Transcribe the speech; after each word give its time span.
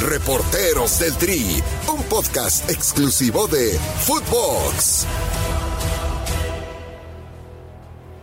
Reporteros 0.00 1.00
del 1.00 1.12
Tri, 1.16 1.60
un 1.92 2.04
podcast 2.04 2.70
exclusivo 2.70 3.48
de 3.48 3.76
Footbox. 4.02 5.08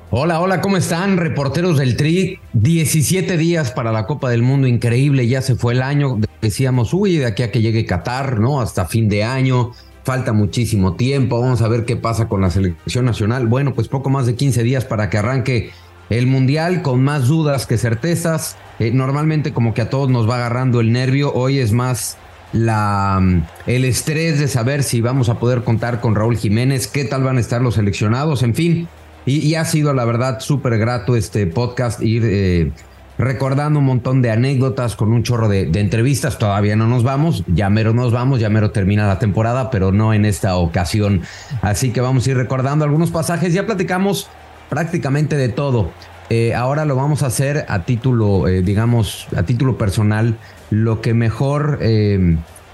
Hola, 0.10 0.40
hola, 0.40 0.62
¿cómo 0.62 0.78
están? 0.78 1.18
Reporteros 1.18 1.78
del 1.78 1.98
Tri. 1.98 2.40
17 2.54 3.36
días 3.36 3.72
para 3.72 3.92
la 3.92 4.06
Copa 4.06 4.30
del 4.30 4.42
Mundo, 4.42 4.68
increíble, 4.68 5.28
ya 5.28 5.42
se 5.42 5.56
fue 5.56 5.74
el 5.74 5.82
año. 5.82 6.18
Decíamos, 6.42 6.94
uy, 6.94 7.18
de 7.18 7.26
aquí 7.26 7.44
a 7.44 7.52
que 7.52 7.62
llegue 7.62 7.86
Qatar, 7.86 8.40
¿no? 8.40 8.62
Hasta 8.62 8.86
fin 8.86 9.10
de 9.10 9.26
año. 9.26 9.72
Falta 10.06 10.32
muchísimo 10.32 10.96
tiempo. 10.96 11.42
Vamos 11.42 11.62
a 11.62 11.68
ver 11.68 11.84
qué 11.84 11.98
pasa 11.98 12.30
con 12.30 12.40
la 12.40 12.52
selección 12.52 13.04
nacional. 13.04 13.48
Bueno, 13.48 13.74
pues 13.74 13.90
poco 13.90 14.10
más 14.10 14.26
de 14.28 14.36
15 14.36 14.64
días 14.64 14.86
para 14.86 15.10
que 15.10 15.18
arranque 15.18 15.72
el 16.10 16.28
Mundial 16.28 16.82
con 16.82 17.04
más 17.04 17.28
dudas 17.28 17.66
que 17.66 17.78
certezas. 17.78 18.58
Eh, 18.80 18.92
normalmente 18.92 19.54
como 19.54 19.74
que 19.74 19.82
a 19.82 19.90
todos 19.90 20.10
nos 20.10 20.30
va 20.30 20.36
agarrando 20.36 20.82
el 20.82 20.92
nervio. 20.92 21.34
Hoy 21.34 21.60
es 21.60 21.72
más 21.72 22.18
la, 22.54 23.22
el 23.68 23.86
estrés 23.86 24.40
de 24.40 24.48
saber 24.48 24.84
si 24.84 25.02
vamos 25.02 25.30
a 25.30 25.40
poder 25.40 25.64
contar 25.64 26.02
con 26.02 26.16
Raúl 26.16 26.38
Jiménez, 26.38 26.88
qué 26.88 27.06
tal 27.06 27.24
van 27.24 27.38
a 27.38 27.42
estar 27.42 27.62
los 27.62 27.76
seleccionados, 27.76 28.44
en 28.44 28.56
fin. 28.56 28.88
Y, 29.28 29.56
ha 29.56 29.66
sido 29.66 29.92
la 29.94 30.06
verdad 30.06 30.40
súper 30.40 30.78
grato 30.78 31.16
este 31.16 31.48
podcast 31.48 32.00
ir 32.00 32.22
eh, 32.26 32.72
recordando 33.18 33.80
un 33.80 33.86
montón 33.86 34.22
de 34.22 34.30
anécdotas 34.30 34.96
con 34.96 35.12
un 35.12 35.24
chorro 35.24 35.50
de, 35.50 35.64
entrevistas. 35.80 36.38
Todavía 36.38 36.76
no 36.76 36.88
nos 36.88 37.04
vamos, 37.04 37.44
ya 37.48 37.72
mero 37.72 37.94
nos 37.94 38.12
vamos, 38.12 38.40
ya 38.40 38.50
mero 38.50 38.70
termina 38.70 39.08
la 39.08 39.18
temporada, 39.18 39.72
pero 39.72 39.92
no 39.92 40.14
en 40.14 40.26
esta 40.26 40.56
ocasión. 40.58 41.22
Así 41.64 41.90
que 41.90 42.02
vamos 42.02 42.28
a 42.28 42.32
ir 42.32 42.38
recordando 42.38 42.86
algunos 42.86 43.10
pasajes. 43.10 43.52
Ya 43.52 43.66
platicamos 43.66 44.30
prácticamente 44.70 45.38
de 45.38 45.50
todo. 45.50 45.92
Eh, 46.30 46.54
ahora 46.56 46.86
lo 46.86 46.96
vamos 46.96 47.24
a 47.24 47.28
hacer 47.28 47.66
a 47.68 47.84
título, 47.84 48.48
eh, 48.48 48.62
digamos, 48.62 49.28
a 49.36 49.44
título 49.44 49.78
personal, 49.78 50.38
lo 50.72 51.02
que 51.02 51.14
mejor 51.14 51.80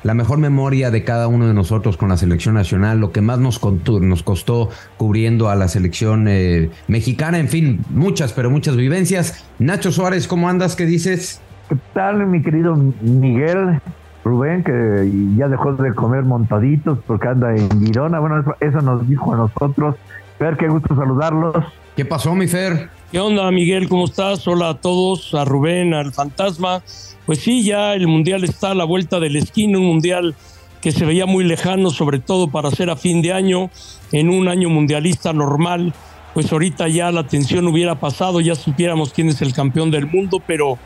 la 0.04 0.14
mejor 0.14 0.40
memoria 0.40 0.90
de 0.92 1.04
cada 1.04 1.28
uno 1.28 1.48
de 1.48 1.54
nosotros 1.54 1.98
con 1.98 2.10
la 2.10 2.18
selección 2.18 2.56
nacional, 2.56 3.00
lo 3.00 3.12
que 3.12 3.22
más 3.22 3.40
nos, 3.40 3.62
nos 4.02 4.24
costó 4.24 4.70
cubriendo 4.98 5.50
a 5.50 5.56
la 5.56 5.68
selección 5.68 6.28
eh, 6.28 6.70
mexicana, 6.88 7.40
en 7.40 7.48
fin, 7.48 7.82
muchas, 7.90 8.34
pero 8.34 8.50
muchas 8.50 8.76
vivencias. 8.76 9.46
Nacho 9.60 9.92
Suárez, 9.92 10.28
¿cómo 10.28 10.50
andas? 10.50 10.76
¿Qué 10.76 10.86
dices? 10.86 11.42
¿Qué 11.70 11.78
tal, 11.94 12.26
mi 12.28 12.42
querido 12.42 12.76
Miguel? 13.02 13.80
Rubén, 14.24 14.64
que 14.64 15.12
ya 15.36 15.48
dejó 15.48 15.74
de 15.74 15.96
comer 15.96 16.24
montaditos 16.24 17.00
porque 17.08 17.28
anda 17.28 17.56
en 17.56 17.70
Girona. 17.84 18.20
Bueno, 18.20 18.44
eso, 18.60 18.82
nos 18.82 19.08
dijo 19.10 19.34
a 19.34 19.38
nosotros. 19.38 19.96
Fer, 20.38 20.58
qué 20.58 20.68
gusto 20.68 20.96
saludarlos. 20.96 21.66
¿Qué 22.02 22.06
pasó, 22.06 22.34
mi 22.34 22.48
Fer? 22.48 22.90
¿Qué 23.12 23.20
onda, 23.20 23.52
Miguel? 23.52 23.88
¿Cómo 23.88 24.06
estás? 24.06 24.48
Hola 24.48 24.70
a 24.70 24.74
todos, 24.82 25.36
a 25.36 25.46
Rubén, 25.46 25.94
al 25.94 26.12
fantasma 26.12 26.82
pues 27.28 27.42
sí, 27.42 27.64
ya 27.64 27.94
el 27.94 28.08
Mundial 28.08 28.44
está 28.44 28.72
a 28.72 28.74
la 28.74 28.86
vuelta 28.86 29.20
del 29.20 29.36
esquina, 29.36 29.78
un 29.78 29.86
Mundial 29.86 30.34
que 30.82 30.92
se 30.92 31.06
veía 31.06 31.28
muy 31.28 31.44
lejano, 31.44 31.92
sobre 31.92 32.18
todo 32.18 32.48
para 32.48 32.72
ser 32.72 32.90
a 32.90 32.96
fin 32.96 33.22
de 33.22 33.34
año, 33.34 33.70
en 34.12 34.32
un 34.32 34.48
año 34.48 34.68
mundialista 34.68 35.32
normal, 35.32 35.94
pues 36.34 36.52
ahorita 36.52 36.88
ya 36.88 37.12
la 37.12 37.28
tensión 37.28 37.68
hubiera 37.68 38.00
pasado, 38.00 38.42
ya 38.42 38.56
supiéramos 38.56 39.14
quién 39.14 39.30
es 39.30 39.44
el 39.44 39.54
campeón 39.54 39.92
del 39.92 40.08
mundo, 40.08 40.42
pero 40.48 40.80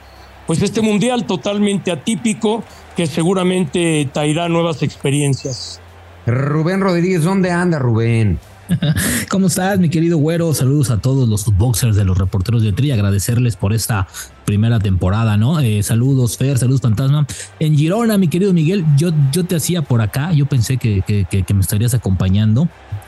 pues 0.48 0.62
este 0.62 0.82
Mundial 0.82 1.26
totalmente 1.26 1.94
atípico 1.94 2.62
que 2.98 3.08
seguramente 3.08 4.10
traerá 4.12 4.50
nuevas 4.50 4.84
experiencias. 4.84 5.80
Rubén 6.26 6.82
Rodríguez, 6.82 7.24
¿dónde 7.24 7.52
anda 7.52 7.80
Rubén? 7.80 8.38
¿Cómo 9.30 9.48
estás, 9.48 9.80
mi 9.80 9.90
querido 9.90 10.18
güero? 10.18 10.54
Saludos 10.54 10.90
a 10.90 10.98
todos 10.98 11.28
los 11.28 11.46
boxers 11.58 11.96
de 11.96 12.06
los 12.06 12.18
reporteros 12.18 12.64
de 12.64 12.74
Tri. 12.74 12.92
Agradecerles 12.92 13.56
por 13.56 13.74
esta 13.74 14.08
primera 14.46 14.80
temporada, 14.80 15.38
¿no? 15.38 15.60
Eh, 15.60 15.84
saludos, 15.84 16.38
Fer, 16.38 16.58
saludos, 16.58 16.82
Fantasma. 16.82 17.26
En 17.60 17.78
Girona, 17.78 18.18
mi 18.18 18.28
querido 18.28 18.54
Miguel, 18.54 18.86
yo, 18.98 19.12
yo 19.32 19.44
te 19.46 19.56
hacía 19.56 19.82
por 19.82 20.02
acá. 20.02 20.32
Yo 20.34 20.46
pensé 20.46 20.78
que, 20.78 21.02
que, 21.04 21.54
me 21.54 21.62
estarías 21.62 21.94
acompañando 21.94 22.68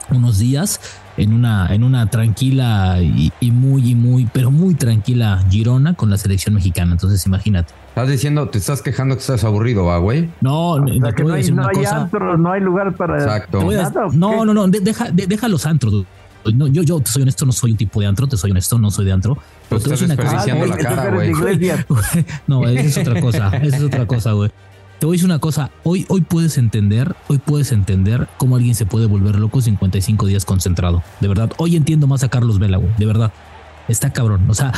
unos 0.10 0.38
días 0.38 0.80
en 1.18 1.34
una, 1.34 1.74
en 1.74 1.84
una 1.84 2.10
tranquila 2.10 3.02
y, 3.02 3.32
y, 3.40 3.52
muy, 3.52 3.92
y 3.92 3.96
muy, 3.96 4.28
pero 4.32 4.52
muy 4.52 4.76
tranquila 4.76 5.44
Girona 5.50 5.96
con 5.96 6.10
la 6.10 6.18
selección 6.18 6.56
mexicana. 6.56 6.94
Entonces, 6.94 7.26
imagínate. 7.26 7.74
Estás 7.98 8.12
diciendo, 8.12 8.48
te 8.48 8.60
estás 8.60 8.84
quejando 8.84 9.16
que 9.16 9.22
estás 9.22 9.44
aburrido, 9.44 9.86
¿va, 9.86 9.98
güey? 9.98 10.30
No, 10.40 10.78
no, 10.78 10.92
hay, 10.92 11.00
no 11.00 11.34
hay 11.68 11.86
antros, 11.92 12.40
no 12.40 12.52
hay 12.52 12.62
lugar 12.62 12.94
para. 12.96 13.18
Exacto. 13.18 13.60
no, 14.14 14.46
no, 14.46 14.54
no, 14.54 14.68
deja, 14.68 15.10
deja 15.12 15.48
los 15.48 15.66
antros. 15.66 16.06
No, 16.54 16.68
yo, 16.68 16.84
yo 16.84 17.00
te 17.00 17.10
soy 17.10 17.24
honesto, 17.24 17.48
no 17.48 17.52
soy 17.52 17.72
un 17.72 17.78
tipo 17.78 18.00
de 18.00 18.06
antro, 18.06 18.28
te 18.28 18.38
soy 18.38 18.52
honesto, 18.52 18.78
no 18.78 18.92
soy 18.92 19.06
de 19.06 19.14
antro. 19.14 19.40
Pero 19.68 19.82
te 19.82 19.92
estás 19.92 20.08
desperdiciando 20.08 20.68
la 20.68 20.78
cara, 20.78 21.10
güey. 21.16 21.32
No, 22.46 22.68
esa 22.68 22.82
es 22.82 22.98
otra 23.00 23.20
cosa, 23.20 23.48
esa 23.58 23.78
es 23.78 23.84
otra 23.84 24.06
cosa, 24.06 24.32
güey. 24.34 24.52
Te 25.00 25.08
voy 25.08 25.16
a 25.16 25.16
decir 25.16 25.26
una 25.26 25.40
cosa, 25.40 25.72
hoy, 25.82 26.06
hoy 26.08 26.22
puedes 26.22 26.60
entender, 26.60 27.16
hoy 27.30 27.40
puedes 27.40 27.72
entender 27.72 28.28
cómo 28.38 28.58
alguien 28.58 28.76
se 28.76 28.86
puede 28.86 29.08
volver 29.08 29.40
loco 29.40 29.60
55 29.60 30.28
días 30.28 30.46
concentrado. 30.46 31.02
De 31.20 31.28
verdad, 31.28 31.52
hoy 31.58 31.76
entiendo 31.76 32.06
más 32.06 32.24
a 32.24 32.30
Carlos 32.30 32.60
Vela, 32.60 32.78
güey, 32.78 32.92
de 32.96 33.08
verdad. 33.08 33.34
Está 33.88 34.14
cabrón. 34.14 34.46
O 34.50 34.54
sea, 34.54 34.72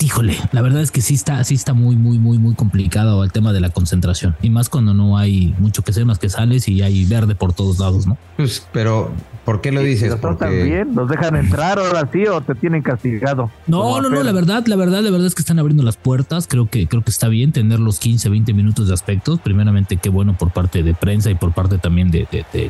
híjole, 0.00 0.36
la 0.52 0.62
verdad 0.62 0.82
es 0.82 0.90
que 0.90 1.00
sí 1.00 1.14
está, 1.14 1.42
sí 1.44 1.54
está 1.54 1.72
muy, 1.72 1.96
muy, 1.96 2.18
muy, 2.18 2.38
muy 2.38 2.54
complicado 2.54 3.24
el 3.24 3.32
tema 3.32 3.52
de 3.52 3.60
la 3.60 3.70
concentración. 3.70 4.36
Y 4.42 4.50
más 4.50 4.68
cuando 4.68 4.94
no 4.94 5.16
hay 5.16 5.54
mucho 5.58 5.82
que 5.82 5.90
hacer 5.90 6.04
más 6.04 6.18
que 6.18 6.28
sales 6.28 6.68
y 6.68 6.82
hay 6.82 7.04
verde 7.04 7.34
por 7.34 7.52
todos 7.52 7.78
lados, 7.78 8.06
¿no? 8.06 8.16
Pues, 8.36 8.66
pero, 8.72 9.12
¿por 9.44 9.60
qué 9.60 9.72
lo 9.72 9.80
dices? 9.80 10.10
¿Los 10.10 10.20
Porque... 10.20 10.64
bien? 10.64 10.94
¿Los 10.94 11.08
dejan 11.08 11.36
entrar 11.36 11.78
ahora 11.78 12.08
sí 12.12 12.26
o 12.26 12.40
te 12.40 12.54
tienen 12.54 12.82
castigado? 12.82 13.50
No, 13.66 14.00
no, 14.00 14.10
no, 14.10 14.22
la 14.22 14.32
verdad, 14.32 14.64
la 14.66 14.76
verdad, 14.76 15.02
la 15.02 15.10
verdad 15.10 15.26
es 15.26 15.34
que 15.34 15.42
están 15.42 15.58
abriendo 15.58 15.82
las 15.82 15.96
puertas. 15.96 16.46
Creo 16.48 16.68
que, 16.68 16.86
creo 16.86 17.02
que 17.02 17.10
está 17.10 17.28
bien 17.28 17.52
tener 17.52 17.80
los 17.80 17.98
15, 17.98 18.28
20 18.28 18.52
minutos 18.52 18.88
de 18.88 18.94
aspectos. 18.94 19.40
Primeramente, 19.40 19.96
qué 19.96 20.10
bueno 20.10 20.36
por 20.36 20.50
parte 20.50 20.82
de 20.82 20.94
prensa 20.94 21.30
y 21.30 21.34
por 21.34 21.52
parte 21.52 21.78
también 21.78 22.10
de, 22.10 22.26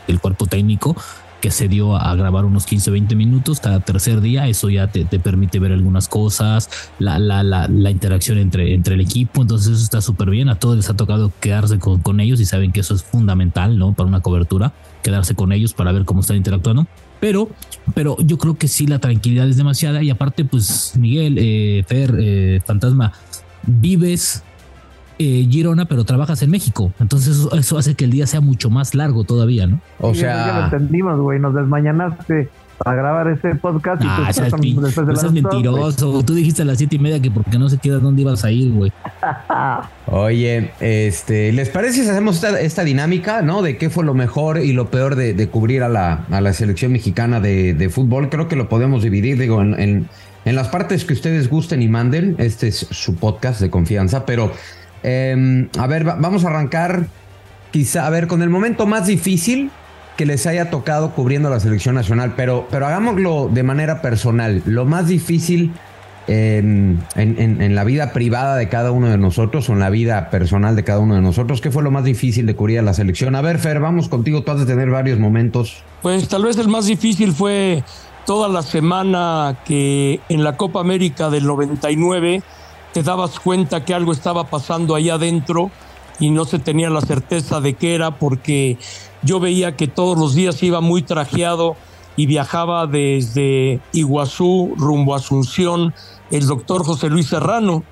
del 0.07 0.21
cuerpo 0.21 0.47
técnico 0.47 0.97
que 1.45 1.51
se 1.51 1.69
dio 1.69 1.95
a 1.95 2.17
grabar 2.17 2.47
unos 2.47 2.65
15, 2.65 2.91
20 2.91 3.17
minutos 3.17 3.61
cada 3.61 3.81
tercer 3.81 4.23
día. 4.23 4.49
Eso 4.49 4.71
ya 4.71 4.87
te, 4.87 5.05
permite 5.19 5.59
ver 5.59 5.73
algunas 5.73 6.09
cosas, 6.09 6.71
la, 6.99 7.19
la, 7.19 7.43
la, 7.43 7.69
la, 7.69 7.91
interacción 7.91 8.39
entre, 8.39 8.73
entre 8.73 8.95
el 8.95 9.03
equipo. 9.03 9.43
Entonces, 9.43 9.75
eso 9.75 9.85
está 9.85 10.01
súper 10.01 10.31
bien. 10.31 10.49
A 10.49 10.59
todos 10.59 10.79
les 10.79 10.89
ha 10.89 10.97
tocado 10.97 11.31
quedarse 11.41 11.79
con, 11.79 12.01
con, 12.01 12.21
ellos 12.21 12.41
y 12.41 12.47
saben 12.47 12.73
que 12.73 12.81
eso 12.81 12.95
es 12.95 13.03
fundamental, 13.03 13.79
¿no? 13.79 13.93
Para 13.93 14.09
una 14.09 14.23
cobertura, 14.23 14.73
quedarse 15.03 15.35
con 15.35 15.53
ellos 15.53 15.75
para 15.75 15.93
ver 15.93 16.07
cómo 16.07 16.23
están 16.23 16.39
interactuando. 16.39 16.87
Pero, 17.21 17.51
pero 17.93 18.17
yo 18.21 18.39
creo 18.39 18.55
que 18.55 18.67
sí, 18.67 18.87
la 18.87 18.99
tranquilidad 18.99 19.47
es 19.47 19.59
demasiada. 19.59 20.03
Y 20.03 20.09
aparte, 20.09 20.47
pues, 20.47 20.95
Miguel, 20.97 21.37
eh, 21.39 21.85
Fer, 21.87 22.15
eh, 22.21 22.63
Fantasma, 22.65 23.13
vives 23.67 24.43
eh, 25.19 25.47
Girona, 25.49 25.87
pero 25.87 26.05
trabajas 26.05 26.43
en 26.43 26.51
México. 26.51 26.93
Entonces 27.01 27.49
eso, 27.53 27.79
hace 27.79 27.95
que 27.95 28.05
el 28.05 28.11
día 28.11 28.27
sea 28.27 28.41
mucho 28.41 28.71
más 28.71 28.95
largo 28.95 29.25
todavía, 29.25 29.67
¿no? 29.67 29.81
O 30.01 30.15
sea, 30.15 30.47
ya 30.47 30.59
lo 30.59 30.65
entendimos, 30.65 31.21
güey. 31.21 31.39
Nos 31.39 31.55
desmañanaste 31.55 32.49
para 32.79 32.97
grabar 32.97 33.29
ese 33.29 33.55
podcast. 33.55 34.03
y 34.03 34.07
ah, 34.09 34.25
después 34.27 35.25
es 35.25 35.33
mentiroso. 35.33 36.23
Tú 36.25 36.35
dijiste 36.35 36.63
a 36.63 36.65
las 36.65 36.79
siete 36.79 36.97
y 36.97 36.99
media 36.99 37.21
que 37.21 37.31
porque 37.31 37.59
no 37.59 37.69
se 37.69 37.79
queda 37.79 37.99
dónde 37.99 38.23
ibas 38.23 38.45
a 38.45 38.51
ir, 38.51 38.73
güey. 38.73 38.93
Oye, 40.07 40.73
este, 40.81 41.53
¿les 41.53 41.69
parece 41.69 42.05
si 42.05 42.11
hacemos 42.11 42.43
esta, 42.43 42.85
dinámica, 42.85 43.43
no? 43.43 43.63
De 43.63 43.77
qué 43.77 43.91
fue 43.91 44.05
lo 44.05 44.15
mejor 44.15 44.59
y 44.59 44.73
lo 44.73 44.91
peor 44.91 45.15
de, 45.15 45.49
cubrir 45.49 45.83
a 45.83 45.89
la, 45.89 46.25
a 46.31 46.41
la, 46.41 46.53
selección 46.53 46.93
mexicana 46.93 47.41
de, 47.41 47.91
fútbol. 47.93 48.29
Creo 48.29 48.49
que 48.49 48.57
lo 48.57 48.69
podemos 48.69 49.03
dividir, 49.03 49.39
digo, 49.39 49.63
en, 49.63 49.79
en, 49.79 50.09
en 50.45 50.57
las 50.57 50.69
partes 50.69 51.05
que 51.05 51.13
ustedes 51.13 51.49
gusten 51.49 51.83
y 51.83 51.89
manden. 51.89 52.35
Este 52.39 52.69
es 52.69 52.87
su 52.91 53.17
podcast 53.17 53.61
de 53.61 53.71
confianza, 53.71 54.27
pero 54.27 54.53
Em, 55.05 55.69
a 55.79 55.87
ver, 55.87 56.05
vamos 56.05 56.45
a 56.45 56.49
arrancar 56.49 57.07
quizá, 57.71 58.07
a 58.07 58.11
ver, 58.11 58.27
con 58.27 58.43
el 58.43 58.49
momento 58.49 58.87
más 58.87 59.07
difícil 59.07 59.71
que 60.17 60.27
les 60.27 60.47
haya 60.47 60.71
tocado 60.71 61.11
cubriendo 61.11 61.51
la 61.51 61.61
selección 61.61 61.95
nacional, 61.95 62.33
pero, 62.37 62.67
pero 62.71 62.87
hagámoslo 62.87 63.49
de 63.53 63.63
manera 63.63 64.01
personal. 64.01 64.63
Lo 64.65 64.87
más 64.87 65.09
difícil 65.09 65.73
en, 66.27 67.75
la 67.75 67.85
vida 67.85 68.13
privada 68.13 68.57
de 68.57 68.69
cada 68.69 68.93
uno 68.93 69.09
de 69.09 69.19
nosotros 69.19 69.69
o 69.69 69.75
en 69.75 69.81
la 69.81 69.91
vida 69.91 70.31
personal 70.31 70.75
de 70.75 70.85
cada 70.85 71.01
uno 71.01 71.17
de 71.17 71.21
nosotros, 71.21 71.61
¿qué 71.61 71.71
fue 71.71 71.83
lo 71.83 71.91
más 71.91 72.05
difícil 72.05 72.47
de 72.47 72.57
cubrir 72.57 72.79
a 72.79 72.83
la 72.83 72.95
selección? 72.95 73.35
A 73.35 73.43
ver, 73.43 73.59
Fer, 73.59 73.81
vamos 73.81 74.09
contigo, 74.09 74.43
tú 74.43 74.53
has 74.53 74.61
de 74.61 74.67
tener 74.67 74.91
varios 74.91 75.19
momentos. 75.19 75.83
Pues 76.01 76.29
tal 76.29 76.45
vez 76.45 76.57
el 76.59 76.69
más 76.69 76.87
difícil 76.87 77.33
fue 77.33 77.83
toda 78.25 78.49
la 78.49 78.63
semana 78.63 79.59
que 79.67 80.21
en 80.29 80.45
la 80.45 80.57
Copa 80.57 80.81
América 80.81 81.29
del 81.29 81.45
99 81.45 82.43
te 82.95 83.03
dabas 83.03 83.41
cuenta 83.41 83.85
que 83.85 83.93
algo 83.93 84.13
estaba 84.13 84.45
pasando 84.45 84.95
ahí 84.95 85.11
adentro 85.11 85.73
y 86.21 86.31
no 86.31 86.45
se 86.45 86.61
tenía 86.61 86.91
la 86.91 87.01
certeza 87.01 87.61
de 87.61 87.75
qué 87.75 87.97
era 87.97 88.13
porque 88.21 88.79
yo 89.23 89.41
veía 89.41 89.75
que 89.77 89.89
todos 89.89 90.17
los 90.17 90.37
días 90.37 90.63
iba 90.63 90.81
muy 90.81 91.03
trajeado 91.03 91.75
y 92.17 92.27
viajaba 92.27 92.87
desde 92.87 93.81
Iguazú 93.93 94.75
rumbo 94.77 95.15
a 95.15 95.17
Asunción 95.17 95.93
el 96.31 96.47
doctor 96.47 96.85
José 96.85 97.11
Luis 97.11 97.27
Serrano. 97.27 97.83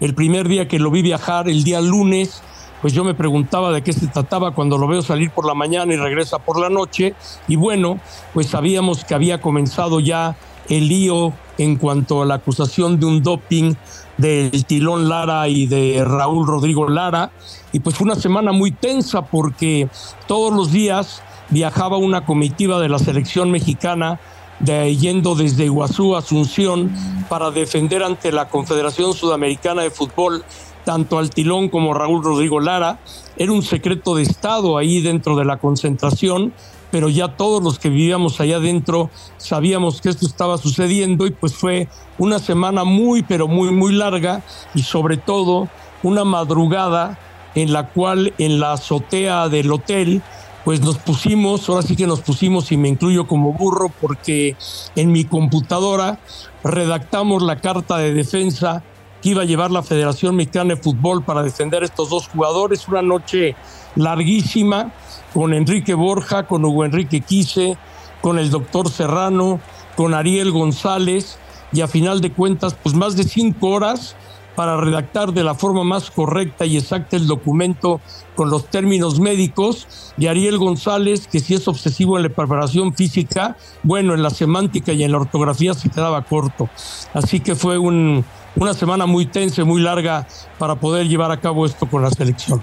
El 0.00 0.14
primer 0.14 0.48
día 0.48 0.66
que 0.68 0.78
lo 0.78 0.90
vi 0.90 1.02
viajar, 1.02 1.50
el 1.50 1.62
día 1.62 1.82
lunes, 1.82 2.42
pues 2.80 2.94
yo 2.94 3.04
me 3.04 3.12
preguntaba 3.12 3.72
de 3.72 3.82
qué 3.82 3.92
se 3.92 4.06
trataba 4.06 4.54
cuando 4.54 4.78
lo 4.78 4.88
veo 4.88 5.02
salir 5.02 5.30
por 5.30 5.46
la 5.46 5.52
mañana 5.52 5.92
y 5.92 5.98
regresa 5.98 6.38
por 6.38 6.58
la 6.58 6.70
noche. 6.70 7.14
Y 7.46 7.56
bueno, 7.56 8.00
pues 8.32 8.46
sabíamos 8.46 9.04
que 9.04 9.14
había 9.14 9.42
comenzado 9.42 10.00
ya 10.00 10.34
el 10.70 10.88
lío 10.88 11.34
en 11.58 11.76
cuanto 11.76 12.22
a 12.22 12.26
la 12.26 12.36
acusación 12.36 12.98
de 12.98 13.06
un 13.06 13.22
doping 13.22 13.74
del 14.18 14.64
Tilón 14.64 15.08
Lara 15.08 15.48
y 15.48 15.66
de 15.66 16.04
Raúl 16.04 16.46
Rodrigo 16.46 16.88
Lara. 16.88 17.30
Y 17.72 17.80
pues 17.80 17.96
fue 17.96 18.06
una 18.06 18.14
semana 18.14 18.52
muy 18.52 18.70
tensa 18.70 19.22
porque 19.22 19.88
todos 20.26 20.52
los 20.54 20.72
días 20.72 21.22
viajaba 21.50 21.96
una 21.96 22.24
comitiva 22.24 22.80
de 22.80 22.88
la 22.88 22.98
selección 22.98 23.50
mexicana 23.50 24.20
de, 24.58 24.96
yendo 24.96 25.34
desde 25.34 25.64
Iguazú 25.64 26.16
a 26.16 26.20
Asunción 26.20 26.90
para 27.28 27.50
defender 27.50 28.02
ante 28.02 28.32
la 28.32 28.48
Confederación 28.48 29.12
Sudamericana 29.12 29.82
de 29.82 29.90
Fútbol 29.90 30.44
tanto 30.86 31.18
al 31.18 31.30
Tilón 31.30 31.68
como 31.68 31.92
Raúl 31.92 32.24
Rodrigo 32.24 32.60
Lara. 32.60 33.00
Era 33.36 33.52
un 33.52 33.62
secreto 33.62 34.14
de 34.14 34.22
Estado 34.22 34.78
ahí 34.78 35.02
dentro 35.02 35.36
de 35.36 35.44
la 35.44 35.58
concentración, 35.58 36.54
pero 36.96 37.10
ya 37.10 37.36
todos 37.36 37.62
los 37.62 37.78
que 37.78 37.90
vivíamos 37.90 38.40
allá 38.40 38.56
adentro 38.56 39.10
sabíamos 39.36 40.00
que 40.00 40.08
esto 40.08 40.24
estaba 40.24 40.56
sucediendo 40.56 41.26
y 41.26 41.30
pues 41.30 41.54
fue 41.54 41.88
una 42.16 42.38
semana 42.38 42.84
muy, 42.84 43.22
pero 43.22 43.48
muy, 43.48 43.70
muy 43.70 43.92
larga 43.92 44.42
y 44.74 44.82
sobre 44.82 45.18
todo 45.18 45.68
una 46.02 46.24
madrugada 46.24 47.18
en 47.54 47.74
la 47.74 47.90
cual 47.90 48.32
en 48.38 48.60
la 48.60 48.72
azotea 48.72 49.50
del 49.50 49.70
hotel 49.72 50.22
pues 50.64 50.80
nos 50.80 50.96
pusimos, 50.96 51.68
ahora 51.68 51.82
sí 51.82 51.96
que 51.96 52.06
nos 52.06 52.22
pusimos 52.22 52.72
y 52.72 52.78
me 52.78 52.88
incluyo 52.88 53.26
como 53.26 53.52
burro 53.52 53.92
porque 54.00 54.56
en 54.94 55.12
mi 55.12 55.26
computadora 55.26 56.18
redactamos 56.64 57.42
la 57.42 57.60
carta 57.60 57.98
de 57.98 58.14
defensa 58.14 58.82
que 59.20 59.28
iba 59.28 59.42
a 59.42 59.44
llevar 59.44 59.70
la 59.70 59.82
Federación 59.82 60.34
Mexicana 60.34 60.76
de 60.76 60.80
Fútbol 60.80 61.22
para 61.22 61.42
defender 61.42 61.82
a 61.82 61.84
estos 61.84 62.08
dos 62.08 62.26
jugadores. 62.28 62.88
Una 62.88 63.02
noche 63.02 63.54
larguísima 63.96 64.94
con 65.36 65.52
Enrique 65.52 65.92
Borja, 65.92 66.46
con 66.46 66.64
Hugo 66.64 66.86
Enrique 66.86 67.20
Quise, 67.20 67.76
con 68.22 68.38
el 68.38 68.48
doctor 68.48 68.90
Serrano, 68.90 69.60
con 69.94 70.14
Ariel 70.14 70.50
González 70.50 71.36
y 71.72 71.82
a 71.82 71.88
final 71.88 72.22
de 72.22 72.32
cuentas 72.32 72.74
pues 72.82 72.94
más 72.94 73.18
de 73.18 73.24
cinco 73.24 73.68
horas 73.68 74.16
para 74.54 74.78
redactar 74.78 75.34
de 75.34 75.44
la 75.44 75.54
forma 75.54 75.84
más 75.84 76.10
correcta 76.10 76.64
y 76.64 76.78
exacta 76.78 77.18
el 77.18 77.26
documento 77.26 78.00
con 78.34 78.48
los 78.48 78.70
términos 78.70 79.20
médicos, 79.20 79.86
y 80.16 80.26
Ariel 80.26 80.56
González, 80.56 81.28
que 81.28 81.40
si 81.40 81.52
es 81.52 81.68
obsesivo 81.68 82.16
en 82.16 82.22
la 82.22 82.30
preparación 82.30 82.94
física, 82.94 83.58
bueno, 83.82 84.14
en 84.14 84.22
la 84.22 84.30
semántica 84.30 84.94
y 84.94 85.04
en 85.04 85.12
la 85.12 85.18
ortografía 85.18 85.74
se 85.74 85.90
quedaba 85.90 86.22
corto. 86.22 86.70
Así 87.12 87.40
que 87.40 87.54
fue 87.54 87.76
un, 87.76 88.24
una 88.56 88.72
semana 88.72 89.04
muy 89.04 89.26
tensa, 89.26 89.66
muy 89.66 89.82
larga 89.82 90.26
para 90.58 90.76
poder 90.76 91.06
llevar 91.06 91.30
a 91.30 91.40
cabo 91.40 91.66
esto 91.66 91.84
con 91.84 92.00
la 92.00 92.10
selección. 92.10 92.62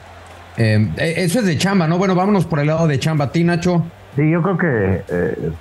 Eh, 0.57 0.91
eso 0.97 1.39
es 1.39 1.45
de 1.45 1.57
chamba, 1.57 1.87
¿no? 1.87 1.97
Bueno, 1.97 2.15
vámonos 2.15 2.45
por 2.45 2.59
el 2.59 2.67
lado 2.67 2.87
de 2.87 2.99
chamba. 2.99 3.25
¿A 3.25 3.31
ti, 3.31 3.43
Nacho? 3.43 3.83
Sí, 4.15 4.29
yo 4.29 4.41
creo 4.41 4.57
que 4.57 5.03
eh, 5.09 5.51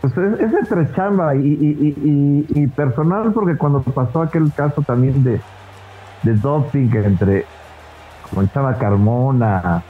pues 0.00 0.12
es, 0.16 0.52
entre 0.52 0.92
chamba 0.92 1.34
y, 1.34 2.66
personal, 2.76 3.32
porque 3.32 3.56
cuando 3.56 3.82
pasó 3.82 4.22
aquel 4.22 4.52
caso 4.54 4.82
también 4.82 5.22
de, 5.22 5.40
de 6.22 6.34
doping 6.34 6.90
entre 7.04 7.44
con 8.34 8.48
Chava 8.50 8.78
Carmona 8.78 9.82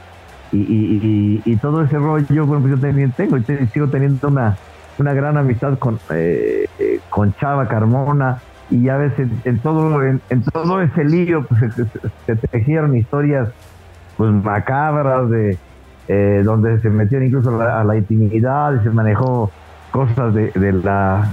y, 0.51 1.55
todo 1.61 1.83
ese 1.83 1.97
rollo, 1.97 2.45
bueno, 2.45 2.61
pues 2.61 2.75
yo 2.75 2.79
también 2.79 3.11
tengo 3.11 3.37
y 3.37 3.43
sigo 3.71 3.87
teniendo 3.87 4.27
una, 4.27 4.57
una 4.97 5.13
gran 5.13 5.37
amistad 5.37 5.77
con, 5.77 5.99
eh, 6.09 6.67
eh, 6.79 6.99
con 7.09 7.33
Chava 7.35 7.67
Carmona 7.67 8.41
y 8.69 8.83
ya 8.83 8.97
ves 8.97 9.13
en, 9.17 9.59
todo 9.59 10.01
en, 10.03 10.21
todo 10.51 10.81
ese 10.81 11.03
lío 11.03 11.45
pues 11.45 11.73
se, 12.25 12.35
tejieron 12.35 12.95
historias 12.95 13.49
pues 14.21 14.31
macabras 14.33 15.31
de 15.31 15.57
eh, 16.07 16.43
donde 16.45 16.79
se 16.79 16.91
metieron 16.91 17.25
incluso 17.25 17.59
a 17.59 17.83
la, 17.83 17.97
intimidad 17.97 18.79
y 18.79 18.83
se 18.83 18.91
manejó 18.91 19.49
cosas 19.89 20.31
de, 20.35 20.51
la 20.83 21.27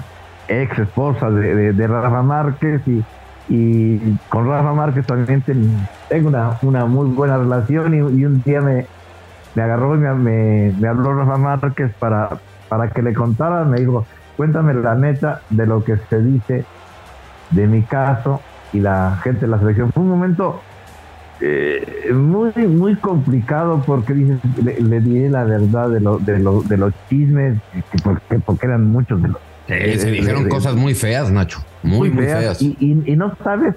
ex 0.49 0.79
esposa 0.79 1.29
de, 1.29 1.87
Rafa 1.87 2.23
Márquez 2.23 2.81
y, 2.87 4.17
con 4.31 4.49
Rafa 4.49 4.73
Márquez 4.73 5.05
también 5.05 5.45
tengo 6.09 6.29
una, 6.29 6.57
una 6.63 6.87
muy 6.87 7.11
buena 7.11 7.37
relación 7.37 7.95
y, 7.95 8.25
un 8.25 8.43
día 8.43 8.63
me, 8.63 8.87
me 9.55 9.63
agarró 9.63 9.95
y 9.95 9.99
me, 9.99 10.73
me, 10.73 10.89
habló 10.89 11.13
Rafa 11.13 11.37
Márquez 11.37 11.93
para, 11.99 12.39
para 12.71 12.89
que 12.89 13.03
le 13.03 13.13
contara, 13.13 13.65
me 13.65 13.81
dijo, 13.81 14.07
cuéntame 14.39 14.73
la 14.73 14.95
neta 14.95 15.43
de 15.51 15.67
lo 15.67 15.85
que 15.85 15.99
se 16.09 16.23
dice 16.23 16.65
de 17.51 17.67
mi 17.67 17.83
caso 17.83 18.41
y 18.73 18.81
la 18.81 19.19
gente 19.23 19.41
de 19.41 19.49
la 19.49 19.59
selección. 19.59 19.93
Fue 19.93 20.03
un 20.03 20.09
momento 20.09 20.63
eh, 21.41 22.11
muy 22.13 22.51
muy 22.67 22.97
complicado 22.97 23.83
porque 23.87 24.13
le, 24.13 24.81
le 24.81 25.01
di 25.01 25.29
la 25.29 25.45
verdad 25.45 25.89
de, 25.89 26.01
lo, 26.01 26.19
de, 26.19 26.39
lo, 26.41 26.63
de 26.63 26.77
los 26.77 26.93
chismes, 27.09 27.59
porque, 28.03 28.41
porque 28.41 28.67
eran 28.67 28.91
muchos 28.91 29.23
de 29.23 29.29
los... 29.29 29.39
se 29.67 30.11
dijeron 30.11 30.49
cosas 30.49 30.75
muy 30.75 30.95
feas, 30.95 31.31
Nacho, 31.31 31.61
muy, 31.83 32.11
muy 32.11 32.25
feas. 32.25 32.61
Y, 32.61 32.77
y, 32.81 33.17
no 33.17 33.37
sabes, 33.45 33.75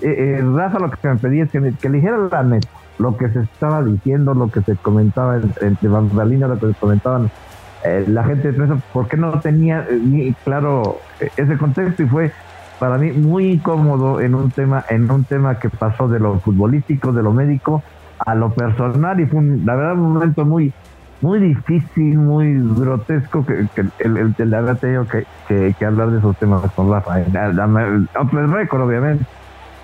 eh, 0.00 0.38
eh, 0.38 0.40
Rafa 0.42 0.80
lo 0.80 0.90
que 0.90 1.08
me 1.08 1.16
pedía 1.16 1.44
es 1.44 1.50
que, 1.50 1.60
le 1.60 1.96
dijera 1.96 2.18
la 2.30 2.42
neta, 2.42 2.68
lo 2.98 3.16
que 3.16 3.28
se 3.28 3.40
estaba 3.40 3.84
diciendo, 3.84 4.34
lo 4.34 4.50
que 4.50 4.62
se 4.62 4.74
comentaba 4.74 5.40
entre 5.60 5.88
bambalinas, 5.88 6.50
lo 6.50 6.58
que 6.58 6.66
se 6.66 6.74
comentaban 6.74 7.30
la 8.08 8.24
gente 8.24 8.50
de 8.50 8.54
prensa, 8.54 8.82
porque 8.92 9.16
no 9.16 9.38
tenía 9.38 9.86
ni 9.92 10.32
claro 10.42 10.98
ese 11.36 11.56
contexto 11.56 12.02
y 12.02 12.06
fue 12.06 12.32
para 12.78 12.98
mí 12.98 13.12
muy 13.12 13.52
incómodo 13.52 14.20
en 14.20 14.34
un 14.34 14.50
tema 14.50 14.84
en 14.88 15.10
un 15.10 15.24
tema 15.24 15.58
que 15.58 15.70
pasó 15.70 16.08
de 16.08 16.18
lo 16.18 16.38
futbolístico, 16.40 17.12
de 17.12 17.22
lo 17.22 17.32
médico 17.32 17.82
a 18.18 18.34
lo 18.34 18.50
personal 18.50 19.20
y 19.20 19.26
fue 19.26 19.42
la 19.64 19.74
verdad 19.74 19.94
un 19.94 20.14
momento 20.14 20.44
muy 20.44 20.72
muy 21.20 21.40
difícil, 21.40 22.18
muy 22.18 22.54
grotesco 22.78 23.44
que, 23.46 23.66
el, 23.76 24.16
el, 24.16 24.34
el, 24.36 24.54
haber 24.54 24.76
tenido 24.76 25.06
que, 25.08 25.24
que, 25.48 25.84
hablar 25.84 26.10
de 26.10 26.18
esos 26.18 26.36
temas 26.36 26.70
con 26.72 26.90
Rafa. 26.90 27.20
El 27.20 28.52
récord, 28.52 28.82
obviamente. 28.82 29.24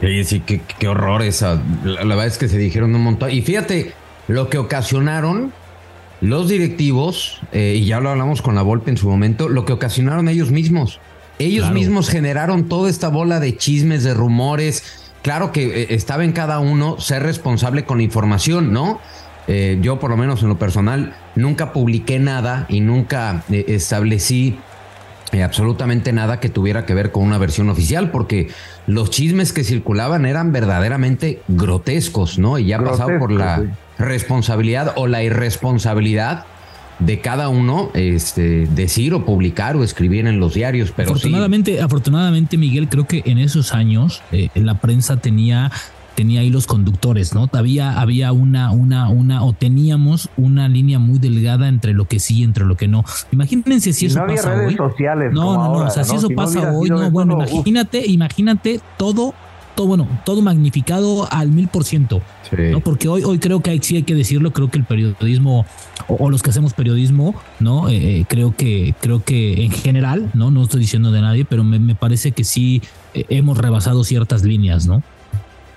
Sí, 0.01 0.25
sí, 0.25 0.41
qué, 0.41 0.61
qué 0.79 0.89
horror 0.89 1.23
esa. 1.23 1.61
La, 1.85 2.05
verdad 2.05 2.27
es 2.27 2.39
que 2.39 2.49
se 2.49 2.59
dijeron 2.59 2.95
un 2.95 3.03
montón. 3.03 3.31
Y 3.31 3.41
fíjate, 3.43 3.93
lo 4.29 4.51
que 4.51 4.59
ocasionaron 4.59 5.53
los 6.21 6.49
directivos, 6.49 7.41
eh, 7.53 7.77
y 7.77 7.87
ya 7.87 8.01
lo 8.01 8.11
hablamos 8.11 8.43
con 8.43 8.55
la 8.55 8.63
Volpe 8.63 8.91
en 8.91 8.97
su 8.97 9.09
momento, 9.09 9.49
lo 9.49 9.65
que 9.65 9.73
ocasionaron 9.73 10.29
ellos 10.29 10.51
mismos. 10.51 11.01
Ellos 11.39 11.71
mismos 11.73 12.09
generaron 12.09 12.69
toda 12.69 12.89
esta 12.91 13.09
bola 13.09 13.41
de 13.41 13.57
chismes, 13.57 14.05
de 14.05 14.15
rumores. 14.15 14.85
Claro 15.23 15.53
que 15.53 15.83
eh, 15.83 15.87
estaba 15.91 16.25
en 16.25 16.33
cada 16.33 16.59
uno 16.59 17.01
ser 17.01 17.23
responsable 17.23 17.85
con 17.85 17.99
la 17.99 18.05
información, 18.05 18.73
¿no? 18.73 19.01
Eh, 19.49 19.79
yo 19.83 19.99
por 19.99 20.11
lo 20.11 20.17
menos 20.17 20.43
en 20.43 20.49
lo 20.49 20.59
personal 20.59 21.17
nunca 21.35 21.73
publiqué 21.73 22.21
nada 22.21 22.67
y 22.69 22.81
nunca 22.81 23.43
eh, 23.51 23.65
establecí 23.69 24.57
absolutamente 25.43 26.13
nada 26.13 26.41
que 26.41 26.51
tuviera 26.51 26.85
que 26.85 26.95
ver 26.95 27.11
con 27.11 27.25
una 27.25 27.39
versión 27.39 27.71
oficial, 27.71 28.11
porque 28.11 28.51
los 28.87 29.11
chismes 29.11 29.55
que 29.55 29.65
circulaban 29.65 30.27
eran 30.27 30.53
verdaderamente 30.53 31.41
grotescos, 31.49 32.39
¿no? 32.39 32.59
Y 32.59 32.67
ya 32.67 32.77
ha 32.77 32.85
pasado 32.85 33.19
por 33.19 33.33
la 33.33 33.63
responsabilidad 33.99 34.93
o 34.97 35.07
la 35.07 35.23
irresponsabilidad 35.23 36.45
de 36.99 37.21
cada 37.21 37.49
uno 37.49 37.91
este, 37.95 38.67
decir 38.67 39.15
o 39.15 39.25
publicar 39.25 39.77
o 39.77 39.85
escribir 39.85 40.27
en 40.27 40.41
los 40.41 40.55
diarios. 40.55 40.93
Pero 40.95 41.11
afortunadamente, 41.11 41.81
afortunadamente, 41.81 42.57
Miguel, 42.57 42.89
creo 42.89 43.07
que 43.07 43.23
en 43.27 43.39
esos 43.39 43.75
años 43.75 44.23
eh, 44.33 44.49
la 44.55 44.75
prensa 44.75 45.17
tenía 45.17 45.71
tenía 46.15 46.41
ahí 46.41 46.51
los 46.51 46.67
conductores, 46.67 47.35
¿no? 47.35 47.49
Había, 47.53 47.99
había 47.99 48.33
una, 48.33 48.71
una, 48.71 49.09
una, 49.09 49.43
o 49.43 49.53
teníamos 49.53 50.29
una 50.37 50.69
línea 50.69 50.99
muy 50.99 51.19
delgada 51.19 51.69
entre 51.69 51.95
lo 51.95 52.05
que 52.05 52.21
sí 52.21 52.41
y 52.41 52.43
entre 52.45 52.65
lo 52.65 52.77
que 52.77 52.89
no. 52.89 53.05
Imagínense 53.31 53.93
si 53.93 54.07
eso 54.07 54.21
no 54.21 54.27
pasa 54.27 54.51
redes 54.51 54.69
hoy. 54.69 54.77
Sociales 54.77 55.33
no, 55.33 55.55
no, 55.55 55.65
no, 55.65 55.87
o 55.87 55.91
sea, 55.91 56.05
si 56.05 56.17
eso 56.17 56.29
pasa 56.31 56.73
hoy, 56.73 56.91
no, 56.91 57.11
bueno, 57.11 57.39
imagínate, 57.51 58.07
imagínate 58.07 58.81
todo 58.97 59.35
todo, 59.75 59.87
bueno, 59.87 60.09
todo 60.25 60.43
magnificado 60.43 61.31
al 61.33 61.49
mil 61.49 61.69
por 61.69 61.85
ciento. 61.85 62.23
¿no? 62.71 62.81
Porque 62.81 63.09
hoy, 63.09 63.23
hoy 63.25 63.39
creo 63.39 63.61
que 63.61 63.79
sí 63.83 63.97
hay 63.97 64.03
que 64.03 64.15
decirlo, 64.15 64.53
creo 64.53 64.71
que 64.71 64.79
el 64.79 64.85
periodismo, 64.85 65.65
o, 66.09 66.31
los 66.31 66.43
que 66.43 66.51
hacemos 66.51 66.75
periodismo, 66.75 67.35
¿no? 67.61 67.89
Eh, 67.89 68.21
eh, 68.21 68.25
creo 68.29 68.55
que, 68.55 68.95
creo 69.01 69.25
que 69.25 69.65
en 69.65 69.71
general, 69.71 70.31
¿no? 70.35 70.51
No 70.51 70.63
estoy 70.65 70.81
diciendo 70.81 71.11
de 71.13 71.21
nadie, 71.21 71.45
pero 71.45 71.65
me, 71.65 71.79
me 71.79 71.95
parece 71.95 72.33
que 72.33 72.45
sí 72.45 72.83
eh, 73.15 73.25
hemos 73.31 73.59
rebasado 73.59 74.05
ciertas 74.05 74.43
líneas, 74.43 74.87
¿no? 74.87 75.03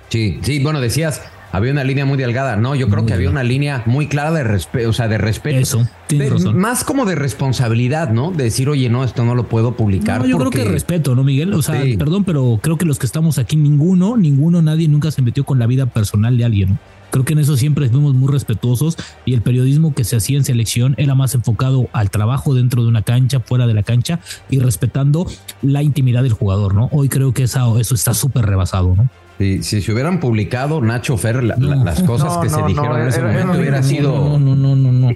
Sí, 0.10 0.40
sí, 0.44 0.62
bueno, 0.62 0.82
decías, 0.82 1.22
había 1.56 1.72
una 1.72 1.84
línea 1.84 2.06
muy 2.06 2.18
delgada. 2.18 2.56
No, 2.56 2.76
yo 2.76 2.90
creo 2.90 3.06
que 3.06 3.14
había 3.14 3.30
una 3.30 3.44
línea 3.44 3.84
muy 3.86 4.08
clara 4.08 4.32
de 4.32 4.44
respeto, 4.44 4.90
o 4.90 4.94
sea, 4.94 5.08
de 5.08 5.18
respeto. 5.18 5.60
Eso, 5.60 6.54
Más 6.54 6.84
como 6.84 7.06
de 7.06 7.16
responsabilidad, 7.16 8.12
¿no? 8.12 8.32
De 8.32 8.46
decir, 8.46 8.70
oye, 8.70 8.90
no, 8.90 9.04
esto 9.04 9.26
no 9.26 9.36
lo 9.36 9.48
puedo 9.48 9.76
publicar. 9.76 10.22
No, 10.22 10.28
yo 10.28 10.38
creo 10.38 10.52
que 10.52 10.64
respeto, 10.66 11.16
¿no, 11.16 11.24
Miguel? 11.24 11.54
O 11.54 11.62
sea, 11.62 11.82
perdón, 11.98 12.24
pero 12.24 12.60
creo 12.62 12.78
que 12.78 12.86
los 12.86 13.00
que 13.00 13.06
estamos 13.06 13.38
aquí, 13.38 13.56
ninguno, 13.56 14.18
ninguno, 14.18 14.62
nadie 14.62 14.88
nunca 14.88 15.12
se 15.12 15.22
metió 15.22 15.44
con 15.44 15.60
la 15.60 15.68
vida 15.68 15.86
personal 15.86 16.38
de 16.38 16.46
alguien, 16.46 16.70
¿no? 16.70 16.80
Creo 17.16 17.24
que 17.24 17.32
en 17.32 17.40
eso 17.40 17.56
siempre 17.56 17.88
fuimos 17.88 18.14
muy 18.14 18.30
respetuosos 18.30 18.98
y 19.24 19.36
el 19.36 19.42
periodismo 19.42 19.94
que 19.94 20.04
se 20.04 20.18
hacía 20.18 20.38
en 20.38 20.44
selección 20.44 20.96
era 20.98 21.16
más 21.16 21.34
enfocado 21.34 21.88
al 21.94 22.10
trabajo 22.10 22.54
dentro 22.54 22.84
de 22.84 22.90
una 22.90 23.04
cancha, 23.04 23.40
fuera 23.40 23.68
de 23.68 23.74
la 23.74 23.84
cancha 23.84 24.20
y 24.50 24.60
respetando 24.60 25.26
la 25.62 25.82
intimidad 25.82 26.24
del 26.24 26.34
jugador, 26.34 26.74
¿no? 26.74 26.90
Hoy 26.92 27.08
creo 27.08 27.34
que 27.34 27.44
eso, 27.44 27.80
eso 27.80 27.96
está 27.96 28.14
súper 28.14 28.46
rebasado, 28.46 28.96
¿no? 28.98 29.10
Si, 29.38 29.64
si 29.64 29.82
se 29.82 29.92
hubieran 29.92 30.20
publicado 30.20 30.80
Nacho 30.82 31.18
Fer 31.18 31.44
las 31.44 32.04
cosas 32.04 32.38
que 32.38 32.50
se 32.50 32.62
dijeron 32.64 33.02
en 33.02 33.08
ese 33.08 33.22
momento, 33.22 33.58
hubiera 33.58 33.84
sido. 33.84 34.40
No, 34.40 34.56
no, 34.56 34.76
no, 34.76 34.92
no. 34.92 35.08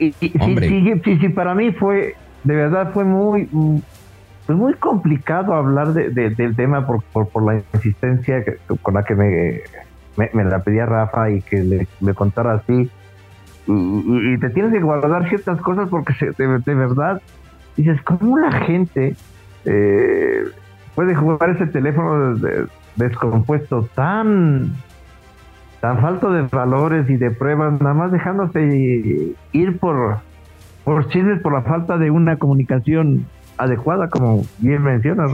Hombre. 0.42 1.02
Sí, 1.04 1.18
sí, 1.20 1.30
para 1.30 1.56
mí 1.56 1.72
fue, 1.72 2.16
de 2.44 2.56
verdad 2.56 2.92
fue 2.94 3.06
muy. 3.06 3.46
pues 4.46 4.58
muy 4.58 4.74
complicado 4.74 5.54
hablar 5.54 5.94
de, 5.94 6.10
del 6.32 6.56
tema 6.56 6.86
por, 6.86 7.02
por, 7.04 7.44
la 7.44 7.62
insistencia 7.74 8.44
con 8.82 8.96
la 8.96 9.04
que 9.04 9.16
me, 9.16 9.62
me, 10.34 10.44
la 10.44 10.64
pedía 10.64 10.86
Rafa 10.86 11.32
y 11.32 11.42
que 11.42 11.64
le, 11.64 11.88
me 12.02 12.14
contara 12.14 12.56
así. 12.56 12.90
Y, 13.68 14.38
te 14.40 14.50
tienes 14.50 14.74
que 14.74 14.82
guardar 14.82 15.30
ciertas 15.30 15.62
cosas 15.62 15.88
porque 15.90 16.14
de, 16.38 16.76
verdad 16.76 17.22
dices, 17.78 18.02
¿cómo 18.02 18.38
la 18.38 18.52
gente 18.52 19.16
eh, 19.64 20.44
puede 20.96 21.16
jugar 21.16 21.52
ese 21.52 21.68
teléfono 21.68 22.36
descompuesto 22.96 23.90
tan 23.96 24.76
tan 25.82 26.02
falto 26.02 26.32
de 26.32 26.42
valores 26.44 27.10
y 27.10 27.18
de 27.18 27.32
pruebas, 27.32 27.80
nada 27.80 27.94
más 27.94 28.12
dejándose 28.12 29.36
ir 29.52 29.80
por 29.80 30.20
por 30.84 31.08
por 31.42 31.54
la 31.54 31.62
falta 31.62 31.98
de 31.98 32.12
una 32.12 32.38
comunicación 32.38 33.26
adecuada, 33.58 34.10
como 34.10 34.46
bien 34.60 34.82
mencionas. 34.82 35.32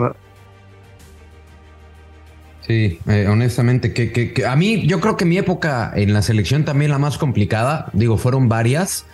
Sí, 2.62 3.00
eh, 3.08 3.28
honestamente, 3.30 3.94
que, 3.94 4.12
que, 4.12 4.46
a 4.46 4.56
mí 4.56 4.88
yo 4.88 5.00
creo 5.00 5.16
que 5.18 5.26
mi 5.26 5.38
época 5.38 5.92
en 5.96 6.14
la 6.14 6.24
selección 6.24 6.66
también 6.66 6.90
la 6.90 6.98
más 6.98 7.20
complicada, 7.20 7.90
digo, 7.94 8.18
fueron 8.18 8.50
varias, 8.50 9.06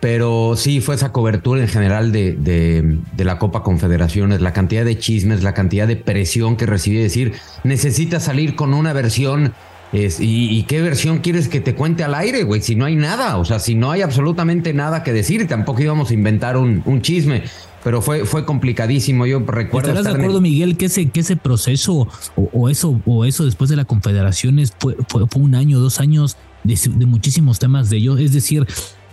pero 0.00 0.54
sí 0.56 0.80
fue 0.80 0.94
esa 0.94 1.12
cobertura 1.12 1.60
en 1.60 1.68
general 1.68 2.10
de, 2.10 2.32
de, 2.32 3.24
la 3.24 3.38
Copa 3.38 3.62
Confederaciones, 3.62 4.40
la 4.40 4.54
cantidad 4.54 4.84
de 4.84 4.98
chismes, 4.98 5.42
la 5.42 5.52
cantidad 5.52 5.86
de 5.86 5.96
presión 5.96 6.56
que 6.56 6.64
recibí, 6.64 6.96
decir, 6.96 7.34
necesitas 7.64 8.24
salir 8.24 8.56
con 8.56 8.72
una 8.72 8.94
versión 8.94 9.52
es, 9.92 10.18
y, 10.20 10.62
qué 10.68 10.80
versión 10.80 11.18
quieres 11.18 11.48
que 11.48 11.60
te 11.60 11.74
cuente 11.74 12.04
al 12.04 12.14
aire, 12.14 12.44
güey? 12.44 12.62
Si 12.62 12.76
no 12.76 12.84
hay 12.84 12.96
nada, 12.96 13.36
o 13.36 13.44
sea, 13.44 13.58
si 13.58 13.74
no 13.74 13.90
hay 13.90 14.02
absolutamente 14.02 14.72
nada 14.72 15.02
que 15.02 15.12
decir, 15.12 15.46
tampoco 15.48 15.82
íbamos 15.82 16.10
a 16.10 16.14
inventar 16.14 16.56
un, 16.56 16.82
un 16.86 17.02
chisme 17.02 17.42
pero 17.82 18.02
fue, 18.02 18.26
fue 18.26 18.44
complicadísimo. 18.44 19.26
Yo 19.26 19.40
recuerdo. 19.40 19.88
¿Estarás 19.88 20.04
de 20.04 20.18
acuerdo, 20.18 20.40
Miguel, 20.40 20.76
que 20.76 20.86
ese, 20.86 21.08
que 21.08 21.20
ese 21.20 21.36
proceso 21.36 22.08
o, 22.36 22.68
eso, 22.68 23.00
o 23.06 23.24
eso 23.24 23.44
después 23.44 23.70
de 23.70 23.76
la 23.76 23.86
Confederaciones 23.86 24.74
fue, 24.78 24.96
fue, 25.08 25.26
fue 25.26 25.42
un 25.42 25.54
año, 25.54 25.80
dos 25.80 25.98
años 25.98 26.36
de, 26.62 26.78
de, 26.94 27.06
muchísimos 27.06 27.58
temas 27.58 27.88
de 27.88 27.96
ellos? 27.96 28.20
Es 28.20 28.32
decir, 28.32 28.66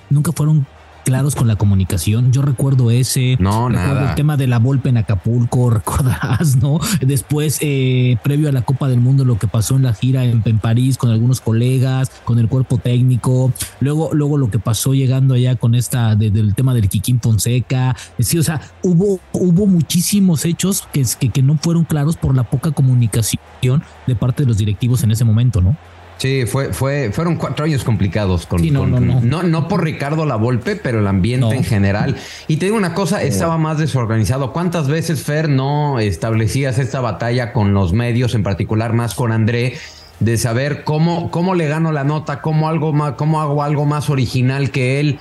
nunca 0.09 0.31
fueron 0.33 0.67
claros 1.07 1.35
con 1.35 1.47
la 1.47 1.55
comunicación. 1.55 2.33
Yo 2.33 2.41
recuerdo 2.41 2.91
ese. 2.91 3.37
No, 3.39 3.69
nada. 3.69 4.09
El 4.09 4.15
tema 4.15 4.35
de 4.35 4.45
la 4.45 4.59
Volpe 4.59 4.89
en 4.89 4.97
Acapulco, 4.97 5.69
recordarás, 5.79 6.57
¿no? 6.57 6.81
Después, 6.99 7.59
eh, 7.61 8.17
previo 8.23 8.49
a 8.49 8.51
la 8.51 8.63
Copa 8.63 8.89
del 8.89 8.99
Mundo, 8.99 9.23
lo 9.23 9.39
que 9.39 9.47
pasó 9.47 9.77
en 9.77 9.83
la 9.83 9.93
gira 9.93 10.25
en, 10.25 10.41
París 10.59 10.97
con 10.97 11.09
algunos 11.09 11.39
colegas, 11.39 12.11
con 12.25 12.39
el 12.39 12.49
cuerpo 12.49 12.77
técnico. 12.77 13.53
Luego, 13.79 14.09
luego 14.11 14.37
lo 14.37 14.51
que 14.51 14.59
pasó 14.59 14.93
llegando 14.93 15.33
allá 15.33 15.55
con 15.55 15.75
esta 15.75 16.13
del 16.15 16.53
tema 16.55 16.73
del 16.73 16.89
Kikín 16.89 17.21
Fonseca. 17.21 17.95
Sí, 18.19 18.37
o 18.37 18.43
sea, 18.43 18.59
hubo, 18.83 19.21
hubo 19.31 19.65
muchísimos 19.65 20.43
hechos 20.43 20.89
que, 20.91 21.05
que, 21.17 21.29
que 21.29 21.41
no 21.41 21.57
fueron 21.57 21.85
claros 21.85 22.17
por 22.17 22.35
la 22.35 22.43
poca 22.43 22.71
comunicación 22.71 23.81
de 24.07 24.15
parte 24.17 24.43
de 24.43 24.49
los 24.49 24.57
directivos 24.57 25.03
en 25.03 25.11
ese 25.11 25.23
momento, 25.23 25.61
¿no? 25.61 25.77
Sí, 26.17 26.45
fue, 26.45 26.73
fue, 26.73 27.11
fueron 27.11 27.35
cuatro 27.35 27.65
años 27.65 27.83
complicados 27.83 28.45
con, 28.47 28.61
no, 28.73 28.87
no, 28.87 28.99
no, 28.99 29.43
no, 29.43 29.67
por 29.67 29.83
Ricardo 29.83 30.25
La 30.25 30.35
Volpe, 30.35 30.75
pero 30.75 30.99
el 30.99 31.07
ambiente 31.07 31.55
en 31.55 31.63
general. 31.63 32.17
Y 32.47 32.57
te 32.57 32.65
digo 32.65 32.77
una 32.77 32.93
cosa, 32.93 33.21
estaba 33.21 33.57
más 33.57 33.77
desorganizado. 33.77 34.51
¿Cuántas 34.51 34.87
veces, 34.87 35.23
Fer, 35.23 35.49
no 35.49 35.99
establecías 35.99 36.79
esta 36.79 37.01
batalla 37.01 37.53
con 37.53 37.73
los 37.73 37.93
medios, 37.93 38.33
en 38.35 38.43
particular 38.43 38.93
más 38.93 39.13
con 39.13 39.31
André, 39.31 39.77
de 40.19 40.37
saber 40.37 40.83
cómo, 40.83 41.29
cómo 41.29 41.53
le 41.53 41.67
gano 41.67 41.91
la 41.91 42.03
nota, 42.03 42.41
cómo 42.41 42.67
algo 42.69 42.93
más, 42.93 43.13
cómo 43.13 43.39
hago 43.41 43.61
algo 43.61 43.85
más 43.85 44.09
original 44.09 44.71
que 44.71 44.99
él? 44.99 45.19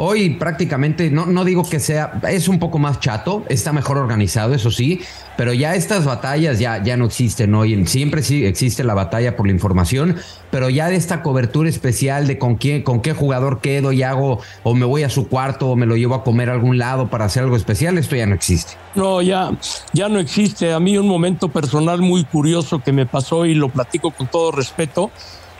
Hoy 0.00 0.30
prácticamente, 0.30 1.10
no, 1.10 1.26
no 1.26 1.44
digo 1.44 1.68
que 1.68 1.80
sea, 1.80 2.20
es 2.30 2.46
un 2.46 2.60
poco 2.60 2.78
más 2.78 3.00
chato, 3.00 3.44
está 3.48 3.72
mejor 3.72 3.98
organizado, 3.98 4.54
eso 4.54 4.70
sí, 4.70 5.00
pero 5.36 5.52
ya 5.52 5.74
estas 5.74 6.04
batallas 6.04 6.60
ya, 6.60 6.80
ya 6.82 6.96
no 6.96 7.06
existen 7.06 7.52
hoy. 7.54 7.84
Siempre 7.86 8.22
sí 8.22 8.46
existe 8.46 8.84
la 8.84 8.94
batalla 8.94 9.36
por 9.36 9.46
la 9.46 9.52
información, 9.52 10.14
pero 10.52 10.70
ya 10.70 10.88
de 10.88 10.94
esta 10.94 11.22
cobertura 11.22 11.68
especial 11.68 12.28
de 12.28 12.38
con 12.38 12.54
quién, 12.54 12.82
con 12.84 13.00
qué 13.00 13.12
jugador 13.12 13.60
quedo 13.60 13.90
y 13.90 14.04
hago, 14.04 14.40
o 14.62 14.74
me 14.74 14.86
voy 14.86 15.02
a 15.02 15.10
su 15.10 15.26
cuarto, 15.26 15.70
o 15.70 15.76
me 15.76 15.84
lo 15.84 15.96
llevo 15.96 16.14
a 16.14 16.22
comer 16.22 16.48
a 16.50 16.52
algún 16.52 16.78
lado 16.78 17.08
para 17.08 17.24
hacer 17.24 17.42
algo 17.42 17.56
especial, 17.56 17.98
esto 17.98 18.14
ya 18.14 18.26
no 18.26 18.36
existe. 18.36 18.74
No, 18.94 19.20
ya, 19.20 19.50
ya 19.92 20.08
no 20.08 20.20
existe. 20.20 20.72
A 20.72 20.78
mí 20.78 20.96
un 20.96 21.08
momento 21.08 21.48
personal 21.48 22.00
muy 22.00 22.24
curioso 22.24 22.80
que 22.80 22.92
me 22.92 23.04
pasó 23.04 23.46
y 23.46 23.54
lo 23.54 23.68
platico 23.68 24.12
con 24.12 24.28
todo 24.28 24.52
respeto, 24.52 25.10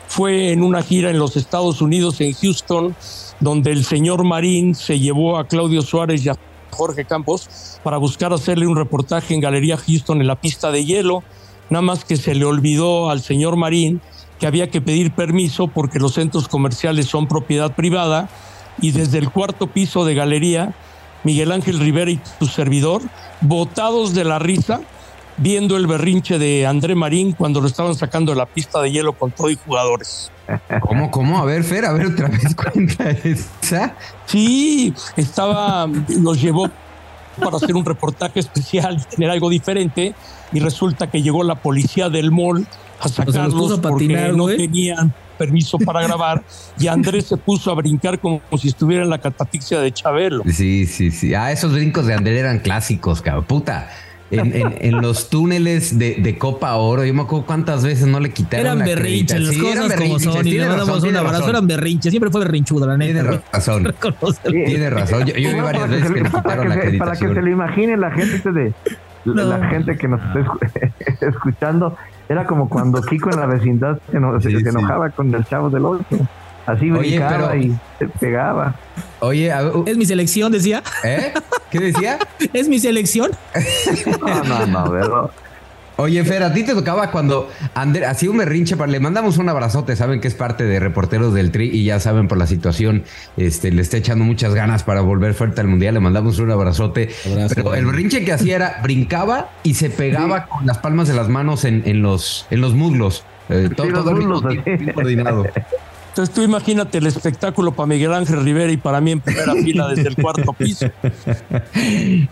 fue 0.09 0.53
en 0.53 0.63
una 0.63 0.83
gira 0.83 1.11
en 1.11 1.19
los 1.19 1.37
Estados 1.37 1.81
Unidos, 1.81 2.21
en 2.21 2.33
Houston 2.33 2.97
donde 3.41 3.71
el 3.71 3.85
señor 3.85 4.25
Marín 4.25 4.75
se 4.75 4.99
llevó 4.99 5.39
a 5.39 5.47
Claudio 5.47 5.83
Suárez 5.83 6.25
y 6.25 6.31
a 6.31 6.37
Jorge 6.71 7.05
Campos 7.05 7.79
para 7.85 7.99
buscar 7.99 8.33
hacerle 8.33 8.67
un 8.67 8.77
reportaje 8.77 9.35
en 9.35 9.41
Galería 9.41 9.77
Houston 9.77 10.21
en 10.21 10.27
la 10.27 10.41
pista 10.41 10.73
de 10.73 10.85
hielo, 10.85 11.23
nada 11.71 11.83
más 11.83 12.05
que 12.05 12.17
se 12.17 12.35
le 12.35 12.45
olvidó 12.45 13.11
al 13.11 13.21
señor 13.21 13.57
Marín 13.57 14.01
que 14.41 14.47
había 14.47 14.71
que 14.71 14.81
pedir 14.81 15.13
permiso 15.13 15.69
porque 15.69 15.99
los 15.99 16.15
centros 16.15 16.49
comerciales 16.49 17.07
son 17.07 17.27
propiedad 17.29 17.75
privada 17.75 18.29
y 18.81 18.93
desde 18.93 19.19
el 19.19 19.31
cuarto 19.31 19.67
piso 19.67 20.05
de 20.05 20.15
Galería, 20.15 20.75
Miguel 21.25 21.53
Ángel 21.53 21.81
Rivera 21.81 22.11
y 22.11 22.21
su 22.39 22.47
servidor, 22.47 23.03
botados 23.41 24.15
de 24.15 24.25
la 24.25 24.39
risa, 24.39 24.81
viendo 25.39 25.77
el 25.77 25.87
berrinche 25.87 26.39
de 26.39 26.67
André 26.67 26.95
Marín 26.95 27.33
cuando 27.33 27.61
lo 27.61 27.67
estaban 27.69 27.95
sacando 27.95 28.33
de 28.33 28.39
la 28.39 28.47
pista 28.47 28.81
de 28.83 28.91
hielo 28.91 29.13
con 29.13 29.31
todo 29.31 29.51
y 29.51 29.57
jugadores. 29.57 30.31
¿Cómo, 30.81 31.11
cómo? 31.11 31.39
A 31.39 31.45
ver, 31.45 31.65
Fer, 31.65 31.85
a 31.85 31.93
ver 31.93 32.07
otra 32.07 32.29
vez 32.29 32.55
cuenta 32.73 33.11
esa. 33.11 33.95
Sí, 34.27 34.93
estaba, 35.17 35.87
nos 35.87 36.41
llevó 36.41 36.69
para 37.39 37.57
hacer 37.57 37.77
un 37.77 37.85
reportaje 37.85 38.41
especial 38.41 38.99
y 39.01 39.05
tener 39.15 39.31
algo 39.31 39.49
diferente 39.49 40.15
y 40.53 40.61
resulta 40.61 41.09
que 41.09 41.23
llegó 41.23 41.45
la 41.45 41.55
policía 41.55 42.09
del 42.09 42.31
mall 42.31 42.67
a 43.01 43.09
sacarlos 43.09 43.79
porque 43.79 44.33
no 44.35 44.47
tenían 44.47 45.15
permiso 45.39 45.79
para 45.79 46.03
grabar 46.03 46.43
y 46.81 46.89
Andrés 46.89 47.27
se 47.27 47.37
puso 47.37 47.71
a 47.71 47.75
brincar 47.75 48.19
como, 48.19 48.43
si 48.61 48.67
estuviera 48.67 49.05
en 49.05 49.11
la 49.11 49.19
catafixia 49.19 49.79
de 49.79 49.93
Chabelo. 49.93 50.43
Sí, 50.53 50.85
sí, 50.85 51.13
sí. 51.13 51.33
Ah, 51.33 51.53
esos 51.53 51.73
brincos 51.73 52.07
de 52.07 52.15
Andrés 52.15 52.41
eran 52.41 52.59
clásicos, 52.59 53.23
cabrón. 53.23 53.45
Puta 53.45 53.89
en, 54.31 55.01
los 55.01 55.31
túneles 55.31 55.99
de, 55.99 56.37
Copa 56.39 56.75
Oro. 56.77 57.05
Yo 57.05 57.15
me 57.15 57.23
acuerdo 57.23 57.47
cuántas 57.47 57.85
veces 57.85 58.07
no 58.07 58.21
le 58.21 58.31
quitaron. 58.31 58.67
Eran 58.67 58.79
berrinches, 58.79 59.41
las 59.41 59.57
cosas 59.57 59.95
como 59.95 60.19
son. 60.19 60.47
Y 60.47 60.53
le 60.53 60.67
mandamos 60.67 61.03
un 61.03 61.17
abrazo. 61.17 61.49
Eran 61.49 61.67
berrinches, 61.67 62.11
siempre 62.11 62.31
fue 62.31 62.41
berrinchudo, 62.43 62.87
la 62.87 62.97
neta. 62.97 63.23
Tiene 63.23 63.41
razón. 63.53 63.95
Tiene 64.51 64.91
razón. 64.91 65.27
Yo, 65.27 65.35
vi 65.35 65.61
varias 65.61 65.89
veces 65.89 66.13
que 66.13 66.21
le 66.21 66.31
quitaron 66.31 66.69
la 66.69 66.75
acreditación. 66.75 66.99
Para 66.99 67.13
que 67.13 67.35
se 67.35 67.43
lo 67.43 67.51
imagine 67.51 67.97
la 67.97 68.11
gente 68.11 68.53
de. 68.53 68.73
La 69.25 69.69
gente 69.69 69.97
que 69.99 70.09
nos 70.09 70.21
está 70.23 70.95
escuchando, 71.27 71.97
era 72.29 72.47
como 72.47 72.69
cuando 72.69 73.03
Kiko 73.03 73.31
en 73.31 73.41
la 73.41 73.47
vecindad 73.47 73.99
se, 74.11 74.17
enojaba 74.17 75.11
con 75.11 75.35
el 75.35 75.45
chavo 75.45 75.69
del 75.71 75.85
otro. 75.85 76.19
Así 76.67 76.91
brincaba 76.91 77.57
y 77.57 77.75
se 77.99 78.09
pegaba. 78.09 78.75
Oye, 79.21 79.53
es 79.87 79.97
mi 79.97 80.05
selección, 80.05 80.53
decía. 80.53 80.83
¿Eh? 81.03 81.33
¿Qué 81.71 81.79
decía? 81.81 82.19
es 82.53 82.69
mi 82.69 82.79
selección. 82.79 83.31
no, 84.21 84.45
no, 84.45 84.67
no, 84.67 84.91
pero... 84.91 85.31
Oye, 86.01 86.23
Fer, 86.23 86.45
a 86.45 86.55
ti 86.55 86.63
te 86.63 86.75
tocaba 86.75 87.11
cuando 87.11 87.51
Ander 87.75 88.05
hacía 88.05 88.31
un 88.31 88.39
berrinche, 88.39 88.77
para, 88.77 88.89
le 88.89 89.01
mandamos 89.01 89.37
un 89.37 89.49
abrazote, 89.49 89.97
saben 89.97 90.21
que 90.21 90.29
es 90.29 90.35
parte 90.35 90.63
de 90.63 90.79
reporteros 90.79 91.35
del 91.35 91.51
Tri 91.51 91.71
y 91.73 91.83
ya 91.83 91.99
saben 91.99 92.29
por 92.29 92.39
la 92.39 92.47
situación, 92.47 93.03
este, 93.37 93.73
le 93.73 93.83
está 93.83 93.97
echando 93.97 94.25
muchas 94.25 94.55
ganas 94.55 94.85
para 94.85 95.01
volver 95.01 95.35
fuerte 95.35 95.61
al 95.61 95.67
Mundial, 95.67 95.95
le 95.95 96.01
mandamos 96.01 96.39
un 96.39 96.53
abrazote. 96.53 97.11
pero 97.53 97.75
el 97.75 97.85
berrinche 97.85 98.25
que 98.25 98.33
hacía 98.33 98.55
era, 98.55 98.81
brincaba 98.81 99.51
y 99.65 99.75
se 99.75 99.91
pegaba 99.91 100.47
con 100.47 100.65
las 100.69 100.79
palmas 100.79 101.09
de 101.09 101.15
las 101.15 101.29
manos 101.29 101.65
en, 101.65 101.83
en 101.85 102.01
los, 102.01 102.47
en 102.51 102.61
los 102.61 102.75
muslos. 102.75 103.25
Eh, 103.49 103.69
todo, 103.75 103.93
todo 103.93 104.11
el 104.11 104.95
coordinado. 104.95 105.47
Entonces 106.19 106.35
tú 106.35 106.43
imagínate 106.43 106.99
el 106.99 107.07
espectáculo 107.07 107.71
para 107.71 107.87
Miguel 107.87 108.13
Ángel 108.13 108.43
Rivera 108.43 108.73
y 108.73 108.77
para 108.77 109.01
mí 109.01 109.13
en 109.13 109.21
primera 109.21 109.55
fila 109.63 109.87
desde 109.87 110.09
el 110.09 110.17
cuarto 110.17 110.53
piso. 110.53 110.91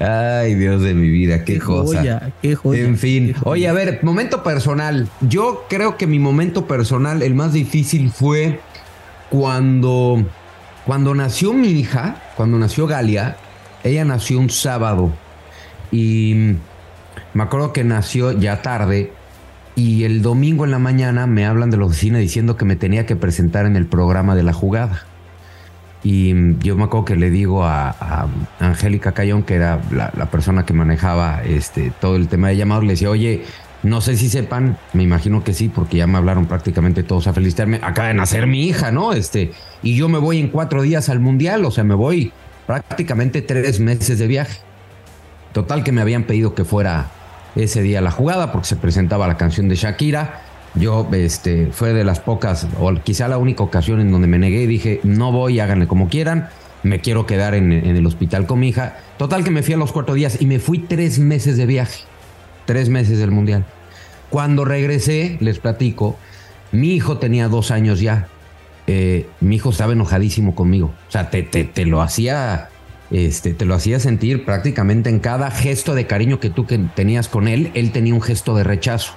Ay, 0.00 0.56
Dios 0.56 0.82
de 0.82 0.92
mi 0.92 1.08
vida, 1.08 1.44
qué, 1.44 1.60
cosa. 1.60 2.02
qué 2.42 2.56
joya. 2.56 2.80
En 2.80 2.98
fin. 2.98 3.36
Oye, 3.44 3.68
a 3.68 3.72
ver, 3.72 4.00
momento 4.02 4.42
personal. 4.42 5.08
Yo 5.20 5.66
creo 5.68 5.96
que 5.96 6.08
mi 6.08 6.18
momento 6.18 6.66
personal, 6.66 7.22
el 7.22 7.36
más 7.36 7.52
difícil 7.52 8.10
fue 8.10 8.58
cuando, 9.30 10.20
cuando 10.84 11.14
nació 11.14 11.52
mi 11.52 11.68
hija, 11.68 12.20
cuando 12.36 12.58
nació 12.58 12.88
Galia, 12.88 13.36
ella 13.84 14.04
nació 14.04 14.40
un 14.40 14.50
sábado 14.50 15.12
y 15.92 16.56
me 17.34 17.42
acuerdo 17.44 17.72
que 17.72 17.84
nació 17.84 18.32
ya 18.32 18.62
tarde 18.62 19.12
y 19.76 20.04
el 20.04 20.22
domingo 20.22 20.64
en 20.64 20.70
la 20.70 20.78
mañana 20.78 21.26
me 21.26 21.44
hablan 21.44 21.70
de 21.70 21.76
la 21.76 21.84
oficina 21.84 22.18
diciendo 22.18 22.56
que 22.56 22.64
me 22.64 22.76
tenía 22.76 23.04
que 23.04 23.14
presentar 23.14 23.66
en 23.66 23.76
el 23.76 23.86
programa 23.86 24.34
de 24.34 24.42
la 24.42 24.54
jugada. 24.54 25.04
Y 26.02 26.56
yo 26.60 26.76
me 26.76 26.84
acuerdo 26.84 27.04
que 27.04 27.16
le 27.16 27.30
digo 27.30 27.64
a, 27.64 28.26
Angélica 28.58 29.12
Cayón, 29.12 29.42
que 29.42 29.54
era 29.54 29.80
la, 29.90 30.30
persona 30.30 30.64
que 30.64 30.72
manejaba 30.72 31.42
este, 31.44 31.92
todo 32.00 32.16
el 32.16 32.28
tema 32.28 32.48
de 32.48 32.56
llamados, 32.56 32.84
le 32.84 32.92
decía, 32.92 33.10
oye, 33.10 33.44
no 33.82 34.00
sé 34.00 34.16
si 34.16 34.30
sepan, 34.30 34.78
me 34.94 35.02
imagino 35.02 35.44
que 35.44 35.52
sí, 35.52 35.68
porque 35.68 35.98
ya 35.98 36.06
me 36.06 36.16
hablaron 36.16 36.46
prácticamente 36.46 37.02
todos 37.02 37.26
a 37.26 37.34
felicitarme. 37.34 37.78
Acaba 37.82 38.08
de 38.08 38.14
nacer 38.14 38.46
mi 38.46 38.66
hija, 38.66 38.92
¿no? 38.92 39.12
Este, 39.12 39.52
y 39.82 39.94
yo 39.94 40.08
me 40.08 40.18
voy 40.18 40.38
en 40.38 40.48
cuatro 40.48 40.80
días 40.80 41.10
al 41.10 41.20
mundial, 41.20 41.64
o 41.66 41.70
sea, 41.70 41.84
me 41.84 41.94
voy 41.94 42.32
prácticamente 42.66 43.42
tres 43.42 43.78
meses 43.80 44.18
de 44.18 44.26
viaje. 44.26 44.60
Total 45.52 45.84
que 45.84 45.92
me 45.92 46.00
habían 46.00 46.24
pedido 46.24 46.54
que 46.54 46.64
fuera 46.64 47.10
ese 47.56 47.82
día 47.82 48.00
la 48.00 48.10
jugada 48.10 48.52
porque 48.52 48.68
se 48.68 48.76
presentaba 48.76 49.26
la 49.26 49.36
canción 49.36 49.68
de 49.68 49.74
Shakira. 49.74 50.42
Yo, 50.74 51.08
este, 51.12 51.68
fue 51.72 51.94
de 51.94 52.04
las 52.04 52.20
pocas, 52.20 52.66
o 52.78 52.92
quizá 53.02 53.28
la 53.28 53.38
única 53.38 53.62
ocasión 53.62 54.00
en 54.00 54.12
donde 54.12 54.28
me 54.28 54.38
negué 54.38 54.62
y 54.62 54.66
dije, 54.66 55.00
no 55.04 55.32
voy, 55.32 55.58
háganle 55.58 55.86
como 55.86 56.08
quieran, 56.08 56.50
me 56.82 57.00
quiero 57.00 57.24
quedar 57.24 57.54
en, 57.54 57.72
en 57.72 57.96
el 57.96 58.04
hospital 58.04 58.46
con 58.46 58.60
mi 58.60 58.68
hija. 58.68 58.98
Total 59.16 59.42
que 59.42 59.50
me 59.50 59.62
fui 59.62 59.72
a 59.72 59.78
los 59.78 59.92
cuatro 59.92 60.14
días 60.14 60.40
y 60.40 60.46
me 60.46 60.58
fui 60.58 60.80
tres 60.80 61.18
meses 61.18 61.56
de 61.56 61.64
viaje, 61.64 62.04
tres 62.66 62.90
meses 62.90 63.18
del 63.18 63.30
mundial. 63.30 63.64
Cuando 64.28 64.66
regresé, 64.66 65.38
les 65.40 65.58
platico, 65.58 66.18
mi 66.72 66.92
hijo 66.94 67.16
tenía 67.16 67.48
dos 67.48 67.70
años 67.70 68.00
ya. 68.00 68.28
Eh, 68.86 69.26
mi 69.40 69.56
hijo 69.56 69.70
estaba 69.70 69.94
enojadísimo 69.94 70.54
conmigo. 70.54 70.92
O 71.08 71.10
sea, 71.10 71.30
te, 71.30 71.42
te, 71.42 71.64
te 71.64 71.86
lo 71.86 72.02
hacía 72.02 72.68
este, 73.10 73.54
te 73.54 73.64
lo 73.64 73.74
hacía 73.74 74.00
sentir 74.00 74.44
prácticamente 74.44 75.10
en 75.10 75.20
cada 75.20 75.50
gesto 75.50 75.94
de 75.94 76.06
cariño 76.06 76.40
que 76.40 76.50
tú 76.50 76.66
tenías 76.94 77.28
con 77.28 77.48
él, 77.48 77.70
él 77.74 77.92
tenía 77.92 78.14
un 78.14 78.22
gesto 78.22 78.56
de 78.56 78.64
rechazo. 78.64 79.12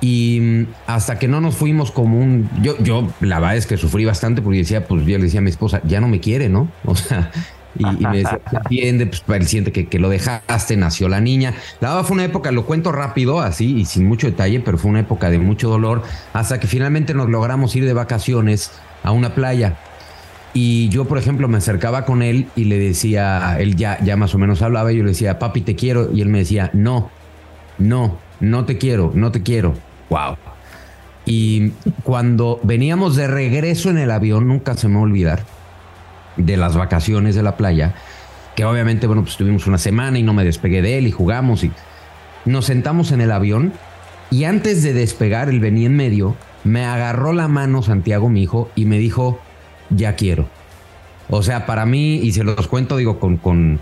Y 0.00 0.40
mm, 0.40 0.66
hasta 0.86 1.18
que 1.18 1.28
no 1.28 1.40
nos 1.40 1.56
fuimos 1.56 1.90
como 1.90 2.18
un. 2.18 2.50
Yo, 2.62 2.76
yo, 2.78 3.08
la 3.20 3.40
verdad 3.40 3.56
es 3.56 3.66
que 3.66 3.76
sufrí 3.76 4.04
bastante 4.04 4.42
porque 4.42 4.58
decía, 4.58 4.86
pues 4.86 5.04
yo 5.06 5.18
le 5.18 5.24
decía 5.24 5.40
a 5.40 5.42
mi 5.42 5.50
esposa, 5.50 5.80
ya 5.84 6.00
no 6.00 6.08
me 6.08 6.20
quiere, 6.20 6.48
¿no? 6.48 6.70
O 6.84 6.94
sea, 6.94 7.30
y, 7.78 7.84
me 7.84 8.18
decía, 8.18 8.40
entiende? 8.52 9.06
Pues 9.06 9.40
él 9.40 9.46
siente 9.46 9.72
que, 9.72 9.86
que, 9.86 9.98
lo 9.98 10.08
dejaste, 10.08 10.76
nació 10.76 11.08
la 11.08 11.20
niña. 11.20 11.54
La 11.80 11.90
verdad 11.90 12.04
fue 12.04 12.14
una 12.14 12.24
época, 12.24 12.50
lo 12.50 12.64
cuento 12.64 12.90
rápido, 12.90 13.40
así 13.40 13.76
y 13.76 13.84
sin 13.84 14.06
mucho 14.06 14.26
detalle, 14.26 14.60
pero 14.60 14.78
fue 14.78 14.90
una 14.90 15.00
época 15.00 15.28
de 15.28 15.38
mucho 15.38 15.68
dolor, 15.68 16.02
hasta 16.32 16.58
que 16.58 16.66
finalmente 16.66 17.12
nos 17.12 17.28
logramos 17.28 17.76
ir 17.76 17.84
de 17.84 17.92
vacaciones 17.92 18.72
a 19.02 19.12
una 19.12 19.34
playa. 19.34 19.76
Y 20.58 20.88
yo, 20.88 21.04
por 21.04 21.18
ejemplo, 21.18 21.48
me 21.48 21.58
acercaba 21.58 22.06
con 22.06 22.22
él 22.22 22.48
y 22.56 22.64
le 22.64 22.78
decía, 22.78 23.58
él 23.60 23.76
ya, 23.76 24.02
ya 24.02 24.16
más 24.16 24.34
o 24.34 24.38
menos 24.38 24.62
hablaba, 24.62 24.90
y 24.90 24.96
yo 24.96 25.02
le 25.02 25.10
decía, 25.10 25.38
papi, 25.38 25.60
te 25.60 25.74
quiero. 25.74 26.10
Y 26.14 26.22
él 26.22 26.30
me 26.30 26.38
decía, 26.38 26.70
no, 26.72 27.10
no, 27.76 28.16
no 28.40 28.64
te 28.64 28.78
quiero, 28.78 29.12
no 29.14 29.30
te 29.30 29.42
quiero. 29.42 29.74
Wow. 30.08 30.38
Y 31.26 31.72
cuando 32.04 32.58
veníamos 32.62 33.16
de 33.16 33.26
regreso 33.26 33.90
en 33.90 33.98
el 33.98 34.10
avión, 34.10 34.48
nunca 34.48 34.72
se 34.78 34.88
me 34.88 34.94
va 34.94 35.00
a 35.00 35.02
olvidar, 35.02 35.44
de 36.38 36.56
las 36.56 36.74
vacaciones 36.74 37.34
de 37.34 37.42
la 37.42 37.58
playa, 37.58 37.94
que 38.54 38.64
obviamente, 38.64 39.06
bueno, 39.06 39.24
pues 39.24 39.36
tuvimos 39.36 39.66
una 39.66 39.76
semana 39.76 40.18
y 40.18 40.22
no 40.22 40.32
me 40.32 40.42
despegué 40.42 40.80
de 40.80 40.96
él 40.96 41.06
y 41.06 41.12
jugamos 41.12 41.64
y 41.64 41.72
nos 42.46 42.64
sentamos 42.64 43.12
en 43.12 43.20
el 43.20 43.30
avión 43.30 43.74
y 44.30 44.44
antes 44.44 44.82
de 44.82 44.94
despegar, 44.94 45.50
él 45.50 45.60
venía 45.60 45.88
en 45.88 45.96
medio, 45.96 46.34
me 46.64 46.86
agarró 46.86 47.34
la 47.34 47.46
mano 47.46 47.82
Santiago, 47.82 48.30
mi 48.30 48.42
hijo, 48.42 48.70
y 48.74 48.86
me 48.86 48.98
dijo, 48.98 49.38
ya 49.90 50.14
quiero. 50.16 50.48
O 51.28 51.42
sea, 51.42 51.66
para 51.66 51.86
mí, 51.86 52.16
y 52.16 52.32
se 52.32 52.44
los 52.44 52.68
cuento, 52.68 52.96
digo, 52.96 53.18
con, 53.18 53.36
con, 53.36 53.80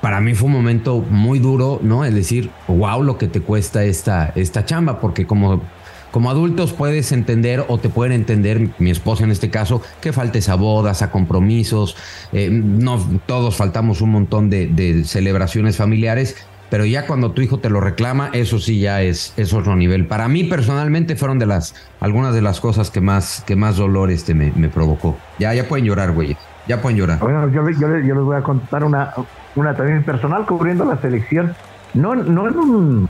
para 0.00 0.20
mí 0.20 0.34
fue 0.34 0.46
un 0.46 0.52
momento 0.52 1.00
muy 1.00 1.38
duro, 1.38 1.80
¿no? 1.82 2.04
Es 2.04 2.14
decir, 2.14 2.50
wow, 2.68 3.02
lo 3.02 3.18
que 3.18 3.28
te 3.28 3.40
cuesta 3.40 3.84
esta, 3.84 4.32
esta 4.34 4.64
chamba, 4.64 5.00
porque 5.00 5.26
como, 5.26 5.62
como 6.10 6.30
adultos 6.30 6.72
puedes 6.72 7.12
entender 7.12 7.64
o 7.68 7.78
te 7.78 7.90
pueden 7.90 8.12
entender, 8.12 8.70
mi 8.78 8.90
esposa 8.90 9.24
en 9.24 9.30
este 9.30 9.50
caso, 9.50 9.82
que 10.00 10.12
faltes 10.12 10.48
a 10.48 10.54
bodas, 10.54 11.02
a 11.02 11.10
compromisos, 11.10 11.96
eh, 12.32 12.48
no, 12.50 13.04
todos 13.26 13.56
faltamos 13.56 14.00
un 14.00 14.10
montón 14.12 14.48
de, 14.48 14.66
de, 14.66 15.04
celebraciones 15.04 15.76
familiares, 15.76 16.36
pero 16.70 16.84
ya 16.84 17.06
cuando 17.06 17.32
tu 17.32 17.42
hijo 17.42 17.58
te 17.58 17.70
lo 17.70 17.80
reclama, 17.80 18.30
eso 18.32 18.58
sí 18.58 18.80
ya 18.80 19.02
es, 19.02 19.32
es 19.36 19.52
otro 19.52 19.76
nivel. 19.76 20.06
Para 20.06 20.28
mí 20.28 20.44
personalmente 20.44 21.16
fueron 21.16 21.38
de 21.38 21.46
las, 21.46 21.74
algunas 22.00 22.34
de 22.34 22.42
las 22.42 22.60
cosas 22.60 22.90
que 22.90 23.00
más, 23.00 23.44
que 23.46 23.56
más 23.56 23.76
dolor 23.76 24.10
este 24.10 24.34
me, 24.34 24.50
provocó. 24.68 25.16
Ya, 25.38 25.54
ya 25.54 25.68
pueden 25.68 25.84
llorar, 25.84 26.12
güey. 26.12 26.36
Ya 26.66 26.82
pueden 26.82 26.98
llorar. 26.98 27.20
Bueno, 27.20 27.48
yo, 27.50 27.68
yo, 27.70 27.98
yo, 27.98 28.14
les 28.14 28.24
voy 28.24 28.36
a 28.36 28.42
contar 28.42 28.82
una, 28.82 29.12
una 29.54 29.76
también 29.76 30.02
personal 30.02 30.44
cubriendo 30.46 30.84
la 30.84 31.00
selección. 31.00 31.54
No, 31.94 32.16
no 32.16 32.48
en 32.48 32.58
un 32.58 33.08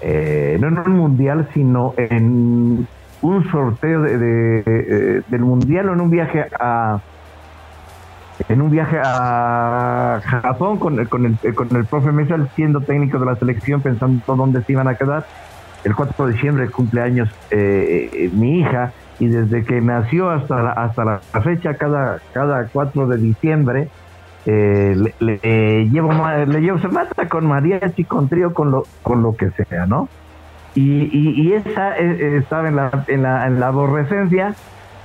eh, 0.00 0.56
no 0.58 0.68
en 0.68 0.78
un 0.78 0.92
mundial, 0.92 1.48
sino 1.52 1.94
en 1.98 2.86
un 3.20 3.50
sorteo 3.50 4.00
de, 4.02 5.22
del 5.28 5.40
mundial 5.42 5.90
o 5.90 5.92
en 5.92 6.00
un 6.00 6.10
viaje 6.10 6.46
a 6.58 7.00
en 8.48 8.62
un 8.62 8.70
viaje 8.70 8.98
a 9.02 10.20
Japón 10.24 10.78
con, 10.78 11.04
con, 11.06 11.26
el, 11.26 11.54
con 11.54 11.74
el 11.76 11.84
profe 11.84 12.12
Mesa 12.12 12.36
siendo 12.56 12.80
técnico 12.80 13.18
de 13.18 13.26
la 13.26 13.36
selección 13.36 13.80
pensando 13.80 14.36
dónde 14.36 14.62
se 14.62 14.72
iban 14.72 14.88
a 14.88 14.94
quedar. 14.94 15.26
El 15.84 15.94
4 15.94 16.26
de 16.26 16.32
diciembre 16.34 16.68
cumpleaños 16.68 17.28
eh, 17.50 18.10
eh, 18.12 18.30
mi 18.32 18.60
hija 18.60 18.92
y 19.18 19.28
desde 19.28 19.64
que 19.64 19.80
nació 19.80 20.30
hasta 20.30 20.62
la, 20.62 20.70
hasta 20.72 21.04
la 21.04 21.20
fecha, 21.42 21.74
cada, 21.74 22.20
cada 22.32 22.66
4 22.66 23.06
de 23.06 23.16
diciembre, 23.18 23.88
eh, 24.46 24.94
le, 24.96 25.14
le, 25.20 25.88
llevo 25.90 26.10
le 26.46 26.60
llevo 26.60 26.78
mata 26.90 27.28
con 27.28 27.46
mariachi, 27.46 28.04
con 28.04 28.28
trío, 28.28 28.54
con 28.54 28.70
lo, 28.70 28.84
con 29.02 29.22
lo 29.22 29.36
que 29.36 29.50
sea, 29.50 29.86
¿no? 29.86 30.08
Y, 30.74 31.10
y, 31.12 31.42
y 31.42 31.52
esa 31.52 31.98
eh, 31.98 32.38
estaba 32.38 32.68
en 32.68 32.76
la, 32.76 33.04
en 33.08 33.22
la, 33.22 33.46
en 33.46 33.60
la 33.60 33.66
aborrecencia 33.68 34.54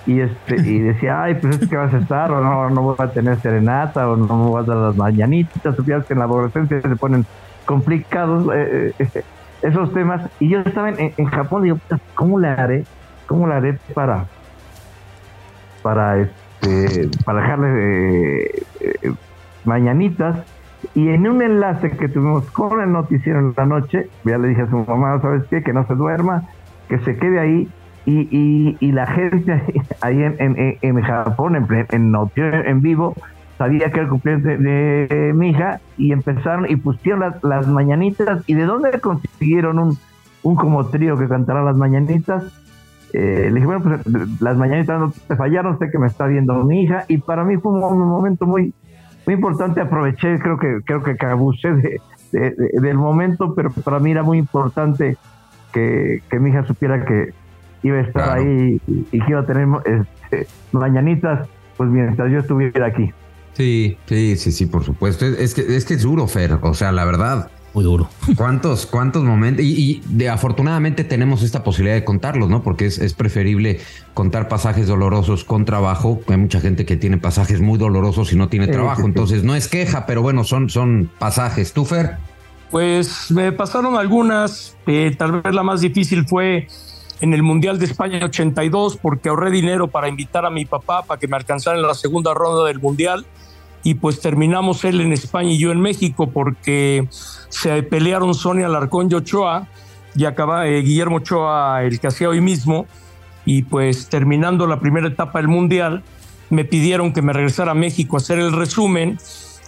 y 0.06 0.20
este 0.20 0.56
y 0.58 0.80
decía 0.80 1.24
ay 1.24 1.36
pues 1.36 1.62
es 1.62 1.68
que 1.68 1.76
vas 1.76 1.94
a 1.94 1.98
estar 1.98 2.32
o 2.32 2.42
no 2.42 2.70
no 2.70 2.82
voy 2.82 2.96
a 3.00 3.08
tener 3.08 3.40
serenata 3.40 4.08
o 4.08 4.16
no 4.16 4.26
me 4.26 4.50
voy 4.50 4.64
a 4.64 4.66
dar 4.66 4.78
las 4.78 4.96
mañanitas 4.96 5.76
supieras 5.76 6.06
que 6.06 6.14
en 6.14 6.20
la 6.20 6.26
adolescencia 6.26 6.80
se 6.82 6.96
ponen 6.96 7.26
complicados 7.66 8.48
eh, 8.54 8.94
eh, 9.00 9.24
esos 9.62 9.92
temas. 9.94 10.30
Y 10.40 10.50
yo 10.50 10.60
estaba 10.60 10.90
en, 10.90 11.14
en 11.18 11.26
Japón 11.26 11.64
digo 11.64 11.78
cómo 12.14 12.40
le 12.40 12.48
haré 12.48 12.84
cómo 13.28 13.48
le 13.48 13.56
haré 13.56 13.80
para 13.94 14.26
para 15.82 16.20
este 16.20 17.10
para 17.26 17.42
dejarle 17.42 18.46
eh, 18.80 19.14
mañanitas 19.66 20.38
y 20.94 21.10
en 21.10 21.28
un 21.28 21.42
enlace 21.42 21.92
que 21.92 22.08
tuvimos 22.08 22.50
con 22.52 22.80
el 22.82 22.92
noticiero 22.92 23.40
en 23.40 23.54
la 23.58 23.66
noche 23.66 24.10
ya 24.24 24.38
le 24.38 24.50
dije 24.50 24.62
a 24.62 24.70
su 24.70 24.78
mamá 24.78 25.20
sabes 25.22 25.44
qué 25.50 25.64
que 25.64 25.74
no 25.74 25.86
se 25.88 25.96
duerma 25.96 26.44
que 26.88 27.00
se 27.00 27.18
quede 27.18 27.40
ahí 27.40 27.70
y, 28.06 28.28
y, 28.32 28.78
y, 28.80 28.92
la 28.92 29.08
gente 29.08 29.62
ahí 30.02 30.22
en, 30.22 30.36
en, 30.40 30.78
en 30.82 31.02
Japón, 31.02 31.56
en, 31.56 31.86
en, 31.92 32.14
en 32.66 32.82
vivo, 32.82 33.16
sabía 33.58 33.90
que 33.90 33.96
era 33.96 34.04
el 34.04 34.10
cumpleaños 34.10 34.44
de, 34.44 35.08
de, 35.08 35.34
mi 35.34 35.50
hija 35.50 35.80
y 35.98 36.12
empezaron 36.12 36.70
y 36.70 36.76
pusieron 36.76 37.22
las, 37.22 37.44
las, 37.44 37.68
mañanitas. 37.68 38.44
¿Y 38.48 38.54
de 38.54 38.66
dónde 38.66 39.00
consiguieron 39.00 39.80
un, 39.80 39.98
un 40.44 40.56
como 40.56 40.88
trío 40.88 41.18
que 41.18 41.28
cantara 41.28 41.64
las 41.64 41.76
mañanitas? 41.76 42.44
Eh, 43.14 43.48
le 43.48 43.54
dije, 43.56 43.66
bueno, 43.66 43.82
pues 43.82 44.42
las 44.42 44.58
mañanitas 44.58 45.00
no 45.00 45.14
te 45.28 45.36
fallaron, 45.36 45.80
sé 45.80 45.90
que 45.90 45.98
me 45.98 46.08
está 46.08 46.28
viendo 46.28 46.64
mi 46.64 46.84
hija. 46.84 47.06
Y 47.08 47.18
para 47.18 47.44
mí 47.44 47.58
fue 47.58 47.72
un, 47.72 48.00
momento 48.00 48.46
muy, 48.46 48.74
muy 49.26 49.36
importante. 49.36 49.82
Aproveché, 49.82 50.40
creo 50.40 50.58
que 50.58 50.82
creo 50.86 51.02
que 51.02 51.18
abusé 51.26 51.72
de, 51.72 52.02
del 52.32 52.98
momento, 52.98 53.56
pero 53.56 53.72
para 53.72 54.00
mí 54.00 54.12
era 54.12 54.24
muy 54.24 54.38
importante 54.38 55.18
que, 55.72 56.22
que 56.30 56.40
mi 56.40 56.50
hija 56.50 56.66
supiera 56.66 57.06
que 57.06 57.34
iba 57.88 57.98
a 57.98 58.02
estar 58.02 58.24
claro. 58.24 58.42
ahí 58.42 58.82
y, 58.88 59.06
y, 59.12 59.20
quiero 59.22 59.46
tener 59.46 59.68
este, 59.86 60.48
mañanitas, 60.72 61.48
pues 61.78 61.90
mientras 61.90 62.32
yo 62.32 62.40
estuviera 62.40 62.88
aquí. 62.88 63.12
Sí, 63.54 63.98
sí, 64.06 64.36
sí, 64.36 64.52
sí, 64.52 64.66
por 64.66 64.84
supuesto. 64.84 65.26
Es 65.26 65.54
que 65.54 65.76
es 65.76 65.86
que 65.86 65.94
es 65.94 66.04
duro, 66.04 66.28
Fer. 66.28 66.60
O 66.62 66.74
sea, 66.74 66.92
la 66.92 67.06
verdad. 67.06 67.50
Muy 67.74 67.84
duro. 67.84 68.10
¿Cuántos, 68.38 68.86
cuántos 68.86 69.24
momentos? 69.24 69.64
Y, 69.64 69.74
y 69.74 70.02
de, 70.08 70.30
afortunadamente 70.30 71.04
tenemos 71.04 71.44
esta 71.44 71.64
posibilidad 71.64 71.96
de 71.96 72.06
contarlos, 72.06 72.50
¿no? 72.50 72.64
Porque 72.64 72.86
es, 72.86 73.00
es, 73.00 73.14
preferible 73.14 73.82
contar 74.14 74.48
pasajes 74.48 74.88
dolorosos 74.88 75.44
con 75.44 75.66
trabajo. 75.66 76.22
Hay 76.28 76.38
mucha 76.38 76.62
gente 76.62 76.86
que 76.86 76.96
tiene 76.96 77.18
pasajes 77.18 77.60
muy 77.60 77.78
dolorosos 77.78 78.32
y 78.32 78.38
no 78.38 78.48
tiene 78.48 78.68
trabajo. 78.68 79.02
Sí, 79.02 79.08
Entonces, 79.08 79.44
no 79.44 79.56
es 79.56 79.68
queja, 79.68 80.06
pero 80.06 80.22
bueno, 80.22 80.46
son, 80.46 80.70
son 80.70 81.10
pasajes. 81.20 81.74
¿Tú, 81.74 81.86
Fer? 81.86 82.18
Pues 82.72 83.30
me 83.32 83.52
pasaron 83.52 83.96
algunas. 83.98 84.78
Eh, 84.88 85.14
tal 85.18 85.42
vez 85.42 85.54
la 85.54 85.64
más 85.64 85.82
difícil 85.82 86.26
fue 86.26 86.68
en 87.22 87.34
el 87.34 87.44
Mundial 87.44 87.80
de 87.80 87.86
España 87.86 88.20
82 88.24 88.98
porque 88.98 89.30
ahorré 89.30 89.52
dinero 89.52 89.88
para 89.88 90.08
invitar 90.08 90.46
a 90.46 90.50
mi 90.50 90.66
papá 90.66 91.04
para 91.04 91.20
que 91.20 91.28
me 91.28 91.38
alcanzara 91.38 91.78
en 91.78 91.88
la 91.88 91.94
segunda 91.94 92.34
ronda 92.34 92.66
del 92.66 92.80
Mundial. 92.80 93.26
Y 93.84 93.96
pues 93.96 94.20
terminamos 94.20 94.84
él 94.84 95.00
en 95.00 95.14
España 95.14 95.52
y 95.52 95.60
yo 95.60 95.72
en 95.72 95.80
México 95.80 96.28
porque 96.28 97.08
se 97.50 97.84
pelearon 97.84 98.34
Sonia 98.34 98.68
Larcón 98.68 99.10
y 99.12 99.14
Ochoa 99.14 99.68
y 100.16 100.26
acaba 100.26 100.68
eh, 100.68 100.82
Guillermo 100.82 101.18
Ochoa 101.18 101.84
el 101.84 102.00
que 102.00 102.08
hacía 102.08 102.30
hoy 102.30 102.42
mismo. 102.42 102.88
Y 103.46 103.62
pues 103.62 104.10
terminando 104.10 104.66
la 104.66 104.80
primera 104.80 105.08
etapa 105.08 105.40
del 105.40 105.48
Mundial 105.48 106.04
me 106.50 106.66
pidieron 106.66 107.14
que 107.14 107.22
me 107.22 107.32
regresara 107.32 107.72
a 107.72 107.76
México 107.76 108.18
a 108.18 108.20
hacer 108.20 108.40
el 108.40 108.52
resumen. 108.52 109.20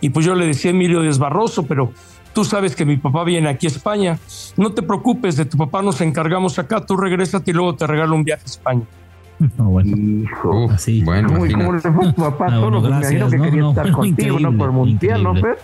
Y 0.02 0.10
pues 0.10 0.26
yo 0.26 0.36
le 0.36 0.48
decía 0.48 0.72
a 0.72 0.74
Emilio 0.74 1.02
Desbarroso 1.02 1.64
pero 1.64 1.92
tú 2.38 2.46
sabes 2.46 2.76
que 2.76 2.86
mi 2.86 2.98
papá 2.98 3.24
viene 3.24 3.50
aquí 3.50 3.66
a 3.66 3.70
España, 3.70 4.20
no 4.58 4.72
te 4.72 4.84
preocupes, 4.84 5.38
de 5.38 5.46
tu 5.46 5.58
papá 5.58 5.82
nos 5.82 6.02
encargamos 6.02 6.60
acá, 6.60 6.86
tú 6.86 6.96
regresate 6.96 7.50
y 7.50 7.54
luego 7.56 7.74
te 7.74 7.88
regalo 7.88 8.14
un 8.14 8.24
viaje 8.24 8.44
a 8.44 8.46
España. 8.46 8.84
No, 9.58 9.64
bueno. 9.64 9.98
Hijo, 9.98 10.70
así. 10.70 11.02
Bueno, 11.02 11.30
¿Cómo, 11.30 11.52
¿Cómo, 11.52 11.74
le 11.74 11.80
fue 11.80 11.90
a 11.90 12.14
tu 12.14 12.22
papá? 12.22 12.50
No, 12.50 12.62
bueno, 12.62 12.80
gracias, 12.84 13.12
me 13.12 13.18
imagino 13.18 13.30
que 13.32 13.38
no, 13.38 13.44
quería 13.44 13.62
no, 13.62 13.70
estar 13.72 13.92
contigo, 13.92 14.40
¿no? 14.40 14.56
Por 14.56 14.70
el 14.70 14.76
mundial, 14.76 15.24
¿no, 15.24 15.34
Fer? 15.34 15.58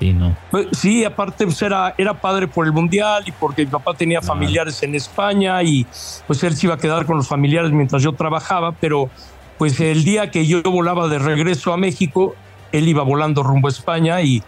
Sí, 0.00 0.12
no. 0.12 0.36
Pues, 0.50 0.66
sí, 0.72 1.04
aparte 1.04 1.44
pues 1.44 1.62
era, 1.62 1.94
era 1.96 2.14
padre 2.14 2.48
por 2.48 2.66
el 2.66 2.72
mundial 2.72 3.22
y 3.24 3.30
porque 3.30 3.64
mi 3.64 3.70
papá 3.70 3.94
tenía 3.94 4.20
familiares 4.20 4.82
en 4.82 4.96
España 4.96 5.62
y 5.62 5.86
pues 6.26 6.42
él 6.42 6.56
se 6.56 6.66
iba 6.66 6.74
a 6.74 6.78
quedar 6.78 7.06
con 7.06 7.18
los 7.18 7.28
familiares 7.28 7.70
mientras 7.70 8.02
yo 8.02 8.12
trabajaba, 8.12 8.72
pero 8.72 9.08
pues 9.56 9.78
el 9.78 10.02
día 10.02 10.32
que 10.32 10.48
yo 10.48 10.64
volaba 10.64 11.06
de 11.06 11.20
regreso 11.20 11.72
a 11.72 11.76
México, 11.76 12.34
él 12.72 12.88
iba 12.88 13.02
volando 13.02 13.42
rumbo 13.42 13.68
a 13.68 13.70
España 13.70 14.20
y 14.22 14.42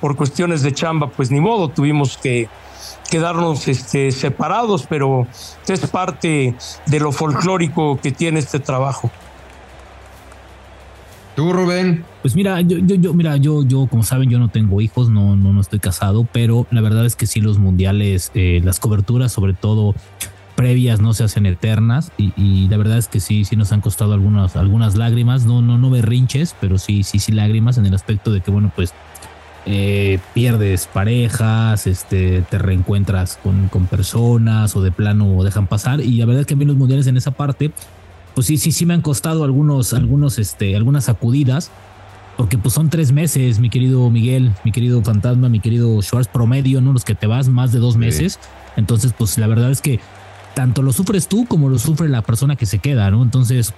por 0.00 0.16
cuestiones 0.16 0.62
de 0.62 0.72
chamba, 0.72 1.08
pues 1.08 1.30
ni 1.30 1.40
modo, 1.40 1.68
tuvimos 1.68 2.18
que 2.18 2.48
quedarnos 3.10 3.68
este, 3.68 4.10
separados, 4.10 4.86
pero 4.88 5.26
es 5.68 5.86
parte 5.86 6.54
de 6.86 7.00
lo 7.00 7.12
folclórico 7.12 8.00
que 8.00 8.10
tiene 8.10 8.40
este 8.40 8.58
trabajo. 8.58 9.10
¿Tú, 11.36 11.52
Rubén? 11.52 12.04
Pues 12.20 12.34
mira, 12.34 12.60
yo, 12.60 12.78
yo, 12.78 12.96
yo, 12.96 13.14
mira, 13.14 13.36
yo, 13.38 13.64
yo, 13.64 13.86
como 13.86 14.02
saben, 14.02 14.28
yo 14.28 14.38
no 14.38 14.48
tengo 14.48 14.80
hijos, 14.80 15.08
no, 15.08 15.34
no, 15.34 15.52
no 15.52 15.60
estoy 15.60 15.78
casado, 15.78 16.26
pero 16.30 16.66
la 16.70 16.82
verdad 16.82 17.06
es 17.06 17.16
que 17.16 17.26
sí 17.26 17.40
los 17.40 17.58
mundiales, 17.58 18.30
eh, 18.34 18.60
las 18.62 18.80
coberturas, 18.80 19.32
sobre 19.32 19.54
todo 19.54 19.94
previas, 20.54 21.00
no 21.00 21.14
se 21.14 21.24
hacen 21.24 21.46
eternas 21.46 22.12
y, 22.16 22.68
la 22.68 22.76
verdad 22.76 22.98
es 22.98 23.08
que 23.08 23.20
sí, 23.20 23.44
sí 23.44 23.56
nos 23.56 23.72
han 23.72 23.80
costado 23.80 24.12
algunas, 24.12 24.56
algunas 24.56 24.96
lágrimas, 24.96 25.44
no, 25.44 25.62
no, 25.62 25.78
no 25.78 25.90
berrinches, 25.90 26.54
pero 26.60 26.78
sí, 26.78 27.02
sí, 27.02 27.18
sí 27.18 27.32
lágrimas 27.32 27.78
en 27.78 27.86
el 27.86 27.94
aspecto 27.94 28.32
de 28.32 28.40
que, 28.40 28.50
bueno, 28.50 28.72
pues 28.74 28.94
eh, 29.66 30.18
pierdes 30.34 30.86
parejas, 30.86 31.86
este, 31.86 32.42
te 32.42 32.58
reencuentras 32.58 33.38
con, 33.42 33.68
con 33.68 33.86
personas 33.86 34.74
o 34.76 34.82
de 34.82 34.90
plano 34.90 35.42
dejan 35.44 35.66
pasar 35.66 36.00
y 36.00 36.16
la 36.16 36.26
verdad 36.26 36.40
es 36.40 36.46
que 36.46 36.54
a 36.54 36.56
mí 36.56 36.64
los 36.64 36.76
mundiales 36.76 37.06
en 37.06 37.16
esa 37.16 37.30
parte 37.30 37.72
pues 38.34 38.46
sí, 38.46 38.56
sí, 38.56 38.72
sí 38.72 38.86
me 38.86 38.94
han 38.94 39.02
costado 39.02 39.44
algunos, 39.44 39.92
algunos, 39.92 40.38
este, 40.38 40.74
algunas 40.76 41.04
sacudidas, 41.04 41.70
porque 42.36 42.56
pues 42.56 42.74
son 42.74 42.88
tres 42.88 43.12
meses, 43.12 43.58
mi 43.58 43.68
querido 43.68 44.08
Miguel, 44.10 44.52
mi 44.64 44.72
querido 44.72 45.02
Fantasma, 45.02 45.48
mi 45.48 45.60
querido 45.60 46.00
Schwartz, 46.00 46.28
promedio, 46.28 46.80
¿no? 46.80 46.92
Los 46.92 47.04
que 47.04 47.14
te 47.14 47.26
vas 47.26 47.48
más 47.48 47.72
de 47.72 47.78
dos 47.78 47.96
meses. 47.96 48.38
Entonces, 48.76 49.12
pues 49.16 49.36
la 49.36 49.46
verdad 49.46 49.70
es 49.70 49.82
que 49.82 50.00
tanto 50.54 50.82
lo 50.82 50.92
sufres 50.92 51.28
tú 51.28 51.46
como 51.46 51.68
lo 51.68 51.78
sufre 51.78 52.08
la 52.08 52.22
persona 52.22 52.56
que 52.56 52.66
se 52.66 52.78
queda, 52.78 53.10
¿no? 53.10 53.22
Entonces, 53.22 53.74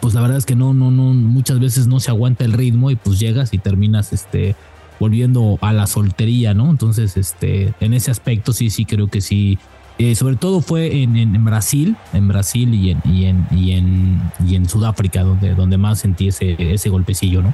pues 0.00 0.14
la 0.14 0.20
verdad 0.20 0.38
es 0.38 0.46
que 0.46 0.56
no, 0.56 0.74
no, 0.74 0.90
no, 0.90 1.12
muchas 1.14 1.60
veces 1.60 1.86
no 1.86 2.00
se 2.00 2.10
aguanta 2.10 2.44
el 2.44 2.52
ritmo 2.52 2.90
y 2.90 2.96
pues 2.96 3.18
llegas 3.18 3.52
y 3.54 3.58
terminas, 3.58 4.12
este, 4.12 4.54
volviendo 4.98 5.58
a 5.60 5.72
la 5.72 5.86
soltería, 5.86 6.54
¿no? 6.54 6.70
Entonces, 6.70 7.16
este, 7.16 7.74
en 7.80 7.94
ese 7.94 8.10
aspecto 8.10 8.52
sí, 8.52 8.70
sí 8.70 8.84
creo 8.84 9.08
que 9.08 9.20
sí 9.20 9.58
eh, 10.00 10.14
sobre 10.14 10.36
todo 10.36 10.62
fue 10.62 11.02
en, 11.02 11.44
Brasil, 11.44 11.94
en 12.14 12.26
Brasil 12.26 12.72
y 12.72 12.92
en, 12.92 13.02
y 13.04 13.26
en, 13.26 13.46
y 13.50 13.72
en, 13.72 14.32
y 14.48 14.54
en 14.54 14.66
Sudáfrica, 14.66 15.22
donde, 15.22 15.54
donde 15.54 15.76
más 15.76 15.98
sentí 15.98 16.28
ese, 16.28 16.56
ese 16.58 16.88
golpecillo, 16.88 17.42
¿no? 17.42 17.52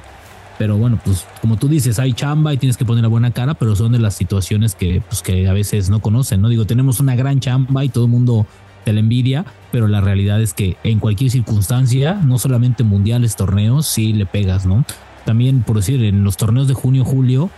Pero 0.57 0.77
bueno, 0.77 0.99
pues 1.03 1.25
como 1.41 1.57
tú 1.57 1.67
dices, 1.67 1.99
hay 1.99 2.13
chamba 2.13 2.53
y 2.53 2.57
tienes 2.57 2.77
que 2.77 2.85
poner 2.85 3.03
la 3.03 3.09
buena 3.09 3.31
cara, 3.31 3.53
pero 3.53 3.75
son 3.75 3.91
de 3.91 3.99
las 3.99 4.15
situaciones 4.15 4.75
que, 4.75 5.01
pues, 5.07 5.21
que 5.21 5.47
a 5.47 5.53
veces 5.53 5.89
no 5.89 5.99
conocen, 5.99 6.41
¿no? 6.41 6.49
Digo, 6.49 6.65
tenemos 6.65 6.99
una 6.99 7.15
gran 7.15 7.39
chamba 7.39 7.85
y 7.85 7.89
todo 7.89 8.05
el 8.05 8.11
mundo 8.11 8.47
te 8.83 8.93
la 8.93 9.01
envidia, 9.01 9.45
pero 9.71 9.87
la 9.87 10.01
realidad 10.01 10.41
es 10.41 10.53
que 10.53 10.77
en 10.83 10.99
cualquier 10.99 11.29
circunstancia, 11.29 12.13
no 12.13 12.39
solamente 12.39 12.83
mundiales, 12.83 13.35
torneos, 13.35 13.85
sí 13.85 14.13
le 14.13 14.25
pegas, 14.25 14.65
¿no? 14.65 14.85
También, 15.25 15.61
por 15.61 15.75
decir, 15.75 16.03
en 16.03 16.23
los 16.23 16.37
torneos 16.37 16.67
de 16.67 16.73
junio, 16.73 17.03
julio, 17.03 17.49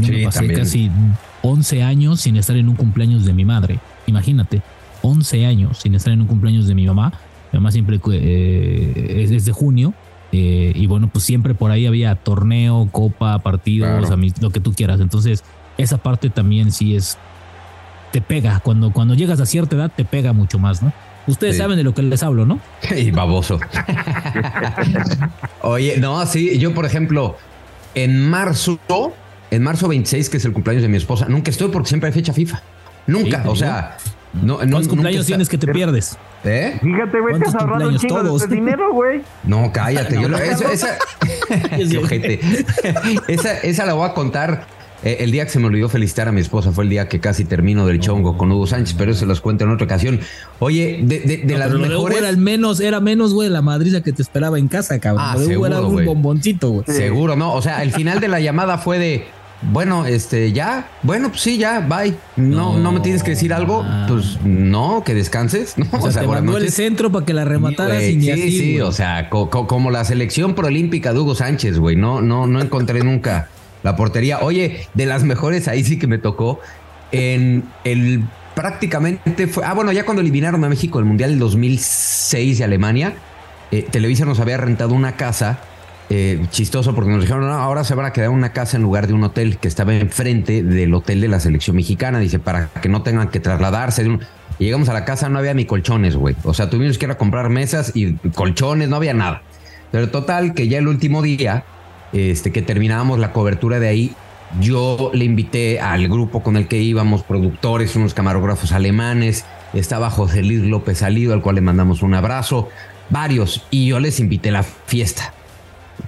yo 0.00 0.12
me 0.12 0.24
pasé 0.24 0.48
casi 0.52 0.90
11 1.42 1.82
años 1.82 2.20
sin 2.20 2.36
estar 2.36 2.56
en 2.56 2.68
un 2.68 2.76
cumpleaños 2.76 3.24
de 3.24 3.34
mi 3.34 3.44
madre. 3.44 3.80
Imagínate, 4.06 4.62
11 5.02 5.46
años 5.46 5.78
sin 5.78 5.94
estar 5.94 6.12
en 6.12 6.22
un 6.22 6.26
cumpleaños 6.26 6.66
de 6.66 6.74
mi 6.74 6.86
mamá. 6.86 7.12
Mi 7.52 7.58
mamá 7.58 7.70
siempre 7.70 8.00
eh, 8.12 9.28
es 9.30 9.44
de 9.44 9.52
junio. 9.52 9.92
Eh, 10.32 10.72
y 10.74 10.86
bueno, 10.86 11.08
pues 11.12 11.24
siempre 11.24 11.54
por 11.54 11.70
ahí 11.70 11.86
había 11.86 12.14
torneo, 12.14 12.88
copa, 12.90 13.38
partidos, 13.40 14.08
lo 14.40 14.50
que 14.50 14.60
tú 14.60 14.72
quieras. 14.72 15.00
Entonces, 15.00 15.44
esa 15.78 15.98
parte 15.98 16.30
también 16.30 16.72
sí 16.72 16.96
es. 16.96 17.18
Te 18.12 18.20
pega. 18.20 18.60
Cuando, 18.60 18.92
cuando 18.92 19.14
llegas 19.14 19.40
a 19.40 19.46
cierta 19.46 19.76
edad, 19.76 19.92
te 19.94 20.04
pega 20.04 20.32
mucho 20.32 20.58
más, 20.58 20.82
¿no? 20.82 20.92
Ustedes 21.26 21.56
saben 21.56 21.76
de 21.76 21.84
lo 21.84 21.94
que 21.94 22.02
les 22.02 22.22
hablo, 22.22 22.46
¿no? 22.46 22.60
Y 22.96 23.10
baboso. 23.10 23.60
Oye, 25.62 25.98
no, 25.98 26.24
sí, 26.26 26.58
yo 26.58 26.74
por 26.74 26.84
ejemplo, 26.84 27.36
en 27.94 28.28
marzo, 28.28 28.78
en 29.50 29.62
marzo 29.62 29.88
26, 29.88 30.30
que 30.30 30.36
es 30.38 30.44
el 30.44 30.52
cumpleaños 30.52 30.82
de 30.82 30.88
mi 30.88 30.96
esposa, 30.96 31.26
nunca 31.28 31.50
estoy 31.50 31.68
porque 31.68 31.88
siempre 31.88 32.08
hay 32.08 32.12
fecha 32.12 32.32
FIFA. 32.32 32.62
Nunca, 33.06 33.44
o 33.46 33.56
sea, 33.56 33.96
no, 34.32 34.56
¿Cuántos 34.56 34.88
cumpleaños 34.88 35.26
tienes 35.26 35.48
que 35.48 35.58
te 35.58 35.66
pierdes? 35.68 36.16
¿Eh? 36.44 36.78
Fíjate, 36.80 37.20
güey, 37.20 37.38
te 37.38 37.48
has 37.48 37.54
ahorrado 37.54 37.88
un 37.88 37.98
chingo 37.98 38.38
de 38.38 38.46
dinero, 38.46 38.92
güey. 38.92 39.20
No, 39.44 39.70
cállate. 39.72 40.20
yo 40.20 40.28
esa, 40.36 40.98
esa, 43.28 43.58
esa 43.58 43.86
la 43.86 43.92
voy 43.92 44.08
a 44.08 44.14
contar 44.14 44.66
eh, 45.04 45.18
el 45.20 45.32
día 45.32 45.44
que 45.44 45.50
se 45.50 45.58
me 45.58 45.66
olvidó 45.66 45.88
felicitar 45.88 46.28
a 46.28 46.32
mi 46.32 46.40
esposa 46.40 46.70
fue 46.70 46.84
el 46.84 46.90
día 46.90 47.08
que 47.08 47.18
casi 47.18 47.44
termino 47.44 47.86
del 47.86 47.98
chongo 47.98 48.38
con 48.38 48.52
Hugo 48.52 48.66
Sánchez, 48.66 48.94
pero 48.96 49.10
eso 49.10 49.20
se 49.20 49.26
los 49.26 49.40
cuento 49.40 49.64
en 49.64 49.70
otra 49.70 49.84
ocasión. 49.84 50.20
Oye, 50.60 51.00
de, 51.02 51.42
de, 51.44 51.58
las 51.58 51.72
mejores. 51.72 52.18
Era, 52.18 52.32
menos, 52.32 52.80
era 52.80 53.00
menos, 53.00 53.34
güey, 53.34 53.48
la 53.48 53.62
madriza 53.62 54.00
que 54.02 54.12
te 54.12 54.22
esperaba 54.22 54.58
en 54.58 54.68
casa, 54.68 54.98
cabrón. 55.00 55.24
Ah, 55.26 55.36
seguro, 55.36 55.66
era 55.66 55.80
un 55.80 56.04
bomboncito, 56.04 56.70
güey. 56.70 56.84
Seguro, 56.86 57.34
no. 57.34 57.52
O 57.52 57.62
sea, 57.62 57.82
el 57.82 57.92
final 57.92 58.20
de 58.20 58.28
la 58.28 58.38
llamada 58.38 58.78
fue 58.78 58.98
de 58.98 59.26
bueno, 59.70 60.06
este, 60.06 60.52
ya, 60.52 60.90
bueno, 61.02 61.28
pues 61.28 61.40
sí, 61.40 61.56
ya, 61.56 61.80
bye. 61.80 62.14
No, 62.36 62.78
no, 62.78 62.92
me 62.92 63.00
tienes 63.00 63.22
que 63.22 63.30
decir 63.30 63.52
algo, 63.52 63.84
pues 64.08 64.38
no, 64.42 65.04
que 65.04 65.14
descanses. 65.14 65.78
No, 65.78 65.86
o 66.00 66.10
sea, 66.10 66.22
te 66.42 66.56
el 66.56 66.72
centro 66.72 67.12
para 67.12 67.24
que 67.24 67.32
la 67.32 67.44
remataras 67.44 68.02
sí, 68.02 68.20
sí, 68.20 68.50
sí, 68.50 68.80
o 68.80 68.92
sea, 68.92 69.30
como 69.30 69.90
la 69.90 70.04
selección 70.04 70.54
proolímpica 70.54 71.12
de 71.12 71.20
Hugo 71.20 71.34
Sánchez, 71.34 71.78
güey. 71.78 71.96
No, 71.96 72.20
no, 72.20 72.46
no 72.46 72.60
encontré 72.60 73.00
nunca 73.04 73.48
la 73.82 73.96
portería. 73.96 74.40
Oye, 74.40 74.88
de 74.94 75.06
las 75.06 75.22
mejores 75.22 75.68
ahí 75.68 75.84
sí 75.84 75.98
que 75.98 76.06
me 76.06 76.18
tocó. 76.18 76.60
En 77.12 77.64
el 77.84 78.24
prácticamente 78.54 79.46
fue. 79.46 79.64
Ah, 79.64 79.74
bueno, 79.74 79.92
ya 79.92 80.04
cuando 80.04 80.22
eliminaron 80.22 80.64
a 80.64 80.68
México 80.68 80.98
el 80.98 81.04
Mundial 81.04 81.30
del 81.30 81.38
2006 81.38 82.58
de 82.58 82.64
Alemania, 82.64 83.14
eh, 83.70 83.86
Televisa 83.90 84.24
nos 84.24 84.40
había 84.40 84.56
rentado 84.56 84.94
una 84.94 85.16
casa 85.16 85.60
eh, 86.14 86.46
chistoso 86.50 86.94
porque 86.94 87.10
nos 87.10 87.22
dijeron, 87.22 87.48
ahora 87.48 87.84
se 87.84 87.94
van 87.94 88.04
a 88.04 88.12
quedar 88.12 88.28
en 88.28 88.36
una 88.36 88.52
casa 88.52 88.76
en 88.76 88.82
lugar 88.82 89.06
de 89.06 89.14
un 89.14 89.24
hotel 89.24 89.56
que 89.56 89.66
estaba 89.66 89.94
enfrente 89.94 90.62
del 90.62 90.92
hotel 90.92 91.22
de 91.22 91.28
la 91.28 91.40
selección 91.40 91.74
mexicana. 91.74 92.18
Dice, 92.18 92.38
para 92.38 92.68
que 92.68 92.90
no 92.90 93.00
tengan 93.00 93.28
que 93.28 93.40
trasladarse. 93.40 94.18
Llegamos 94.58 94.90
a 94.90 94.92
la 94.92 95.06
casa, 95.06 95.30
no 95.30 95.38
había 95.38 95.54
ni 95.54 95.64
colchones, 95.64 96.16
güey. 96.16 96.36
O 96.44 96.52
sea, 96.52 96.68
tuvimos 96.68 96.98
que 96.98 97.06
ir 97.06 97.10
a 97.10 97.16
comprar 97.16 97.48
mesas 97.48 97.92
y 97.94 98.12
colchones, 98.34 98.90
no 98.90 98.96
había 98.96 99.14
nada. 99.14 99.40
Pero 99.90 100.10
total, 100.10 100.52
que 100.52 100.68
ya 100.68 100.76
el 100.76 100.86
último 100.86 101.22
día, 101.22 101.64
este, 102.12 102.52
que 102.52 102.60
terminábamos 102.60 103.18
la 103.18 103.32
cobertura 103.32 103.80
de 103.80 103.88
ahí, 103.88 104.14
yo 104.60 105.12
le 105.14 105.24
invité 105.24 105.80
al 105.80 106.08
grupo 106.08 106.42
con 106.42 106.58
el 106.58 106.68
que 106.68 106.76
íbamos, 106.76 107.22
productores, 107.22 107.96
unos 107.96 108.12
camarógrafos 108.12 108.72
alemanes, 108.72 109.46
estaba 109.72 110.10
José 110.10 110.42
Luis 110.42 110.60
López 110.60 110.98
Salido, 110.98 111.32
al 111.32 111.40
cual 111.40 111.54
le 111.54 111.62
mandamos 111.62 112.02
un 112.02 112.12
abrazo, 112.12 112.68
varios, 113.08 113.66
y 113.70 113.86
yo 113.86 113.98
les 113.98 114.20
invité 114.20 114.50
a 114.50 114.52
la 114.52 114.62
fiesta. 114.62 115.32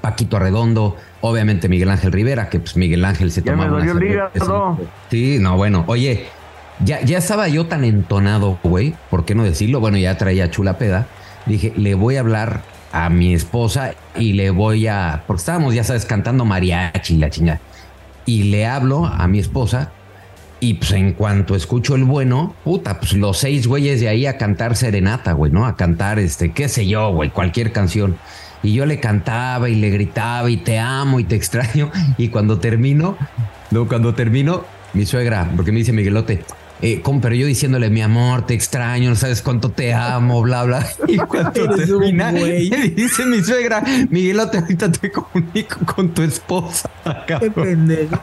Paquito 0.00 0.38
Redondo, 0.38 0.96
obviamente 1.20 1.68
Miguel 1.68 1.90
Ángel 1.90 2.12
Rivera, 2.12 2.48
que 2.48 2.60
pues 2.60 2.76
Miguel 2.76 3.04
Ángel 3.04 3.30
se 3.30 3.42
tomaba 3.42 3.76
una 3.76 4.30
Sí, 5.10 5.38
no, 5.40 5.56
bueno, 5.56 5.84
oye, 5.86 6.26
ya, 6.80 7.00
ya 7.02 7.18
estaba 7.18 7.48
yo 7.48 7.66
tan 7.66 7.84
entonado, 7.84 8.58
güey, 8.62 8.94
¿por 9.10 9.24
qué 9.24 9.34
no 9.34 9.44
decirlo? 9.44 9.80
Bueno, 9.80 9.98
ya 9.98 10.16
traía 10.16 10.50
chula 10.50 10.78
peda. 10.78 11.06
Dije, 11.46 11.72
le 11.76 11.94
voy 11.94 12.16
a 12.16 12.20
hablar 12.20 12.62
a 12.92 13.10
mi 13.10 13.34
esposa 13.34 13.94
y 14.16 14.34
le 14.34 14.50
voy 14.50 14.86
a, 14.86 15.24
porque 15.26 15.40
estábamos, 15.40 15.74
ya 15.74 15.84
sabes, 15.84 16.06
cantando 16.06 16.44
mariachi, 16.44 17.16
la 17.18 17.30
chingada. 17.30 17.60
Y 18.26 18.44
le 18.44 18.66
hablo 18.66 19.06
a 19.06 19.26
mi 19.28 19.38
esposa 19.38 19.90
y 20.60 20.74
pues 20.74 20.92
en 20.92 21.12
cuanto 21.12 21.54
escucho 21.54 21.94
el 21.94 22.04
bueno, 22.04 22.54
puta, 22.64 22.98
pues 22.98 23.12
los 23.12 23.36
seis 23.36 23.66
güeyes 23.66 24.00
de 24.00 24.08
ahí 24.08 24.24
a 24.24 24.38
cantar 24.38 24.76
serenata, 24.76 25.32
güey, 25.32 25.52
¿no? 25.52 25.66
A 25.66 25.76
cantar, 25.76 26.18
este, 26.18 26.52
qué 26.52 26.70
sé 26.70 26.86
yo, 26.86 27.12
güey, 27.12 27.28
cualquier 27.30 27.70
canción. 27.70 28.16
Y 28.64 28.72
yo 28.72 28.86
le 28.86 28.98
cantaba 28.98 29.68
y 29.68 29.76
le 29.76 29.90
gritaba 29.90 30.50
y 30.50 30.56
te 30.56 30.78
amo 30.78 31.20
y 31.20 31.24
te 31.24 31.36
extraño. 31.36 31.92
Y 32.18 32.28
cuando 32.28 32.58
termino, 32.58 33.16
no, 33.70 33.86
cuando 33.86 34.14
termino, 34.14 34.64
mi 34.94 35.06
suegra, 35.06 35.50
porque 35.54 35.70
me 35.70 35.78
dice 35.78 35.92
Miguelote, 35.92 36.44
eh, 36.80 37.02
pero 37.22 37.34
yo 37.34 37.46
diciéndole, 37.46 37.90
mi 37.90 38.02
amor, 38.02 38.46
te 38.46 38.54
extraño, 38.54 39.10
no 39.10 39.16
sabes 39.16 39.42
cuánto 39.42 39.70
te 39.70 39.94
amo, 39.94 40.42
bla, 40.42 40.64
bla. 40.64 40.86
Y 41.08 41.16
cuando 41.28 41.74
termina, 41.76 42.32
me 42.32 42.50
dice 42.50 43.26
mi 43.26 43.42
suegra, 43.42 43.82
Miguelote, 44.10 44.58
ahorita 44.58 44.90
te 44.90 45.10
comunico 45.12 45.84
con 45.84 46.10
tu 46.10 46.22
esposa. 46.22 46.90
Qué 47.26 47.50
pendejo. 47.50 48.18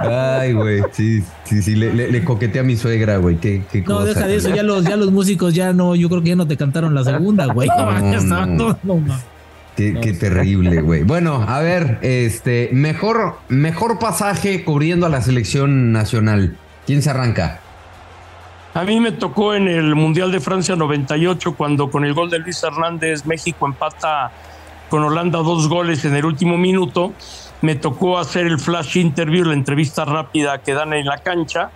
Ay, 0.00 0.52
güey, 0.52 0.82
sí, 0.92 1.22
sí, 1.44 1.62
sí, 1.62 1.74
le, 1.76 1.92
le, 1.92 2.24
coqueteé 2.24 2.60
a 2.60 2.64
mi 2.64 2.76
suegra, 2.76 3.18
güey. 3.18 3.36
Qué, 3.36 3.62
qué 3.70 3.82
no, 3.82 4.04
deja 4.04 4.26
de 4.26 4.36
eso, 4.36 4.54
ya 4.54 4.62
los, 4.62 4.84
ya 4.84 4.96
los 4.96 5.10
músicos 5.12 5.54
ya 5.54 5.72
no, 5.72 5.94
yo 5.94 6.08
creo 6.08 6.22
que 6.22 6.30
ya 6.30 6.36
no 6.36 6.46
te 6.46 6.56
cantaron 6.56 6.94
la 6.94 7.04
segunda, 7.04 7.46
güey. 7.46 7.68
No, 7.68 8.46
no, 8.46 8.78
Qué, 9.76 9.98
qué, 10.02 10.12
terrible, 10.12 10.82
güey. 10.82 11.04
Bueno, 11.04 11.44
a 11.48 11.60
ver, 11.60 11.98
este, 12.02 12.68
mejor, 12.72 13.38
mejor 13.48 13.98
pasaje 13.98 14.64
cubriendo 14.64 15.06
a 15.06 15.08
la 15.08 15.22
selección 15.22 15.92
nacional. 15.92 16.56
¿Quién 16.86 17.02
se 17.02 17.10
arranca? 17.10 17.60
A 18.74 18.84
mí 18.84 19.00
me 19.00 19.12
tocó 19.12 19.54
en 19.54 19.68
el 19.68 19.94
Mundial 19.94 20.30
de 20.30 20.40
Francia 20.40 20.76
98, 20.76 21.54
cuando 21.56 21.90
con 21.90 22.04
el 22.04 22.14
gol 22.14 22.30
de 22.30 22.38
Luis 22.38 22.62
Hernández 22.62 23.26
México 23.26 23.66
empata 23.66 24.30
con 24.88 25.02
Holanda 25.02 25.38
dos 25.38 25.68
goles 25.68 26.04
en 26.04 26.14
el 26.16 26.24
último 26.24 26.58
minuto 26.58 27.12
me 27.62 27.74
tocó 27.74 28.18
hacer 28.18 28.46
el 28.46 28.58
flash 28.58 28.96
interview, 28.96 29.44
la 29.44 29.54
entrevista 29.54 30.04
rápida 30.04 30.58
que 30.62 30.74
dan 30.74 30.92
en 30.92 31.06
la 31.06 31.18
cancha. 31.18 31.70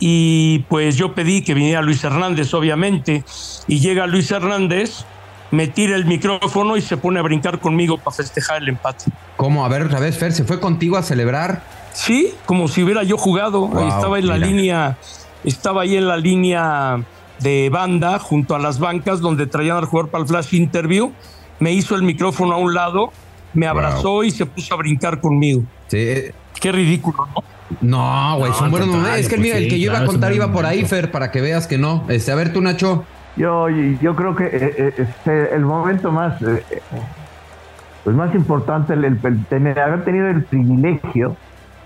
Y 0.00 0.60
pues 0.68 0.96
yo 0.96 1.14
pedí 1.14 1.42
que 1.42 1.54
viniera 1.54 1.82
Luis 1.82 2.04
Hernández, 2.04 2.54
obviamente, 2.54 3.24
y 3.66 3.80
llega 3.80 4.06
Luis 4.06 4.30
Hernández 4.30 5.04
me 5.50 5.66
tira 5.66 5.96
el 5.96 6.04
micrófono 6.04 6.76
y 6.76 6.82
se 6.82 6.96
pone 6.96 7.20
a 7.20 7.22
brincar 7.22 7.58
conmigo 7.58 7.98
para 7.98 8.14
festejar 8.14 8.62
el 8.62 8.68
empate. 8.68 9.06
¿Cómo? 9.36 9.64
A 9.64 9.68
ver, 9.68 9.82
otra 9.82 10.00
vez, 10.00 10.18
Fer, 10.18 10.32
¿se 10.32 10.44
fue 10.44 10.60
contigo 10.60 10.96
a 10.96 11.02
celebrar? 11.02 11.62
Sí, 11.92 12.34
como 12.46 12.68
si 12.68 12.82
hubiera 12.82 13.02
yo 13.02 13.16
jugado. 13.16 13.66
Wow, 13.66 13.88
estaba 13.88 14.18
en 14.18 14.26
la 14.26 14.36
línea, 14.36 14.98
estaba 15.44 15.82
ahí 15.82 15.96
en 15.96 16.06
la 16.06 16.16
línea 16.16 17.02
de 17.40 17.70
banda 17.70 18.18
junto 18.18 18.54
a 18.54 18.58
las 18.58 18.78
bancas 18.78 19.20
donde 19.20 19.46
traían 19.46 19.78
al 19.78 19.86
jugador 19.86 20.10
para 20.10 20.22
el 20.22 20.28
flash 20.28 20.54
interview. 20.54 21.12
Me 21.60 21.72
hizo 21.72 21.94
el 21.94 22.02
micrófono 22.02 22.54
a 22.54 22.58
un 22.58 22.74
lado, 22.74 23.12
me 23.54 23.66
abrazó 23.66 24.22
y 24.24 24.30
se 24.30 24.46
puso 24.46 24.74
a 24.74 24.76
brincar 24.78 25.20
conmigo. 25.20 25.62
Sí. 25.88 25.96
eh, 25.98 26.34
Qué 26.60 26.72
ridículo, 26.72 27.26
¿no? 27.34 27.42
No, 27.80 28.38
güey, 28.38 28.50
No, 28.50 28.56
son 28.56 28.70
buenos 28.70 28.88
momentos. 28.88 29.18
Es 29.18 29.28
que 29.28 29.36
pues 29.36 29.42
mira, 29.42 29.58
el 29.58 29.68
que 29.68 29.78
yo 29.78 29.90
iba 29.92 30.00
a 30.00 30.06
contar 30.06 30.32
iba 30.32 30.50
por 30.50 30.64
ahí. 30.66 30.84
Fer, 30.84 31.10
para 31.10 31.30
que 31.30 31.40
veas 31.40 31.66
que 31.66 31.78
no. 31.78 32.04
Este, 32.08 32.32
a 32.32 32.34
ver 32.34 32.52
tú, 32.52 32.60
Nacho. 32.60 33.04
Yo, 33.36 33.68
yo 33.68 34.16
creo 34.16 34.34
que 34.34 34.44
eh, 34.46 34.50
eh, 34.78 34.94
este, 34.98 35.54
el 35.54 35.60
momento 35.64 36.10
más, 36.10 36.40
eh, 36.42 36.64
pues 38.04 38.16
más 38.16 38.34
importante, 38.34 38.94
el, 38.94 39.04
el- 39.04 39.20
el 39.22 39.44
tener, 39.46 39.78
haber 39.78 40.04
tenido 40.04 40.26
el 40.28 40.42
privilegio 40.44 41.36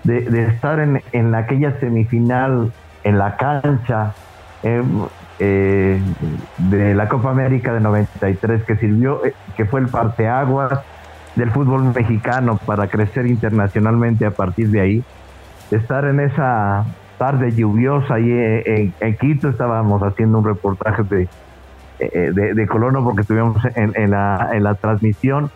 de, 0.03 0.21
de 0.21 0.47
estar 0.47 0.79
en, 0.79 1.03
en 1.11 1.35
aquella 1.35 1.79
semifinal, 1.79 2.71
en 3.03 3.17
la 3.19 3.35
cancha 3.37 4.13
eh, 4.63 4.81
eh, 5.39 6.01
de 6.57 6.95
la 6.95 7.07
Copa 7.09 7.29
América 7.31 7.73
de 7.73 7.81
93, 7.81 8.63
que 8.63 8.75
sirvió, 8.77 9.23
eh, 9.25 9.33
que 9.57 9.65
fue 9.65 9.81
el 9.81 9.87
parteaguas 9.87 10.79
del 11.35 11.51
fútbol 11.51 11.83
mexicano 11.93 12.57
para 12.65 12.87
crecer 12.87 13.25
internacionalmente 13.27 14.25
a 14.25 14.31
partir 14.31 14.69
de 14.69 14.81
ahí. 14.81 15.03
Estar 15.71 16.05
en 16.05 16.19
esa 16.19 16.85
tarde 17.17 17.51
lluviosa 17.51 18.15
ahí 18.15 18.29
en, 18.99 19.17
Quito, 19.17 19.49
estábamos 19.49 20.01
haciendo 20.03 20.39
un 20.39 20.45
reportaje 20.45 21.03
de, 21.03 21.27
eh, 21.99 22.31
de, 22.33 22.53
de 22.53 22.67
Colono 22.67 23.03
porque 23.03 23.21
estuvimos 23.21 23.57
en, 23.75 23.93
en 23.95 24.11
la, 24.11 24.49
en 24.53 24.63
la 24.63 24.75
transmisión. 24.75 25.49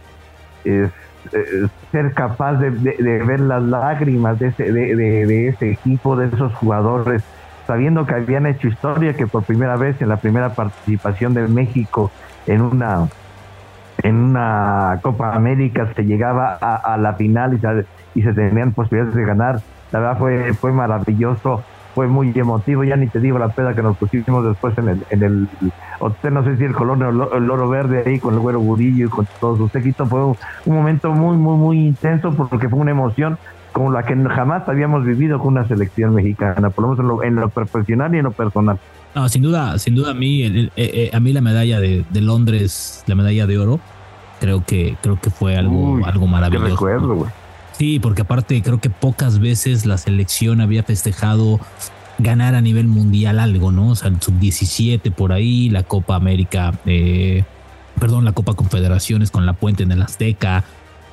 Ser 1.92 2.14
capaz 2.14 2.54
de, 2.54 2.72
de- 2.72 2.96
de 2.98 3.24
ver 3.24 3.40
las 3.42 3.62
lágrimas 3.62 4.40
de 4.40 4.48
ese, 4.48 4.72
de 4.72 5.48
ese 5.50 5.72
equipo, 5.72 6.16
de 6.16 6.28
esos 6.28 6.54
jugadores, 6.56 7.24
sabiendo 7.66 8.06
que 8.06 8.16
habían 8.16 8.46
hecho 8.46 8.68
historia, 8.70 9.14
que 9.14 9.28
por 9.28 9.44
primera 9.44 9.76
vez 9.76 10.02
en 10.02 10.08
la 10.10 10.18
primera 10.18 10.50
participación 10.50 11.34
de 11.34 11.48
México 11.50 12.12
en 12.46 12.62
una 12.62 13.08
en 14.04 14.16
una 14.16 15.00
Copa 15.02 15.34
América 15.34 15.92
se 15.96 16.04
llegaba 16.04 16.56
a, 16.56 16.98
la 16.98 17.14
final 17.14 17.54
y 17.54 17.60
se, 17.60 17.86
y 18.16 18.22
se 18.22 18.34
tenían 18.34 18.72
posibilidades 18.72 19.16
de 19.16 19.26
ganar. 19.26 19.62
La 19.92 20.00
verdad 20.00 20.18
fue, 20.18 20.54
fue 20.54 20.72
maravilloso, 20.72 21.64
fue 21.96 22.08
muy 22.08 22.32
emotivo. 22.36 22.84
Ya 22.84 22.96
ni 22.96 23.08
te 23.08 23.20
digo 23.20 23.40
la 23.40 23.50
peda 23.50 23.74
que 23.74 23.82
nos 23.82 23.98
pusimos 23.98 24.46
después 24.46 24.78
en 24.78 24.90
el, 24.90 25.04
en 25.10 25.24
el 25.24 25.48
hotel, 26.00 26.34
no 26.34 26.44
sé 26.44 26.58
si 26.58 26.64
el 26.64 26.74
Colón 26.74 27.02
o 27.02 27.10
el, 27.10 27.46
Loro 27.46 27.70
Verde 27.70 28.04
ahí 28.06 28.20
con 28.20 28.34
el 28.34 28.40
Güero 28.40 28.60
Budillo 28.60 29.08
y 29.08 29.10
con 29.10 29.28
todo 29.40 29.58
su 29.58 29.70
séquito. 29.70 30.06
Fue 30.06 30.24
un 30.24 30.36
momento 30.66 31.12
muy, 31.12 31.38
muy, 31.38 31.58
muy 31.58 31.88
intenso 31.88 32.34
porque 32.34 32.70
fue 32.70 32.80
una 32.80 32.92
emoción 32.92 33.38
como 33.78 33.92
la 33.92 34.04
que 34.04 34.16
jamás 34.16 34.68
habíamos 34.68 35.06
vivido 35.06 35.40
con 35.40 35.50
una 35.54 35.68
selección 35.68 36.14
mexicana, 36.16 36.70
por 36.70 36.84
lo 36.84 36.90
menos 36.92 37.00
en 37.00 37.08
lo, 37.08 37.24
en 37.24 37.36
lo 37.36 37.50
profesional 37.50 38.14
y 38.16 38.18
en 38.18 38.24
lo 38.26 38.32
personal. 38.32 38.80
No, 39.16 39.30
sin 39.30 39.42
duda, 39.42 39.78
sin 39.80 39.96
duda 39.96 40.12
a 40.12 40.14
mí, 40.14 40.44
el- 40.44 40.58
el- 40.58 40.72
eh, 40.76 40.92
eh, 40.94 41.10
a 41.14 41.20
mí 41.20 41.34
la 41.34 41.42
medalla 41.42 41.80
de, 41.80 42.04
de 42.10 42.22
Londres, 42.22 43.04
la 43.08 43.16
medalla 43.16 43.48
de 43.48 43.58
oro, 43.58 43.80
creo 44.40 44.64
que, 44.66 44.96
creo 45.02 45.20
que 45.20 45.30
fue 45.30 45.56
algo, 45.58 45.94
Uy, 45.94 46.04
algo 46.06 46.28
maravilloso. 46.28 46.68
recuerdo. 46.70 47.28
Sí, 47.74 48.00
porque 48.00 48.24
aparte 48.24 48.62
creo 48.62 48.80
que 48.80 48.90
pocas 48.90 49.40
veces 49.40 49.86
la 49.86 49.98
selección 49.98 50.62
había 50.62 50.84
festejado 50.84 51.60
ganar 52.20 52.56
a 52.56 52.62
nivel 52.62 52.88
mundial 52.88 53.40
algo, 53.40 53.72
¿no? 53.72 53.90
O 53.90 53.96
sea, 53.96 54.10
el 54.10 54.20
sub-17 54.22 55.12
por 55.12 55.32
ahí, 55.32 55.70
la 55.70 55.84
Copa 55.84 56.16
América, 56.16 56.74
eh, 56.88 57.44
perdón, 58.00 58.26
la 58.26 58.32
Copa 58.32 58.54
Confederaciones 58.56 59.30
con 59.30 59.46
la 59.46 59.54
Puente 59.54 59.84
en 59.84 59.92
el 59.92 60.02
Azteca, 60.02 60.64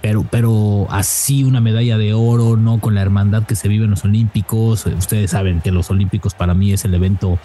pero, 0.05 0.23
pero 0.31 0.87
así 0.91 1.45
una 1.45 1.63
medalla 1.63 1.97
de 1.97 2.13
oro, 2.13 2.59
¿no? 2.59 2.79
Con 2.79 2.95
la 2.95 3.01
hermandad 3.01 3.45
que 3.45 3.57
se 3.57 3.69
vive 3.69 3.87
en 3.87 3.91
los 3.93 4.05
Olímpicos. 4.05 4.87
Eh, 4.87 4.95
Ustedes 4.99 5.31
saben 5.31 5.63
que 5.63 5.73
los 5.73 5.89
Olímpicos 5.89 6.35
para 6.35 6.53
mí 6.53 6.75
es 6.75 6.85
el 6.85 6.93
evento 6.93 7.39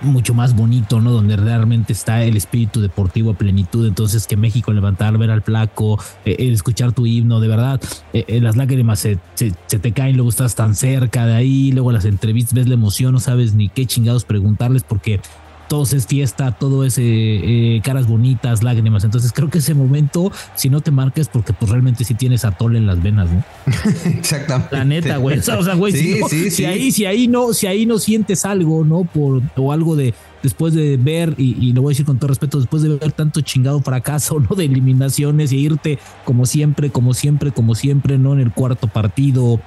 mucho 0.00 0.34
más 0.34 0.56
bonito, 0.56 1.00
¿no? 1.00 1.12
Donde 1.12 1.36
realmente 1.36 1.92
está 1.92 2.24
el 2.24 2.36
espíritu 2.36 2.80
deportivo 2.80 3.30
a 3.30 3.34
plenitud. 3.34 3.86
Entonces, 3.86 4.26
que 4.26 4.36
México 4.36 4.72
levantar, 4.72 5.16
ver 5.18 5.30
al 5.30 5.42
flaco, 5.42 6.00
eh, 6.24 6.34
eh, 6.40 6.50
escuchar 6.52 6.90
tu 6.90 7.06
himno, 7.06 7.38
de 7.38 7.46
verdad, 7.46 7.80
eh, 8.12 8.40
las 8.40 8.56
lágrimas 8.56 8.98
se, 8.98 9.20
se- 9.34 9.54
se 9.66 9.78
te 9.78 9.92
caen, 9.92 10.16
luego 10.16 10.30
estás 10.30 10.56
tan 10.56 10.74
cerca 10.74 11.26
de 11.26 11.36
ahí, 11.36 11.70
luego 11.70 11.92
las 11.92 12.06
entrevistas, 12.06 12.54
ves 12.54 12.66
la 12.66 12.74
emoción, 12.74 13.12
no 13.12 13.20
sabes 13.20 13.54
ni 13.54 13.68
qué 13.68 13.86
chingados 13.86 14.24
preguntarles 14.24 14.82
porque 14.82 15.20
todos 15.68 15.92
es 15.92 16.06
fiesta, 16.06 16.52
todo 16.52 16.84
es 16.84 16.98
eh, 16.98 17.02
eh, 17.04 17.80
caras 17.84 18.06
bonitas, 18.06 18.62
lágrimas. 18.62 19.04
Entonces, 19.04 19.32
creo 19.32 19.50
que 19.50 19.58
ese 19.58 19.74
momento, 19.74 20.32
si 20.54 20.70
no 20.70 20.80
te 20.80 20.90
marques, 20.90 21.28
porque 21.28 21.52
pues 21.52 21.70
realmente 21.70 22.04
sí 22.04 22.14
tienes 22.14 22.44
atole 22.44 22.78
en 22.78 22.86
las 22.86 23.02
venas, 23.02 23.28
¿no? 23.30 23.44
Exactamente. 24.06 24.76
La 24.76 24.84
neta, 24.84 25.16
güey. 25.18 25.38
O 25.58 25.62
sea, 25.62 25.74
güey, 25.74 25.92
Sí, 25.92 26.14
si, 26.14 26.20
no- 26.20 26.28
sí, 26.28 26.50
si 26.50 26.64
ahí, 26.64 26.90
si 26.92 27.04
ahí 27.06 27.28
no, 27.28 27.52
si 27.52 27.66
ahí 27.66 27.86
no 27.86 27.98
sientes 27.98 28.44
algo, 28.44 28.84
¿no? 28.84 29.04
Por, 29.04 29.42
o 29.56 29.72
algo 29.72 29.96
de 29.96 30.14
después 30.42 30.72
de 30.72 30.96
ver, 30.96 31.34
y, 31.36 31.56
y 31.60 31.72
lo 31.72 31.82
voy 31.82 31.90
a 31.90 31.92
decir 31.94 32.06
con 32.06 32.18
todo 32.18 32.28
respeto, 32.28 32.58
después 32.60 32.82
de 32.82 32.90
ver 32.90 33.12
tanto 33.12 33.40
chingado 33.40 33.80
fracaso, 33.80 34.38
¿no? 34.48 34.54
De 34.56 34.64
eliminaciones 34.64 35.52
y 35.52 35.58
irte 35.58 35.98
como 36.24 36.46
siempre, 36.46 36.90
como 36.90 37.12
siempre, 37.14 37.50
como 37.52 37.74
siempre, 37.74 38.18
¿no? 38.18 38.32
En 38.34 38.40
el 38.40 38.52
cuarto 38.52 38.86
partido, 38.88 39.60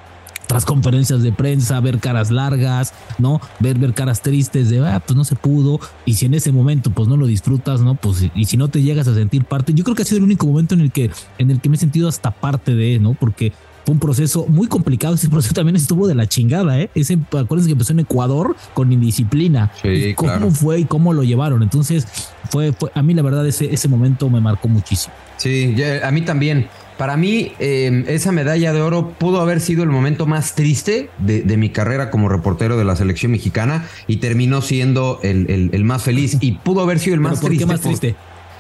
tras 0.52 0.66
conferencias 0.66 1.24
de 1.24 1.32
prensa, 1.32 1.80
ver 1.80 2.00
caras 2.00 2.30
largas, 2.30 2.94
¿no? 3.20 3.40
Ver, 3.62 3.78
ver 3.80 3.94
caras 3.94 4.22
tristes 4.22 4.70
de, 4.70 4.86
ah, 4.86 5.00
pues 5.00 5.16
no 5.16 5.24
se 5.24 5.38
pudo. 5.38 5.80
Y 6.06 6.16
si 6.16 6.26
en 6.26 6.34
ese 6.34 6.52
momento, 6.52 6.90
pues 6.92 7.08
no 7.08 7.16
lo 7.16 7.26
disfrutas, 7.26 7.80
¿no? 7.80 7.96
Pues, 7.96 8.26
y 8.36 8.44
si 8.44 8.58
no 8.58 8.68
te 8.68 8.82
llegas 8.82 9.08
a 9.08 9.16
sentir 9.16 9.46
parte, 9.46 9.74
yo 9.74 9.86
creo 9.86 9.96
que 9.96 10.02
ha 10.02 10.06
sido 10.06 10.18
el 10.18 10.26
único 10.26 10.46
momento 10.46 10.76
en 10.76 10.82
el 10.82 10.92
que, 10.92 11.10
en 11.38 11.52
el 11.52 11.62
que 11.62 11.70
me 11.70 11.78
he 11.78 11.80
sentido 11.80 12.10
hasta 12.10 12.32
parte 12.32 12.76
de, 12.76 13.00
¿no? 13.00 13.14
Porque 13.14 13.54
fue 13.86 13.94
un 13.94 14.00
proceso 14.02 14.46
muy 14.50 14.68
complicado. 14.68 15.16
Ese 15.16 15.30
proceso 15.30 15.54
también 15.54 15.78
estuvo 15.78 16.06
de 16.06 16.16
la 16.16 16.28
chingada, 16.28 16.82
¿eh? 16.82 16.90
Ese, 16.96 17.14
acuérdense 17.32 17.68
que 17.68 17.72
empezó 17.72 17.94
en 17.94 18.02
Ecuador 18.02 18.54
con 18.74 18.92
indisciplina. 18.92 19.72
Sí, 19.82 19.88
Y 19.88 20.14
¿Cómo 20.16 20.32
claro. 20.34 20.52
fue 20.52 20.80
y 20.82 20.84
cómo 20.84 21.14
lo 21.14 21.24
llevaron? 21.24 21.64
Entonces, 21.64 22.06
fue, 22.50 22.74
fue, 22.74 22.92
a 22.94 23.02
mí 23.02 23.14
la 23.14 23.22
verdad, 23.22 23.48
ese, 23.48 23.74
ese 23.74 23.88
momento 23.88 24.30
me 24.30 24.42
marcó 24.42 24.68
muchísimo. 24.68 25.14
Sí, 25.38 25.74
ya- 25.78 26.06
a 26.06 26.12
mí 26.12 26.22
también. 26.24 26.68
Para 27.02 27.18
mí, 27.18 27.52
eh, 27.58 28.04
esa 28.10 28.32
medalla 28.32 28.74
de 28.74 28.82
oro 28.84 29.10
pudo 29.18 29.42
haber 29.42 29.60
sido 29.60 29.82
el 29.82 29.90
momento 29.90 30.28
más 30.28 30.54
triste 30.54 31.10
de, 31.18 31.42
de 31.42 31.58
mi 31.58 31.72
carrera 31.72 32.12
como 32.12 32.30
reportero 32.30 32.78
de 32.78 32.84
la 32.84 32.96
selección 32.96 33.32
mexicana 33.32 33.88
y 34.06 34.18
terminó 34.18 34.62
siendo 34.62 35.20
el, 35.24 35.50
el- 35.50 35.72
el 35.74 35.84
más 35.84 36.04
feliz. 36.04 36.38
Y 36.42 36.52
pudo 36.52 36.82
haber 36.82 37.00
sido 37.00 37.16
el 37.16 37.22
Pero 37.22 37.30
más 37.32 37.40
¿Por 37.40 37.50
triste. 37.50 37.66
qué 37.66 37.72
más 37.72 37.80
por- 37.80 37.90
triste? 37.90 38.16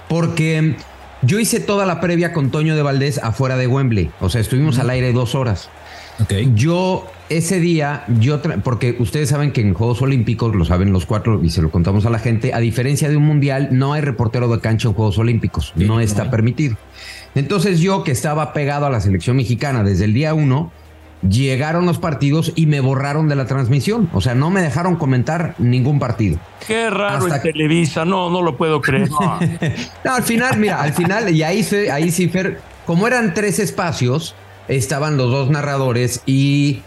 Porque 0.09 0.75
yo 1.21 1.37
hice 1.39 1.59
toda 1.59 1.85
la 1.85 2.01
previa 2.01 2.33
con 2.33 2.49
Toño 2.49 2.75
de 2.75 2.81
Valdés 2.81 3.19
afuera 3.19 3.57
de 3.57 3.67
Wembley. 3.67 4.09
O 4.19 4.29
sea, 4.29 4.41
estuvimos 4.41 4.79
al 4.79 4.89
aire 4.89 5.13
dos 5.13 5.35
horas. 5.35 5.69
Ok. 6.19 6.33
Yo 6.55 7.05
ese 7.29 7.59
día, 7.59 8.05
yo 8.19 8.41
porque 8.63 8.95
ustedes 8.99 9.29
saben 9.29 9.51
que 9.51 9.61
en 9.61 9.73
Juegos 9.75 10.01
Olímpicos, 10.01 10.55
lo 10.55 10.65
saben 10.65 10.91
los 10.91 11.05
cuatro 11.05 11.41
y 11.43 11.51
se 11.51 11.61
lo 11.61 11.69
contamos 11.71 12.05
a 12.05 12.09
la 12.09 12.17
gente, 12.19 12.53
a 12.55 12.59
diferencia 12.59 13.07
de 13.07 13.15
un 13.17 13.23
mundial, 13.23 13.69
no 13.71 13.93
hay 13.93 14.01
reportero 14.01 14.47
de 14.49 14.59
cancha 14.59 14.87
en 14.89 14.95
Juegos 14.95 15.17
Olímpicos, 15.17 15.73
Sí, 15.77 15.85
no 15.85 15.99
está 16.01 16.29
permitido. 16.31 16.75
Entonces 17.35 17.79
yo 17.79 18.03
que 18.03 18.11
estaba 18.11 18.53
pegado 18.53 18.85
a 18.85 18.89
la 18.89 18.99
selección 19.01 19.37
mexicana 19.37 19.83
desde 19.83 20.05
el 20.05 20.13
día 20.13 20.33
uno, 20.33 20.71
llegaron 21.27 21.85
los 21.85 21.97
partidos 21.99 22.51
y 22.55 22.65
me 22.65 22.79
borraron 22.79 23.29
de 23.29 23.35
la 23.35 23.45
transmisión. 23.45 24.09
O 24.13 24.21
sea, 24.21 24.33
no 24.35 24.49
me 24.49 24.61
dejaron 24.61 24.95
comentar 24.95 25.55
ningún 25.59 25.99
partido. 25.99 26.39
Qué 26.65 26.89
raro 26.89 27.25
Hasta 27.25 27.35
en 27.37 27.41
que- 27.41 27.51
Televisa, 27.53 28.05
no, 28.05 28.29
no 28.29 28.41
lo 28.41 28.57
puedo 28.57 28.81
creer. 28.81 29.09
No. 29.09 29.19
No, 30.03 30.15
al 30.15 30.23
final, 30.23 30.57
mira, 30.57 30.81
al 30.81 30.93
final, 30.93 31.29
y 31.33 31.43
ahí, 31.43 31.63
se, 31.63 31.91
ahí 31.91 32.11
sí, 32.11 32.27
Fer, 32.27 32.59
como 32.85 33.07
eran 33.07 33.33
tres 33.33 33.59
espacios, 33.59 34.35
estaban 34.67 35.15
los 35.17 35.29
dos 35.31 35.49
narradores 35.49 36.21
y. 36.25 36.81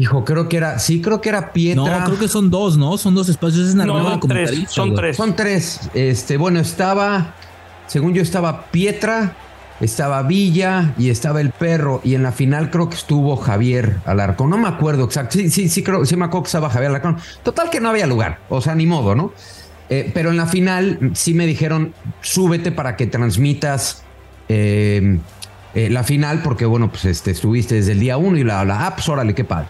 Hijo, 0.00 0.24
creo 0.24 0.48
que 0.48 0.58
era, 0.58 0.78
sí, 0.78 1.00
creo 1.00 1.20
que 1.20 1.28
era 1.30 1.52
Pietra. 1.52 1.98
No, 2.00 2.04
creo 2.04 2.18
que 2.20 2.28
son 2.28 2.50
dos, 2.50 2.76
¿no? 2.76 2.96
Son 2.98 3.16
dos 3.16 3.28
espacios. 3.28 3.68
Es 3.70 3.74
No, 3.74 3.84
son 4.20 4.20
tres, 4.28 4.70
son 4.70 4.94
tres. 4.94 5.16
Son 5.16 5.34
tres. 5.34 5.90
Este, 5.92 6.36
bueno, 6.36 6.60
estaba, 6.60 7.34
según 7.88 8.14
yo, 8.14 8.22
estaba 8.22 8.66
Pietra, 8.66 9.34
estaba 9.80 10.22
Villa 10.22 10.94
y 10.96 11.10
estaba 11.10 11.40
el 11.40 11.50
perro. 11.50 12.00
Y 12.04 12.14
en 12.14 12.22
la 12.22 12.32
final 12.32 12.70
creo 12.70 12.88
que 12.88 12.96
estuvo 12.96 13.36
Javier 13.36 13.96
Alarcón. 14.04 14.50
No 14.50 14.58
me 14.58 14.68
acuerdo 14.68 15.04
exacto. 15.04 15.38
Sí, 15.38 15.50
sí, 15.50 15.68
sí, 15.68 15.82
creo, 15.82 16.04
sí 16.06 16.16
me 16.16 16.26
acuerdo 16.26 16.44
que 16.44 16.48
estaba 16.48 16.70
Javier 16.70 16.90
Alarcón. 16.90 17.16
Total 17.42 17.70
que 17.70 17.80
no 17.80 17.88
había 17.88 18.06
lugar. 18.06 18.38
O 18.48 18.60
sea, 18.60 18.74
ni 18.74 18.86
modo, 18.86 19.14
¿no? 19.14 19.32
Eh, 19.90 20.10
pero 20.12 20.30
en 20.30 20.36
la 20.36 20.46
final 20.46 21.12
sí 21.14 21.32
me 21.32 21.46
dijeron, 21.46 21.94
súbete 22.20 22.70
para 22.70 22.94
que 22.96 23.06
transmitas 23.06 24.02
eh, 24.48 25.18
eh, 25.74 25.88
la 25.90 26.04
final, 26.04 26.42
porque 26.42 26.66
bueno, 26.66 26.90
pues 26.90 27.06
este, 27.06 27.30
estuviste 27.30 27.76
desde 27.76 27.92
el 27.92 28.00
día 28.00 28.18
uno 28.18 28.36
y 28.36 28.44
la, 28.44 28.64
la 28.64 28.86
ah, 28.86 28.94
pues 28.94 29.08
órale, 29.08 29.34
qué 29.34 29.44
padre. 29.44 29.68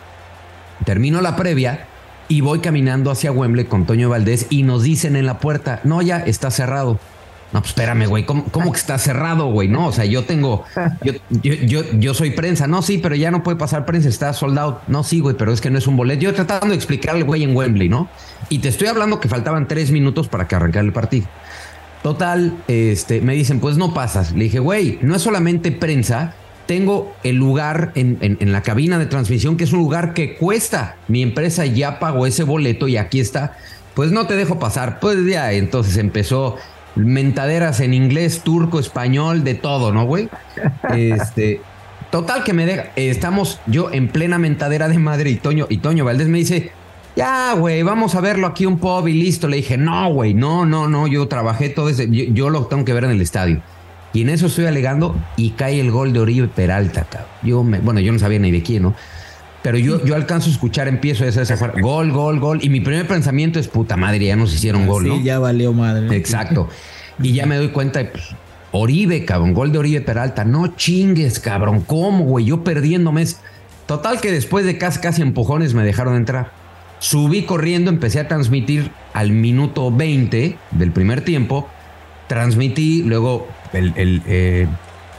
Termino 0.85 1.21
la 1.21 1.37
previa 1.37 1.87
y 2.27 2.41
voy 2.41 2.59
caminando 2.59 3.11
hacia 3.11 3.31
Wembley 3.31 3.67
con 3.67 3.87
Toño 3.87 4.09
Valdés 4.09 4.47
y 4.51 4.65
nos 4.65 4.83
dicen 4.83 5.17
en 5.17 5.27
la 5.27 5.39
puerta, 5.39 5.81
no, 5.85 6.03
ya 6.03 6.19
está 6.19 6.51
cerrado. 6.51 6.99
No, 7.51 7.61
pues 7.61 7.71
espérame, 7.71 8.07
güey, 8.07 8.27
¿cómo, 8.27 8.45
cómo 8.45 8.73
que 8.73 8.79
está 8.79 8.99
cerrado, 8.99 9.47
güey? 9.47 9.69
No, 9.69 9.87
o 9.87 9.93
sea, 9.93 10.05
yo 10.05 10.25
tengo, 10.25 10.65
yo, 11.03 11.15
yo, 11.31 11.55
yo, 11.55 11.83
yo 11.95 12.13
soy 12.13 12.31
prensa. 12.31 12.67
No, 12.67 12.83
sí, 12.83 12.99
pero 12.99 13.15
ya 13.15 13.31
no 13.31 13.43
puede 13.43 13.57
pasar 13.57 13.87
prensa, 13.87 14.11
está 14.11 14.35
soldado. 14.35 14.83
No, 14.87 15.03
sí, 15.03 15.21
güey, 15.21 15.35
pero 15.35 15.53
es 15.53 15.63
que 15.63 15.71
no 15.71 15.79
es 15.79 15.87
un 15.87 15.97
boleto. 15.97 16.21
Yo 16.21 16.35
tratando 16.35 16.69
de 16.69 16.75
explicarle, 16.75 17.23
güey, 17.23 17.45
en 17.45 17.57
Wembley, 17.57 17.89
¿no? 17.89 18.09
Y 18.51 18.59
te 18.59 18.69
estoy 18.69 18.89
hablando 18.89 19.19
que 19.19 19.29
faltaban 19.29 19.67
tres 19.67 19.91
minutos 19.91 20.29
para 20.29 20.47
que 20.47 20.57
arrancara 20.57 20.85
el 20.85 20.93
partido. 20.93 21.27
Total, 22.03 22.53
este, 22.69 23.23
me 23.23 23.35
dicen, 23.35 23.61
pues 23.61 23.79
no 23.79 23.95
pasas. 23.95 24.33
Le 24.33 24.45
dije, 24.45 24.59
güey, 24.59 24.99
no 25.01 25.17
es 25.17 25.23
solamente 25.23 25.73
prensa, 25.73 26.35
tengo 26.67 27.15
el 27.25 27.37
lugar 27.37 27.93
en, 27.95 28.19
en, 28.21 28.53
la 28.53 28.61
cabina 28.61 28.99
de 28.99 29.07
transmisión, 29.07 29.57
que 29.57 29.65
es 29.65 29.73
un 29.73 29.79
lugar 29.79 30.13
que 30.13 30.37
cuesta. 30.37 30.97
Mi 31.09 31.23
empresa 31.23 31.65
ya 31.65 31.99
pagó 31.99 32.27
ese 32.27 32.45
boleto 32.45 32.89
y 32.89 32.99
aquí 32.99 33.21
está. 33.21 33.57
Pues 33.95 34.13
no 34.13 34.27
te 34.27 34.37
dejo 34.37 34.59
pasar. 34.59 35.01
Pues 35.01 35.17
ya, 35.25 35.53
entonces 35.53 35.97
empezó 35.97 36.57
mentaderas 36.99 37.81
en 37.81 37.95
inglés, 37.95 38.43
turco, 38.45 38.79
español, 38.79 39.45
de 39.45 39.55
todo, 39.55 39.93
¿no, 39.93 40.05
güey? 40.05 40.29
Este, 40.95 41.61
total 42.11 42.45
que 42.45 42.53
me 42.53 42.67
deja, 42.67 42.87
estamos 42.97 43.61
yo 43.67 43.91
en 43.93 44.09
plena 44.09 44.39
mentadera 44.39 44.89
de 44.89 44.99
madre 44.99 45.31
y 45.31 45.37
Toño, 45.37 45.67
y 45.69 45.79
Toño 45.79 46.05
Valdés 46.05 46.29
me 46.29 46.39
dice, 46.39 46.73
ya, 47.19 47.55
güey, 47.55 47.83
vamos 47.83 48.15
a 48.15 48.21
verlo 48.21 48.47
aquí 48.47 48.65
un 48.65 48.79
pub 48.79 49.09
y 49.09 49.13
listo. 49.13 49.49
Le 49.49 49.57
dije, 49.57 49.77
no, 49.77 50.13
güey, 50.13 50.35
no, 50.35 50.65
no, 50.65 50.89
no, 50.89 51.09
yo 51.09 51.27
trabajé 51.27 51.69
todo 51.69 51.89
ese, 51.89 52.09
yo, 52.09 52.49
lo 52.49 52.67
tengo 52.67 52.85
que 52.85 52.93
ver 52.93 53.03
en 53.05 53.11
el 53.11 53.21
estadio. 53.21 53.61
Y 54.13 54.23
en 54.23 54.29
eso 54.29 54.47
estoy 54.47 54.67
alegando 54.67 55.17
y 55.37 55.51
cae 55.51 55.81
el 55.81 55.91
gol 55.91 56.13
de 56.13 56.21
Oribe 56.21 56.47
Peralta, 56.47 57.03
cabrón. 57.11 57.29
Yo 57.43 57.65
me, 57.65 57.81
bueno, 57.81 57.99
yo 57.99 58.13
no 58.13 58.21
sabía 58.21 58.39
ni 58.39 58.53
de 58.53 58.63
quién, 58.63 58.85
¿no? 58.85 58.95
Pero 59.63 59.77
yo, 59.79 60.05
yo 60.05 60.15
alcanzo 60.15 60.49
a 60.49 60.53
escuchar, 60.53 60.89
empiezo 60.89 61.25
a 61.25 61.29
hacer 61.29 61.81
gol, 61.81 62.13
gol, 62.13 62.39
gol. 62.39 62.61
Y 62.63 62.69
mi 62.69 62.81
primer 62.81 63.07
pensamiento 63.07 63.59
es, 63.59 63.69
puta 63.69 63.97
madre, 63.97 64.27
ya 64.27 64.37
nos 64.37 64.55
hicieron 64.55 64.87
gol, 64.87 65.09
¿no? 65.09 65.17
Sí, 65.17 65.25
ya 65.25 65.39
valió 65.39 65.73
madre. 65.73 66.17
Exacto. 66.17 66.69
Y 67.21 67.33
ya 67.33 67.47
me 67.47 67.57
doy 67.57 67.69
cuenta, 67.69 68.01
pues, 68.11 68.25
Oribe, 68.71 69.25
cabrón, 69.25 69.55
gol 69.55 69.73
de 69.73 69.79
Oribe 69.79 70.01
Peralta. 70.01 70.45
No 70.45 70.77
chingues, 70.77 71.41
cabrón, 71.41 71.81
¿cómo, 71.81 72.25
güey? 72.25 72.45
Yo 72.45 72.63
perdiéndome. 72.63 73.27
Total 73.87 74.21
que 74.21 74.31
después 74.31 74.67
de 74.67 74.79
casi, 74.79 75.01
casi 75.01 75.23
empujones 75.23 75.75
me 75.75 75.83
dejaron 75.83 76.15
entrar. 76.15 76.53
Subí 76.99 77.43
corriendo, 77.43 77.91
empecé 77.91 78.21
a 78.21 78.29
transmitir 78.29 78.91
al 79.15 79.31
minuto 79.33 79.91
20 79.91 80.57
del 80.73 80.93
primer 80.93 81.23
tiempo. 81.23 81.69
Transmití, 82.27 83.03
luego 83.03 83.49
el, 83.73 84.23
eh, 84.27 84.67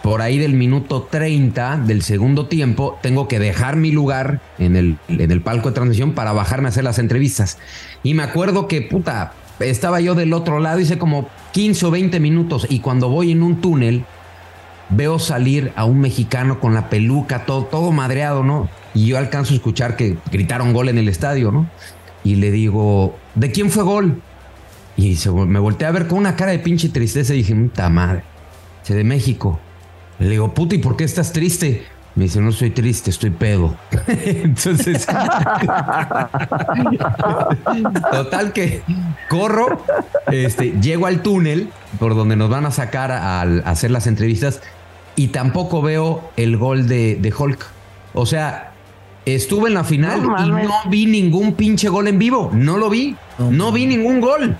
por 0.02 0.22
ahí 0.22 0.38
del 0.38 0.54
minuto 0.54 1.08
30 1.10 1.78
del 1.86 2.02
segundo 2.02 2.48
tiempo, 2.48 2.98
tengo 3.02 3.28
que 3.28 3.40
dejar 3.40 3.76
mi 3.76 3.92
lugar 3.92 4.42
en 4.58 4.76
el, 4.76 4.98
en 5.08 5.32
el 5.32 5.42
palco 5.42 5.70
de 5.70 5.76
transmisión 5.76 6.14
para 6.14 6.32
bajarme 6.32 6.68
a 6.68 6.70
hacer 6.70 6.84
las 6.84 7.00
entrevistas. 7.00 7.58
Y 8.04 8.14
me 8.14 8.24
acuerdo 8.24 8.68
que, 8.68 8.82
puta, 8.82 9.34
estaba 9.60 10.00
yo 10.00 10.16
del 10.16 10.34
otro 10.34 10.60
lado, 10.60 10.80
hice 10.80 10.98
como 10.98 11.28
15 11.52 11.86
o 11.86 11.92
20 11.92 12.20
minutos 12.20 12.68
y 12.70 12.80
cuando 12.80 13.10
voy 13.10 13.32
en 13.32 13.44
un 13.44 13.62
túnel, 13.62 14.06
veo 14.90 15.20
salir 15.20 15.72
a 15.76 15.86
un 15.86 16.00
mexicano 16.00 16.60
con 16.60 16.74
la 16.74 16.90
peluca, 16.90 17.46
todo, 17.46 17.66
todo 17.66 17.92
madreado, 17.92 18.44
¿no? 18.44 18.70
Y 18.94 19.08
yo 19.08 19.18
alcanzo 19.18 19.54
a 19.54 19.58
escuchar 19.58 19.96
que 19.96 20.18
gritaron 20.32 20.74
gol 20.74 20.90
en 20.90 20.98
el 20.98 21.08
estadio, 21.08 21.52
¿no? 21.52 21.70
Y 22.24 22.36
le 22.36 22.52
digo, 22.52 23.18
¿de 23.36 23.52
quién 23.52 23.70
fue 23.70 23.84
gol? 23.84 24.22
Y 24.98 25.18
me 25.28 25.60
volteé 25.60 25.88
a 25.88 25.92
ver 25.92 26.08
con 26.08 26.18
una 26.18 26.36
cara 26.36 26.52
de 26.52 26.60
pinche 26.60 26.90
tristeza 26.90 27.34
y 27.34 27.38
dije, 27.38 27.56
puta 27.56 27.90
madre, 27.90 28.24
se 28.84 28.96
de 28.96 29.04
México. 29.04 29.60
Le 30.20 30.30
digo, 30.30 30.54
puta, 30.54 30.76
¿y 30.76 30.80
por 30.80 30.98
qué 30.98 31.06
estás 31.06 31.34
triste? 31.34 31.86
Me 32.16 32.26
dice, 32.26 32.42
no 32.42 32.50
estoy 32.50 32.72
triste, 32.72 33.10
estoy 33.10 33.30
pedo. 33.30 33.76
Entonces, 34.08 35.06
total 38.12 38.52
que 38.52 38.82
corro, 39.30 39.82
este, 40.30 40.72
llego 40.82 41.06
al 41.06 41.22
túnel 41.22 41.70
por 41.98 42.16
donde 42.16 42.36
nos 42.36 42.50
van 42.50 42.66
a 42.66 42.72
sacar 42.72 43.12
al 43.12 43.64
hacer 43.66 43.92
las 43.92 44.08
entrevistas 44.08 44.62
y 45.16 45.30
tampoco 45.30 45.82
veo 45.82 46.30
el 46.36 46.58
gol 46.58 46.88
de, 46.88 47.16
de 47.16 47.34
Hulk. 47.34 47.66
O 48.14 48.26
sea, 48.26 48.74
estuve 49.26 49.70
en 49.70 49.76
la 49.76 49.84
final 49.84 50.22
y 50.46 50.50
no 50.50 50.74
vi 50.90 51.06
ningún 51.06 51.54
pinche 51.54 51.90
gol 51.90 52.08
en 52.08 52.20
vivo. 52.20 52.50
No 52.54 52.78
lo 52.78 52.90
vi. 52.90 53.16
No, 53.38 53.72
vi 53.72 53.86
ningún 53.86 54.20
gol. 54.20 54.58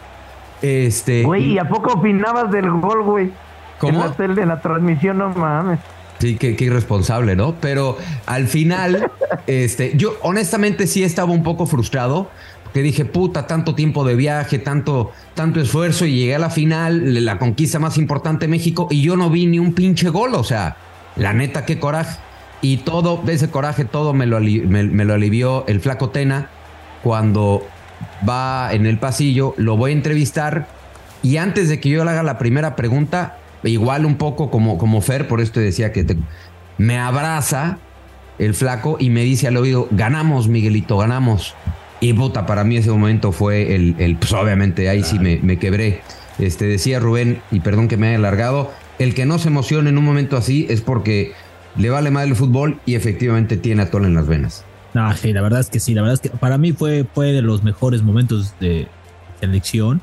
Este. 0.62 1.24
Güey, 1.24 1.54
¿y 1.54 1.58
a 1.58 1.68
poco 1.68 1.94
opinabas 1.94 2.52
del 2.52 2.70
gol, 2.72 3.04
güey? 3.04 3.32
¿Cómo? 3.80 4.02
En 4.02 4.10
la, 4.10 4.14
tele, 4.14 4.42
en 4.42 4.48
la 4.50 4.62
transmisión, 4.62 5.18
no 5.18 5.30
mames. 5.30 5.80
Sí, 6.20 6.36
qué, 6.36 6.56
irresponsable, 6.60 7.36
¿no? 7.38 7.56
Pero 7.62 7.98
al 8.26 8.48
final, 8.48 9.10
este, 9.48 9.94
yo 9.96 10.18
honestamente 10.22 10.86
sí 10.86 11.04
estaba 11.04 11.32
un 11.32 11.44
poco 11.44 11.66
frustrado, 11.66 12.30
porque 12.64 12.82
dije, 12.82 13.06
puta, 13.06 13.48
tanto 13.48 13.74
tiempo 13.74 14.04
de 14.04 14.16
viaje, 14.16 14.60
tanto, 14.60 15.12
tanto 15.34 15.62
esfuerzo, 15.62 16.06
y 16.06 16.16
llegué 16.16 16.36
a 16.36 16.40
la 16.40 16.50
final, 16.50 17.24
la 17.24 17.40
conquista 17.40 17.80
más 17.80 17.98
importante 17.98 18.46
de 18.46 18.52
México, 18.52 18.88
y 18.92 19.02
yo 19.02 19.16
no 19.16 19.30
vi 19.30 19.48
ni 19.48 19.60
un 19.60 19.74
pinche 19.74 20.10
gol, 20.10 20.36
o 20.36 20.44
sea, 20.44 20.76
la 21.16 21.34
neta, 21.34 21.66
qué 21.66 21.80
coraje. 21.80 22.20
Y 22.62 22.78
todo, 22.78 23.24
ese 23.28 23.50
coraje, 23.50 23.86
todo 23.86 24.14
me 24.14 24.26
lo, 24.26 24.42
me, 24.42 24.84
me 24.84 25.06
lo 25.06 25.14
alivió 25.14 25.66
el 25.68 25.80
flaco 25.80 26.10
Tena 26.10 26.50
cuando 27.02 27.66
va 28.28 28.74
en 28.74 28.86
el 28.86 29.00
pasillo, 29.00 29.54
lo 29.56 29.78
voy 29.78 29.92
a 29.92 29.94
entrevistar, 29.94 30.68
y 31.24 31.38
antes 31.38 31.70
de 31.70 31.80
que 31.80 31.90
yo 31.90 32.04
le 32.04 32.12
haga 32.12 32.24
la 32.24 32.38
primera 32.38 32.76
pregunta, 32.76 33.39
igual 33.64 34.06
un 34.06 34.16
poco 34.16 34.50
como, 34.50 34.78
como 34.78 35.02
Fer, 35.02 35.28
por 35.28 35.42
esto 35.42 35.60
decía 35.60 35.92
que 35.92 36.06
me 36.78 36.98
abraza 36.98 37.78
el 38.38 38.54
flaco 38.54 38.98
y 39.00 39.10
me 39.10 39.24
dice 39.24 39.48
al 39.48 39.58
oído, 39.58 39.88
ganamos, 39.92 40.48
Miguelito, 40.48 40.98
ganamos. 40.98 41.56
Y 42.00 42.14
puta, 42.14 42.46
para 42.46 42.64
mí 42.64 42.78
ese 42.78 42.90
momento 42.90 43.32
fue 43.32 43.76
el, 43.76 43.96
el 44.00 44.16
pues 44.16 44.32
obviamente 44.32 44.88
ahí 44.88 45.04
sí 45.04 45.20
me, 45.20 45.38
me, 45.42 45.60
quebré. 45.60 46.02
Este, 46.40 46.66
decía 46.66 47.00
Rubén, 47.00 47.42
y 47.52 47.60
perdón 47.60 47.90
que 47.90 47.98
me 47.98 48.08
haya 48.08 48.18
alargado, 48.18 48.72
el 48.98 49.14
que 49.14 49.26
no 49.26 49.38
se 49.40 49.50
emociona 49.50 49.90
en 49.90 49.98
un 49.98 50.06
momento 50.06 50.38
así 50.38 50.66
es 50.70 50.80
porque 50.80 51.34
le 51.76 51.90
vale 51.90 52.12
mal 52.12 52.30
el 52.30 52.36
fútbol 52.36 52.80
y 52.86 52.96
efectivamente 52.96 53.58
tiene 53.58 53.84
atol 53.84 54.06
en 54.06 54.16
las 54.16 54.28
venas. 54.28 54.64
No, 54.94 55.16
sí, 55.16 55.34
la 55.34 55.42
verdad 55.42 55.60
es 55.60 55.70
que 55.70 55.80
sí, 55.80 55.94
la 55.94 56.02
verdad 56.02 56.20
es 56.24 56.32
que 56.32 56.38
para 56.38 56.58
mí 56.58 56.72
fue, 56.72 57.06
fue 57.14 57.34
de 57.34 57.42
los 57.42 57.64
mejores 57.64 58.02
momentos 58.02 58.56
de 58.60 58.88
selección 59.40 60.02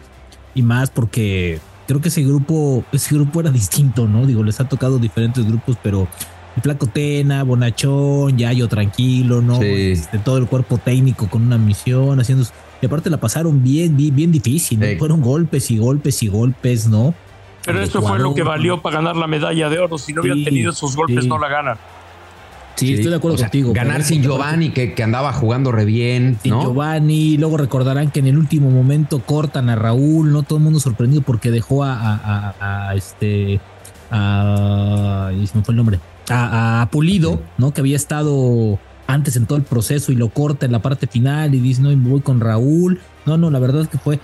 y 0.55 0.63
más 0.63 0.91
porque 0.91 1.59
creo 1.87 2.01
que 2.01 2.09
ese 2.09 2.23
grupo, 2.23 2.85
ese 2.93 3.15
grupo 3.15 3.41
era 3.41 3.51
distinto, 3.51 4.07
¿no? 4.07 4.27
Digo, 4.27 4.43
les 4.43 4.61
ha 4.61 4.69
tocado 4.69 4.99
diferentes 4.99 5.47
grupos, 5.47 5.77
pero 5.83 6.09
el 6.57 6.63
Flaco 6.63 6.87
Tena, 6.87 7.43
Bonachón, 7.43 8.37
Yayo 8.39 8.69
tranquilo, 8.69 9.43
¿no? 9.43 9.61
Este, 9.63 10.19
todo 10.19 10.39
el 10.39 10.47
cuerpo 10.47 10.79
técnico 10.79 11.29
con 11.29 11.43
una 11.43 11.59
misión, 11.59 12.19
haciendo. 12.21 12.45
Y 12.81 12.87
aparte 12.87 13.09
la 13.11 13.19
pasaron 13.19 13.63
bien, 13.63 13.97
bien, 13.97 14.15
bien 14.15 14.33
difícil, 14.33 14.81
¿no? 14.81 14.87
Fueron 14.99 15.23
golpes 15.23 15.71
y 15.71 15.79
golpes 15.79 16.23
y 16.23 16.29
golpes, 16.29 16.89
¿no? 16.89 17.15
Pero 17.65 17.83
eso 17.83 18.01
fue 18.01 18.19
lo 18.19 18.35
que 18.35 18.43
valió 18.43 18.81
para 18.81 18.97
ganar 18.97 19.17
la 19.17 19.27
medalla 19.27 19.69
de 19.69 19.79
oro. 19.79 19.99
Si 19.99 20.13
no 20.13 20.23
hubieran 20.23 20.45
tenido 20.45 20.71
esos 20.71 20.95
golpes, 20.95 21.27
no 21.27 21.39
la 21.39 21.49
ganan. 21.49 21.79
Sí, 22.77 22.93
estoy 22.95 23.11
de 23.11 23.17
acuerdo 23.17 23.39
contigo. 23.39 23.73
Ganar 23.73 24.03
sin 24.03 24.23
Giovanni, 24.23 24.71
que, 24.71 24.93
que, 24.93 25.03
andaba 25.03 25.33
jugando 25.33 25.73
re 25.73 25.85
bien. 25.85 26.39
Sin 26.43 26.61
Giovanni, 26.61 27.39
luego 27.39 27.57
recordarán 27.57 28.11
que 28.11 28.21
en 28.21 28.27
el 28.27 28.37
último 28.37 28.71
momento 28.71 29.21
cortan 29.21 29.71
a 29.71 29.77
Raúl, 29.77 30.33
¿no? 30.33 30.43
Todo 30.43 30.59
el 30.59 30.65
mundo 30.65 30.79
sorprendido 30.79 31.23
porque 31.23 31.51
dejó 31.51 31.85
a, 31.85 32.53
a, 32.61 32.95
este. 32.95 33.61
A. 34.11 35.31
me 35.33 35.63
fue 35.63 35.73
el 35.73 35.77
nombre. 35.77 36.01
A, 36.29 36.87
Pulido, 36.91 37.41
¿no? 37.57 37.73
Que 37.73 37.81
había 37.81 37.97
estado 37.97 38.79
antes 39.07 39.37
en 39.37 39.47
todo 39.47 39.57
el 39.57 39.65
proceso 39.65 40.13
y 40.13 40.17
lo 40.17 40.29
corta 40.29 40.67
en 40.67 40.73
la 40.73 40.83
parte 40.83 41.07
final 41.07 41.55
y 41.55 41.61
dice, 41.61 41.81
no, 41.81 41.89
me 41.91 42.09
voy 42.09 42.21
con 42.21 42.41
Raúl. 42.41 43.01
No, 43.25 43.39
no, 43.39 43.51
la 43.51 43.59
verdad 43.59 43.83
es 43.83 43.89
que 43.89 43.99
fue 43.99 44.21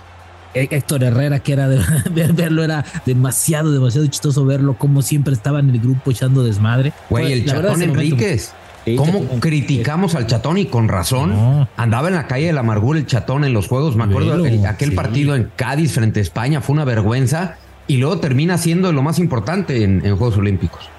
Héctor 0.53 1.03
Herrera, 1.03 1.39
que 1.39 1.53
era 1.53 1.67
de, 1.67 1.79
verlo, 2.33 2.63
era 2.63 2.85
demasiado, 3.05 3.71
demasiado 3.71 4.05
chistoso 4.07 4.45
verlo, 4.45 4.75
como 4.77 5.01
siempre 5.01 5.33
estaba 5.33 5.59
en 5.59 5.69
el 5.69 5.79
grupo 5.79 6.11
echando 6.11 6.43
desmadre. 6.43 6.93
Güey, 7.09 7.33
el 7.33 7.45
Chatón 7.45 7.81
Enríquez. 7.81 8.53
¿Cómo 8.97 9.39
criticamos 9.39 10.13
al 10.15 10.27
Chatón 10.27 10.57
y 10.57 10.65
con 10.65 10.89
razón? 10.89 11.67
Andaba 11.77 12.09
en 12.09 12.15
la 12.15 12.27
calle 12.27 12.47
de 12.47 12.53
la 12.53 12.59
amargura 12.59 12.99
el 12.99 13.05
Chatón 13.05 13.45
en 13.45 13.53
los 13.53 13.67
juegos. 13.67 13.95
Me 13.95 14.03
acuerdo 14.03 14.43
aquel 14.67 14.93
partido 14.93 15.35
en 15.35 15.49
Cádiz 15.55 15.93
frente 15.93 16.19
a 16.19 16.21
España 16.23 16.61
fue 16.61 16.73
una 16.73 16.85
vergüenza 16.85 17.55
y 17.87 17.97
luego 17.97 18.19
termina 18.19 18.57
siendo 18.57 18.91
lo 18.91 19.01
más 19.01 19.19
importante 19.19 19.83
en, 19.83 20.01
Juegos 20.01 20.37
Olímpicos. 20.37 20.89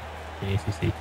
Sí, 0.40 0.56
sí, 0.64 0.72
sí. 0.80 0.92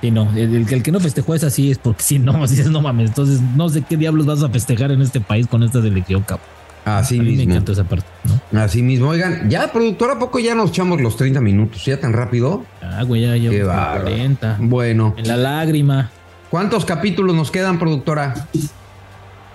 Sí, 0.00 0.10
no, 0.10 0.30
el, 0.34 0.82
que 0.82 0.92
no 0.92 0.98
festejó 0.98 1.34
es 1.34 1.44
así, 1.44 1.70
es 1.70 1.76
porque 1.76 2.02
si 2.02 2.18
no, 2.18 2.32
así 2.44 2.60
es 2.60 2.70
no 2.70 2.80
mames. 2.80 3.10
Entonces, 3.10 3.40
no 3.40 3.68
sé 3.68 3.82
qué 3.82 3.96
diablos 3.96 4.24
vas 4.24 4.42
a 4.42 4.48
festejar 4.48 4.92
en 4.92 5.02
este 5.02 5.20
país 5.20 5.46
con 5.46 5.62
esta 5.62 5.82
selección, 5.82 6.22
cabrón. 6.22 6.59
Así 6.84 7.20
mismo. 7.20 7.36
Me 7.46 7.52
encanta 7.52 7.72
esa 7.72 7.84
parte, 7.84 8.06
¿no? 8.52 8.60
Así 8.60 8.82
mismo. 8.82 9.08
Oigan, 9.08 9.48
ya, 9.50 9.72
productor, 9.72 10.10
¿a 10.10 10.18
poco 10.18 10.38
ya 10.38 10.54
nos 10.54 10.70
echamos 10.70 11.00
los 11.00 11.16
30 11.16 11.40
minutos? 11.40 11.84
¿Ya 11.84 12.00
tan 12.00 12.12
rápido? 12.12 12.64
Ah, 12.82 13.02
güey, 13.04 13.22
ya 13.22 13.36
llevo 13.36 13.70
40. 13.70 14.56
Bueno. 14.60 15.14
En 15.16 15.28
la 15.28 15.36
lágrima. 15.36 16.10
¿Cuántos 16.50 16.84
capítulos 16.84 17.36
nos 17.36 17.50
quedan, 17.50 17.78
productora? 17.78 18.34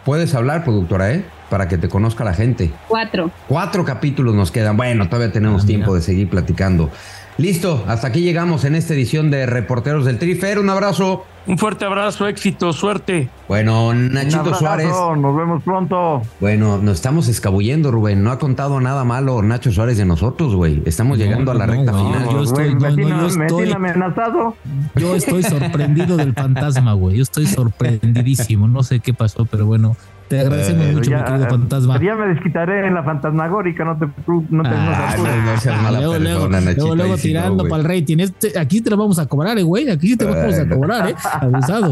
Puedes 0.06 0.34
hablar, 0.36 0.64
productora, 0.64 1.12
¿eh? 1.12 1.26
Para 1.50 1.68
que 1.68 1.78
te 1.78 1.90
conozca 1.90 2.24
la 2.24 2.34
gente. 2.34 2.72
Cuatro. 2.88 3.32
Cuatro 3.48 3.84
capítulos 3.84 4.34
nos 4.34 4.52
quedan. 4.52 4.78
Bueno, 4.78 5.10
todavía 5.10 5.32
tenemos 5.32 5.64
ah, 5.64 5.68
tiempo 5.68 5.94
de 5.94 6.02
seguir 6.02 6.30
platicando. 6.30 6.90
Listo, 7.38 7.84
hasta 7.88 8.08
aquí 8.08 8.22
llegamos 8.22 8.64
en 8.64 8.76
esta 8.76 8.94
edición 8.94 9.30
de 9.30 9.46
Reporteros 9.46 10.06
del 10.06 10.18
Trifer. 10.20 10.58
Un 10.58 10.70
abrazo. 10.70 11.26
Un 11.48 11.58
fuerte 11.58 11.84
abrazo, 11.86 12.28
éxito, 12.28 12.72
suerte. 12.72 13.30
Bueno, 13.48 13.94
Nachito 13.94 14.56
Suárez. 14.56 14.88
Nos 14.88 15.36
vemos 15.36 15.62
pronto. 15.62 16.22
Bueno, 16.40 16.78
nos 16.78 16.96
estamos 16.96 17.28
escabullendo, 17.28 17.92
Rubén. 17.92 18.24
No 18.24 18.32
ha 18.32 18.40
contado 18.40 18.80
nada 18.80 19.04
malo 19.04 19.42
Nacho 19.42 19.72
Suárez 19.72 19.98
de 19.98 20.06
nosotros, 20.06 20.56
güey. 20.56 20.82
Estamos 20.86 21.18
llegando 21.18 21.52
a 21.52 21.56
la 21.56 21.66
recta 21.66 21.94
final. 21.94 22.30
Yo 22.32 22.44
estoy, 22.44 22.74
me 22.74 23.74
amenazado. 23.74 24.56
Yo 24.96 25.14
estoy 25.14 25.44
sorprendido 25.44 26.18
del 26.18 26.34
fantasma, 26.34 26.94
güey. 26.94 27.18
Yo 27.18 27.24
estoy 27.24 27.46
sorprendidísimo. 27.48 28.68
No 28.68 28.82
sé 28.82 29.02
qué 29.02 29.14
pasó, 29.14 29.46
pero 29.46 29.66
bueno. 29.66 29.98
Te 30.28 30.40
agradecemos 30.40 30.86
Eh, 30.88 30.92
mucho, 30.94 31.12
ya, 31.12 31.18
mi 31.20 31.24
querido 31.24 31.46
eh, 31.46 31.50
fantasma. 31.50 32.00
Ya 32.02 32.16
me 32.16 32.28
desquitaré 32.34 32.88
en 32.88 32.96
la 32.96 33.04
fantasmagórica, 33.04 33.86
no 33.86 33.98
te, 33.98 34.06
no 34.50 34.64
te 34.64 34.70
Ah, 34.70 35.16
no, 35.18 35.24
no 35.24 35.92
luego, 35.92 36.18
luego, 36.20 36.48
luego, 36.50 36.96
luego 36.96 37.18
tirando 37.18 37.68
para 37.68 37.84
el 37.84 37.88
rating. 37.88 38.18
Este- 38.20 38.58
aquí 38.58 38.82
te 38.82 38.90
lo 38.90 38.98
vamos 38.98 39.20
a 39.20 39.28
cobrar, 39.28 39.58
eh, 39.60 39.64
güey. 39.64 39.90
Aquí 39.90 40.18
te 40.18 40.26
vamos 40.26 40.58
a 40.58 40.68
cobrar, 40.68 41.10
eh. 41.10 41.16
Abusado. 41.42 41.92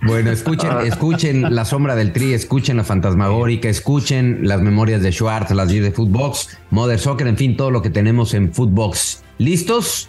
Bueno, 0.00 0.30
escuchen, 0.30 0.70
escuchen 0.84 1.54
La 1.54 1.64
Sombra 1.66 1.94
del 1.94 2.12
Tri, 2.12 2.32
escuchen 2.32 2.78
La 2.78 2.84
Fantasmagórica, 2.84 3.68
escuchen 3.68 4.38
las 4.42 4.62
memorias 4.62 5.02
de 5.02 5.12
Schwartz, 5.12 5.50
las 5.50 5.68
10 5.68 5.82
de 5.82 5.90
Footbox, 5.92 6.56
Mother 6.70 6.98
Soccer, 6.98 7.26
en 7.26 7.36
fin, 7.36 7.56
todo 7.56 7.70
lo 7.70 7.82
que 7.82 7.90
tenemos 7.90 8.32
en 8.32 8.52
Footbox. 8.52 9.22
¿Listos? 9.36 10.08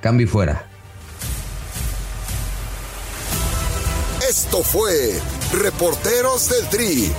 Cambio 0.00 0.24
y 0.26 0.28
fuera. 0.28 0.64
Esto 4.28 4.58
fue 4.62 4.90
Reporteros 5.52 6.48
del 6.48 6.68
Tri 6.70 7.12